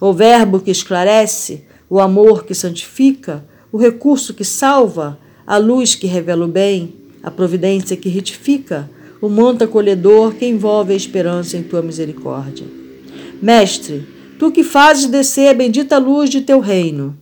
o 0.00 0.12
verbo 0.12 0.60
que 0.60 0.70
esclarece, 0.70 1.66
o 1.90 2.00
amor 2.00 2.44
que 2.44 2.54
santifica, 2.54 3.44
o 3.72 3.76
recurso 3.76 4.32
que 4.32 4.44
salva, 4.44 5.18
a 5.46 5.56
luz 5.56 5.94
que 5.94 6.06
revela 6.06 6.44
o 6.44 6.48
bem, 6.48 6.94
a 7.22 7.30
providência 7.30 7.96
que 7.96 8.08
retifica, 8.08 8.88
o 9.22 9.28
manto 9.28 9.62
acolhedor 9.62 10.34
que 10.34 10.44
envolve 10.44 10.92
a 10.92 10.96
esperança 10.96 11.56
em 11.56 11.62
tua 11.62 11.80
misericórdia. 11.80 12.66
Mestre, 13.40 14.04
tu 14.36 14.50
que 14.50 14.64
fazes 14.64 15.06
descer 15.06 15.50
a 15.50 15.54
bendita 15.54 15.96
luz 15.96 16.28
de 16.28 16.40
teu 16.40 16.58
reino, 16.58 17.16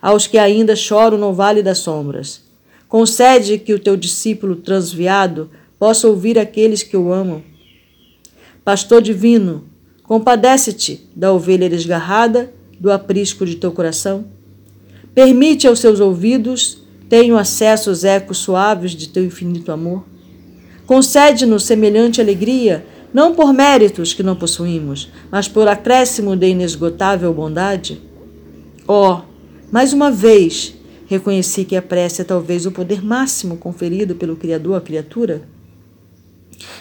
aos 0.00 0.28
que 0.28 0.38
ainda 0.38 0.76
choram 0.76 1.18
no 1.18 1.32
vale 1.32 1.64
das 1.64 1.78
sombras, 1.78 2.42
concede 2.86 3.58
que 3.58 3.74
o 3.74 3.78
teu 3.80 3.96
discípulo 3.96 4.54
transviado 4.54 5.50
possa 5.80 6.06
ouvir 6.06 6.38
aqueles 6.38 6.84
que 6.84 6.96
o 6.96 7.12
amam. 7.12 7.42
Pastor 8.64 9.02
divino, 9.02 9.64
compadece-te 10.04 11.08
da 11.14 11.32
ovelha 11.32 11.68
desgarrada, 11.68 12.54
do 12.78 12.92
aprisco 12.92 13.44
de 13.44 13.56
teu 13.56 13.72
coração. 13.72 14.26
Permite 15.12 15.66
aos 15.66 15.80
seus 15.80 15.98
ouvidos 15.98 16.82
tenham 17.08 17.36
acesso 17.36 17.90
aos 17.90 18.04
ecos 18.04 18.38
suaves 18.38 18.92
de 18.92 19.08
teu 19.08 19.24
infinito 19.24 19.72
amor. 19.72 20.04
Concede-nos 20.86 21.64
semelhante 21.64 22.20
alegria 22.20 22.86
não 23.12 23.34
por 23.34 23.52
méritos 23.52 24.12
que 24.12 24.22
não 24.22 24.36
possuímos, 24.36 25.10
mas 25.30 25.48
por 25.48 25.66
acréscimo 25.66 26.36
de 26.36 26.48
inesgotável 26.48 27.32
bondade? 27.32 28.00
Oh, 28.86 29.20
mais 29.72 29.92
uma 29.92 30.10
vez, 30.10 30.74
reconheci 31.06 31.64
que 31.64 31.76
a 31.76 31.82
prece 31.82 32.22
é 32.22 32.24
talvez 32.24 32.66
o 32.66 32.72
poder 32.72 33.02
máximo 33.02 33.56
conferido 33.56 34.14
pelo 34.14 34.36
Criador 34.36 34.76
à 34.76 34.80
criatura. 34.80 35.42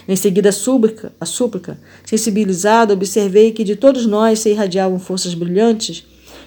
Em 0.07 0.15
seguida, 0.15 0.49
a 0.49 0.51
súplica, 0.51 1.11
a 1.19 1.25
súplica, 1.25 1.79
sensibilizado, 2.05 2.93
observei 2.93 3.51
que 3.51 3.63
de 3.63 3.75
todos 3.75 4.05
nós 4.05 4.39
se 4.39 4.49
irradiavam 4.49 4.99
forças 4.99 5.33
brilhantes 5.33 6.05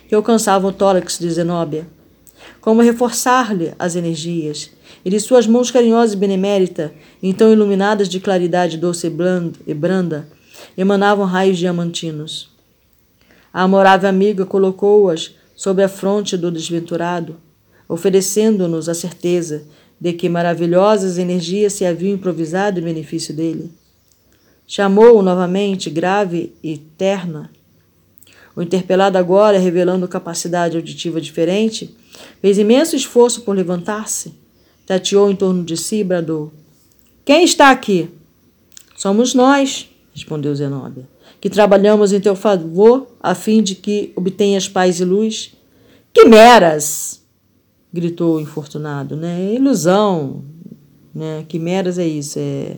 que 0.08 0.14
alcançavam 0.14 0.70
o 0.70 0.72
tórax 0.72 1.18
de 1.18 1.30
Zenóbia. 1.30 1.86
Como 2.60 2.82
reforçar-lhe 2.82 3.72
as 3.78 3.96
energias, 3.96 4.70
e 5.04 5.10
de 5.10 5.20
suas 5.20 5.46
mãos 5.46 5.70
carinhosas 5.70 6.14
e 6.14 6.16
benemérita, 6.16 6.92
então 7.22 7.52
iluminadas 7.52 8.08
de 8.08 8.20
claridade 8.20 8.76
doce 8.76 9.12
e 9.66 9.74
branda, 9.74 10.28
emanavam 10.76 11.24
raios 11.24 11.58
diamantinos. 11.58 12.50
A 13.52 13.62
amorável 13.62 14.08
amiga 14.08 14.44
colocou-as 14.44 15.34
sobre 15.56 15.82
a 15.82 15.88
fronte 15.88 16.36
do 16.36 16.50
desventurado, 16.50 17.36
oferecendo-nos 17.88 18.88
a 18.88 18.94
certeza 18.94 19.64
de 20.00 20.12
que 20.12 20.28
maravilhosas 20.28 21.18
energias 21.18 21.72
se 21.72 21.84
haviam 21.84 22.14
improvisado 22.14 22.78
em 22.78 22.84
benefício 22.84 23.34
dele. 23.34 23.72
Chamou-o 24.66 25.22
novamente, 25.22 25.88
grave 25.88 26.52
e 26.62 26.76
terna. 26.76 27.50
O 28.54 28.62
interpelado 28.62 29.16
agora, 29.16 29.58
revelando 29.58 30.06
capacidade 30.06 30.76
auditiva 30.76 31.20
diferente, 31.20 31.96
fez 32.40 32.58
imenso 32.58 32.94
esforço 32.94 33.40
por 33.42 33.56
levantar-se 33.56 34.34
tateou 34.88 35.30
em 35.30 35.36
torno 35.36 35.62
de 35.62 35.76
si 35.76 35.96
e 35.96 36.04
bradou: 36.04 36.50
Quem 37.22 37.44
está 37.44 37.70
aqui? 37.70 38.08
Somos 38.96 39.34
nós, 39.34 39.90
respondeu 40.14 40.54
Zenóbia, 40.54 41.06
que 41.42 41.50
trabalhamos 41.50 42.10
em 42.10 42.20
teu 42.20 42.34
favor 42.34 43.06
a 43.20 43.34
fim 43.34 43.62
de 43.62 43.74
que 43.74 44.12
obtenhas 44.16 44.66
paz 44.66 44.98
e 44.98 45.04
luz. 45.04 45.52
Quimeras! 46.12 47.22
gritou 47.92 48.36
o 48.36 48.40
infortunado, 48.40 49.16
né? 49.16 49.54
Ilusão, 49.54 50.42
né? 51.14 51.44
Quimeras 51.48 51.98
é 51.98 52.06
isso, 52.06 52.38
é, 52.38 52.76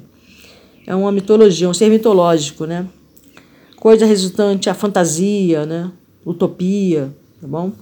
é 0.87 0.95
uma 0.95 1.11
mitologia, 1.11 1.69
um 1.69 1.75
ser 1.75 1.89
mitológico, 1.89 2.65
né? 2.65 2.89
Coisa 3.77 4.05
resultante 4.05 4.69
a 4.69 4.75
fantasia, 4.75 5.65
né? 5.65 5.91
Utopia, 6.25 7.13
tá 7.41 7.47
bom? 7.47 7.73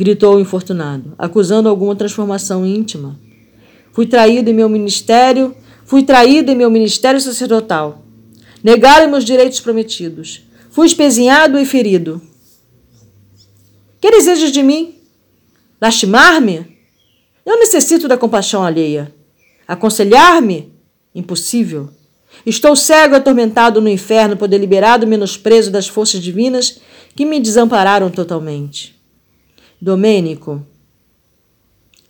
Gritou 0.00 0.36
o 0.36 0.40
infortunado, 0.40 1.12
acusando 1.18 1.68
alguma 1.68 1.94
transformação 1.94 2.64
íntima. 2.64 3.20
Fui 3.92 4.06
traído 4.06 4.48
em 4.48 4.54
meu 4.54 4.66
ministério, 4.66 5.54
fui 5.84 6.02
traído 6.02 6.50
em 6.50 6.54
meu 6.54 6.70
ministério 6.70 7.20
sacerdotal. 7.20 8.02
Negaram 8.64 9.10
meus 9.10 9.26
direitos 9.26 9.60
prometidos. 9.60 10.42
Fui 10.70 10.86
espezinhado 10.86 11.58
e 11.58 11.66
ferido. 11.66 12.18
Que 14.00 14.10
desejas 14.10 14.50
de 14.50 14.62
mim? 14.62 14.94
Lastimar-me? 15.78 16.78
Eu 17.44 17.58
necessito 17.58 18.08
da 18.08 18.16
compaixão 18.16 18.62
alheia. 18.62 19.14
Aconselhar-me? 19.68 20.72
Impossível. 21.14 21.90
Estou 22.46 22.74
cego 22.74 23.14
e 23.14 23.18
atormentado 23.18 23.82
no 23.82 23.88
inferno 23.90 24.34
por 24.34 24.48
deliberado 24.48 25.06
menosprezo 25.06 25.70
das 25.70 25.86
forças 25.88 26.22
divinas 26.22 26.80
que 27.14 27.26
me 27.26 27.38
desampararam 27.38 28.10
totalmente. 28.10 28.98
Domênico, 29.80 30.64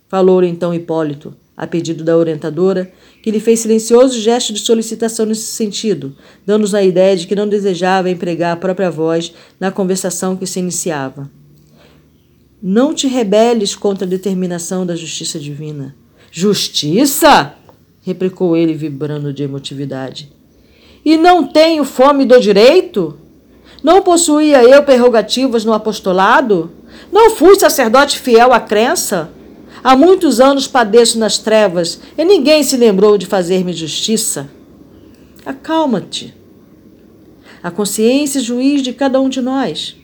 falou 0.09 0.43
então 0.43 0.73
Hipólito, 0.73 1.33
a 1.55 1.65
pedido 1.65 2.03
da 2.03 2.17
orientadora, 2.17 2.91
que 3.23 3.31
lhe 3.31 3.39
fez 3.39 3.59
silencioso 3.59 4.19
gesto 4.19 4.51
de 4.51 4.59
solicitação 4.59 5.25
nesse 5.25 5.53
sentido, 5.53 6.15
dando-nos 6.45 6.75
a 6.75 6.83
ideia 6.83 7.15
de 7.15 7.27
que 7.27 7.35
não 7.35 7.47
desejava 7.47 8.09
empregar 8.09 8.53
a 8.53 8.59
própria 8.59 8.91
voz 8.91 9.33
na 9.59 9.71
conversação 9.71 10.35
que 10.35 10.45
se 10.45 10.59
iniciava. 10.59 11.29
Não 12.61 12.93
te 12.93 13.07
rebeles 13.07 13.75
contra 13.75 14.05
a 14.05 14.09
determinação 14.09 14.85
da 14.85 14.95
justiça 14.95 15.39
divina. 15.39 15.95
Justiça? 16.31 17.55
replicou 18.01 18.57
ele, 18.57 18.73
vibrando 18.73 19.31
de 19.31 19.43
emotividade. 19.43 20.31
E 21.05 21.15
não 21.17 21.47
tenho 21.47 21.83
fome 21.83 22.25
do 22.25 22.39
direito? 22.39 23.17
Não 23.83 24.01
possuía 24.01 24.63
eu 24.63 24.83
prerrogativas 24.83 25.63
no 25.63 25.73
apostolado? 25.73 26.71
Não 27.11 27.31
fui 27.31 27.59
sacerdote 27.59 28.17
fiel 28.17 28.53
à 28.53 28.59
crença? 28.59 29.31
Há 29.83 29.95
muitos 29.95 30.39
anos 30.39 30.67
padeço 30.67 31.19
nas 31.19 31.37
trevas 31.37 31.99
e 32.17 32.23
ninguém 32.23 32.63
se 32.63 32.77
lembrou 32.77 33.17
de 33.17 33.25
fazer-me 33.25 33.73
justiça. 33.73 34.49
Acalma-te. 35.45 36.33
A 37.61 37.69
consciência 37.69 38.39
é 38.39 38.43
juiz 38.43 38.81
de 38.81 38.93
cada 38.93 39.19
um 39.19 39.27
de 39.27 39.41
nós. 39.41 39.95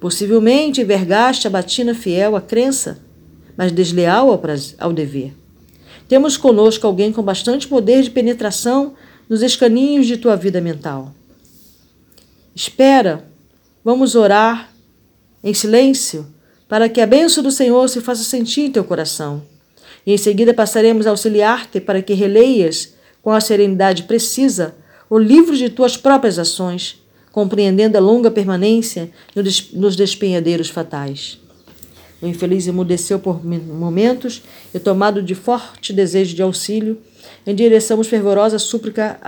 Possivelmente 0.00 0.80
envergaste 0.80 1.46
a 1.46 1.50
batina 1.50 1.94
fiel 1.94 2.36
à 2.36 2.40
crença, 2.40 2.98
mas 3.56 3.72
desleal 3.72 4.30
ao, 4.30 4.40
ao 4.78 4.92
dever. 4.92 5.34
Temos 6.08 6.36
conosco 6.36 6.86
alguém 6.86 7.12
com 7.12 7.22
bastante 7.22 7.68
poder 7.68 8.02
de 8.02 8.10
penetração 8.10 8.94
nos 9.28 9.42
escaninhos 9.42 10.06
de 10.06 10.16
tua 10.16 10.36
vida 10.36 10.60
mental. 10.60 11.14
Espera, 12.54 13.24
vamos 13.84 14.16
orar 14.16 14.69
em 15.42 15.54
silêncio, 15.54 16.26
para 16.68 16.88
que 16.88 17.00
a 17.00 17.06
bênção 17.06 17.42
do 17.42 17.50
Senhor 17.50 17.88
se 17.88 18.00
faça 18.00 18.22
sentir 18.22 18.62
em 18.62 18.70
teu 18.70 18.84
coração. 18.84 19.42
E 20.06 20.12
em 20.12 20.16
seguida 20.16 20.54
passaremos 20.54 21.06
a 21.06 21.10
auxiliar-te 21.10 21.80
para 21.80 22.00
que 22.00 22.14
releias, 22.14 22.94
com 23.22 23.30
a 23.30 23.40
serenidade 23.40 24.04
precisa, 24.04 24.74
o 25.08 25.18
livro 25.18 25.56
de 25.56 25.68
tuas 25.68 25.96
próprias 25.96 26.38
ações, 26.38 27.02
compreendendo 27.32 27.96
a 27.96 28.00
longa 28.00 28.30
permanência 28.30 29.10
nos 29.74 29.96
despenhadeiros 29.96 30.68
fatais. 30.68 31.38
O 32.22 32.26
infeliz 32.26 32.66
emudeceu 32.66 33.18
por 33.18 33.44
momentos 33.44 34.42
e, 34.74 34.78
tomado 34.78 35.22
de 35.22 35.34
forte 35.34 35.92
desejo 35.92 36.36
de 36.36 36.42
auxílio, 36.42 36.98
endereçamos 37.46 38.08
fervorosa 38.08 38.58
súplica 38.58 39.18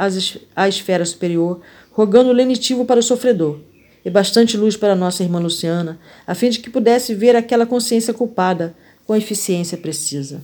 à 0.54 0.68
esfera 0.68 1.04
superior, 1.04 1.60
rogando 1.90 2.32
lenitivo 2.32 2.84
para 2.84 3.00
o 3.00 3.02
sofredor 3.02 3.58
e 4.05 4.11
bastante 4.11 4.57
luz 4.57 4.76
para 4.76 4.94
nossa 4.94 5.22
irmã 5.22 5.38
Luciana, 5.38 5.98
a 6.26 6.34
fim 6.34 6.50
de 6.50 6.59
que 6.59 6.70
pudesse 6.70 7.14
ver 7.14 7.36
aquela 7.36 7.66
consciência 7.66 8.12
culpada 8.12 8.74
com 9.07 9.12
a 9.12 9.18
eficiência 9.18 9.78
precisa. 9.78 10.42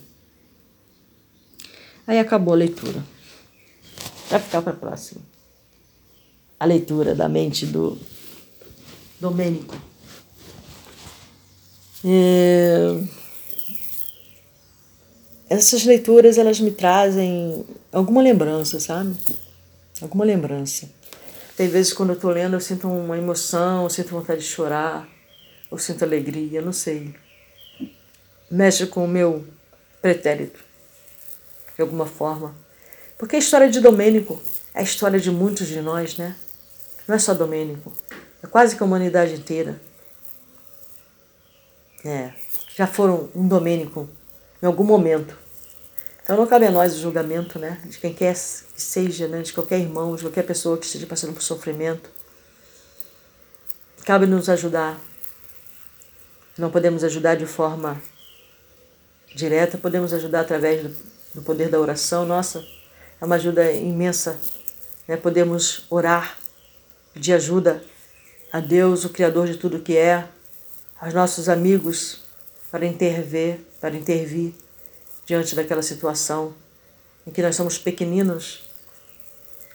Aí 2.06 2.18
acabou 2.18 2.54
a 2.54 2.56
leitura. 2.56 3.04
Vai 4.30 4.40
ficar 4.40 4.62
para 4.62 4.72
a 4.72 4.76
próxima. 4.76 5.20
A 6.59 6.64
leitura 6.64 7.14
da 7.14 7.28
mente 7.28 7.66
do 7.66 7.98
Domênico. 9.20 9.76
É... 12.04 13.00
Essas 15.50 15.84
leituras 15.84 16.38
elas 16.38 16.61
me 16.61 16.70
trazem 16.70 17.64
alguma 17.90 18.22
lembrança, 18.22 18.78
sabe? 18.78 19.16
Alguma 20.00 20.24
lembrança. 20.24 20.88
Tem 21.59 21.66
vezes 21.66 21.92
quando 21.92 22.11
eu 22.11 22.14
estou 22.14 22.30
lendo 22.30 22.54
eu 22.54 22.61
sinto 22.61 22.88
uma 22.88 23.18
emoção, 23.18 23.82
eu 23.82 23.90
sinto 23.90 24.11
vontade 24.11 24.42
de 24.42 24.46
chorar, 24.46 25.09
eu 25.68 25.76
sinto 25.76 26.04
alegria, 26.04 26.62
não 26.62 26.72
sei. 26.72 27.12
Mexe 28.48 28.86
com 28.86 29.04
o 29.04 29.09
meu 29.09 29.44
pretérito, 30.00 30.61
de 31.74 31.82
alguma 31.82 32.06
forma. 32.06 32.54
Porque 33.18 33.34
a 33.34 33.40
história 33.40 33.68
de 33.68 33.80
Domênico 33.80 34.40
é 34.72 34.78
a 34.78 34.82
história 34.84 35.18
de 35.18 35.32
muitos 35.32 35.66
de 35.66 35.80
nós, 35.80 36.16
né? 36.16 36.36
Não 37.09 37.16
é 37.16 37.18
só 37.18 37.34
Domênico, 37.34 37.92
é 38.40 38.46
quase 38.46 38.76
que 38.76 38.82
a 38.84 38.86
humanidade 38.86 39.34
inteira. 39.34 39.82
É, 42.04 42.30
já 42.76 42.86
foram 42.86 43.30
um 43.34 43.48
domênico 43.48 44.09
em 44.62 44.66
algum 44.66 44.84
momento. 44.84 45.36
Então 46.28 46.36
não 46.36 46.46
cabe 46.46 46.66
a 46.66 46.70
nós 46.70 46.94
o 46.94 47.00
julgamento 47.00 47.58
né, 47.58 47.80
de 47.86 47.96
quem 47.96 48.12
quer 48.12 48.34
que 48.34 48.82
seja, 48.82 49.26
né, 49.26 49.40
de 49.40 49.50
qualquer 49.50 49.78
irmão, 49.78 50.14
de 50.14 50.20
qualquer 50.20 50.42
pessoa 50.42 50.76
que 50.76 50.84
esteja 50.84 51.06
passando 51.06 51.32
por 51.32 51.40
sofrimento. 51.40 52.10
Cabe 54.04 54.26
nos 54.26 54.46
ajudar. 54.50 55.00
Não 56.58 56.70
podemos 56.70 57.02
ajudar 57.02 57.34
de 57.34 57.46
forma 57.46 57.98
direta, 59.34 59.78
podemos 59.78 60.12
ajudar 60.12 60.40
através 60.40 60.94
do, 61.32 61.40
poder 61.40 61.70
da 61.70 61.80
oração. 61.80 62.26
Nossa, 62.26 62.62
é 63.18 63.24
uma 63.24 63.36
ajuda 63.36 63.72
imensa. 63.72 64.38
Né? 65.08 65.16
Podemos 65.16 65.86
orar, 65.88 66.36
pedir 67.14 67.32
ajuda 67.32 67.82
a 68.52 68.60
Deus, 68.60 69.02
o 69.06 69.08
Criador 69.08 69.46
de 69.46 69.56
tudo 69.56 69.80
que 69.80 69.96
é, 69.96 70.28
aos 71.00 71.14
nossos 71.14 71.48
amigos, 71.48 72.22
para 72.70 72.84
intervir, 72.84 73.60
para 73.80 73.96
intervir 73.96 74.52
diante 75.28 75.54
daquela 75.54 75.82
situação 75.82 76.54
em 77.26 77.30
que 77.30 77.42
nós 77.42 77.54
somos 77.54 77.76
pequeninos, 77.76 78.64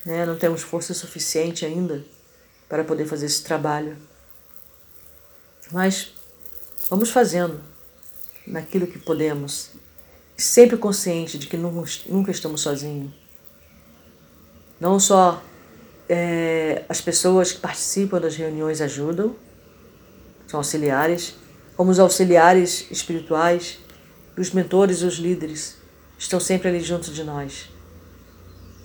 né? 0.04 0.26
não 0.26 0.36
temos 0.36 0.64
força 0.64 0.96
suficiente 0.96 1.64
ainda 1.64 2.04
para 2.68 2.84
poder 2.84 3.06
fazer 3.06 3.28
esse 3.28 3.44
trabalho. 3.44 3.96
Mas 5.72 6.12
vamos 6.90 7.12
fazendo 7.12 7.62
naquilo 8.48 8.88
que 8.88 8.98
podemos, 8.98 9.70
sempre 10.36 10.76
consciente 10.76 11.38
de 11.38 11.46
que 11.46 11.56
nunca 11.56 12.32
estamos 12.32 12.62
sozinhos. 12.62 13.14
Não 14.80 15.00
só 15.00 15.40
é, 16.10 16.84
as 16.90 17.00
pessoas 17.00 17.52
que 17.52 17.60
participam 17.60 18.20
das 18.20 18.36
reuniões 18.36 18.82
ajudam, 18.82 19.36
são 20.48 20.60
auxiliares, 20.60 21.36
como 21.78 21.92
os 21.92 22.00
auxiliares 22.00 22.90
espirituais, 22.90 23.83
os 24.38 24.52
mentores 24.52 25.02
e 25.02 25.06
os 25.06 25.16
líderes 25.16 25.78
estão 26.18 26.40
sempre 26.40 26.70
ali 26.70 26.82
junto 26.82 27.12
de 27.12 27.24
nós. 27.24 27.70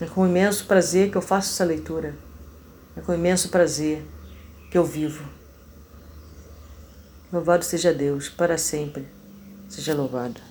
É 0.01 0.07
com 0.07 0.27
imenso 0.27 0.67
prazer 0.67 1.11
que 1.11 1.17
eu 1.17 1.23
faço 1.23 1.53
essa 1.53 1.65
leitura. 1.65 2.15
É 2.97 3.01
com 3.01 3.15
imenso 3.15 3.49
prazer 3.49 4.05
que 4.71 4.79
eu 4.79 4.85
vivo. 4.85 5.25
Louvado 7.33 7.65
seja 7.65 7.93
Deus, 7.93 8.29
para 8.29 8.57
sempre. 8.57 9.07
Seja 9.69 9.95
louvado. 9.95 10.48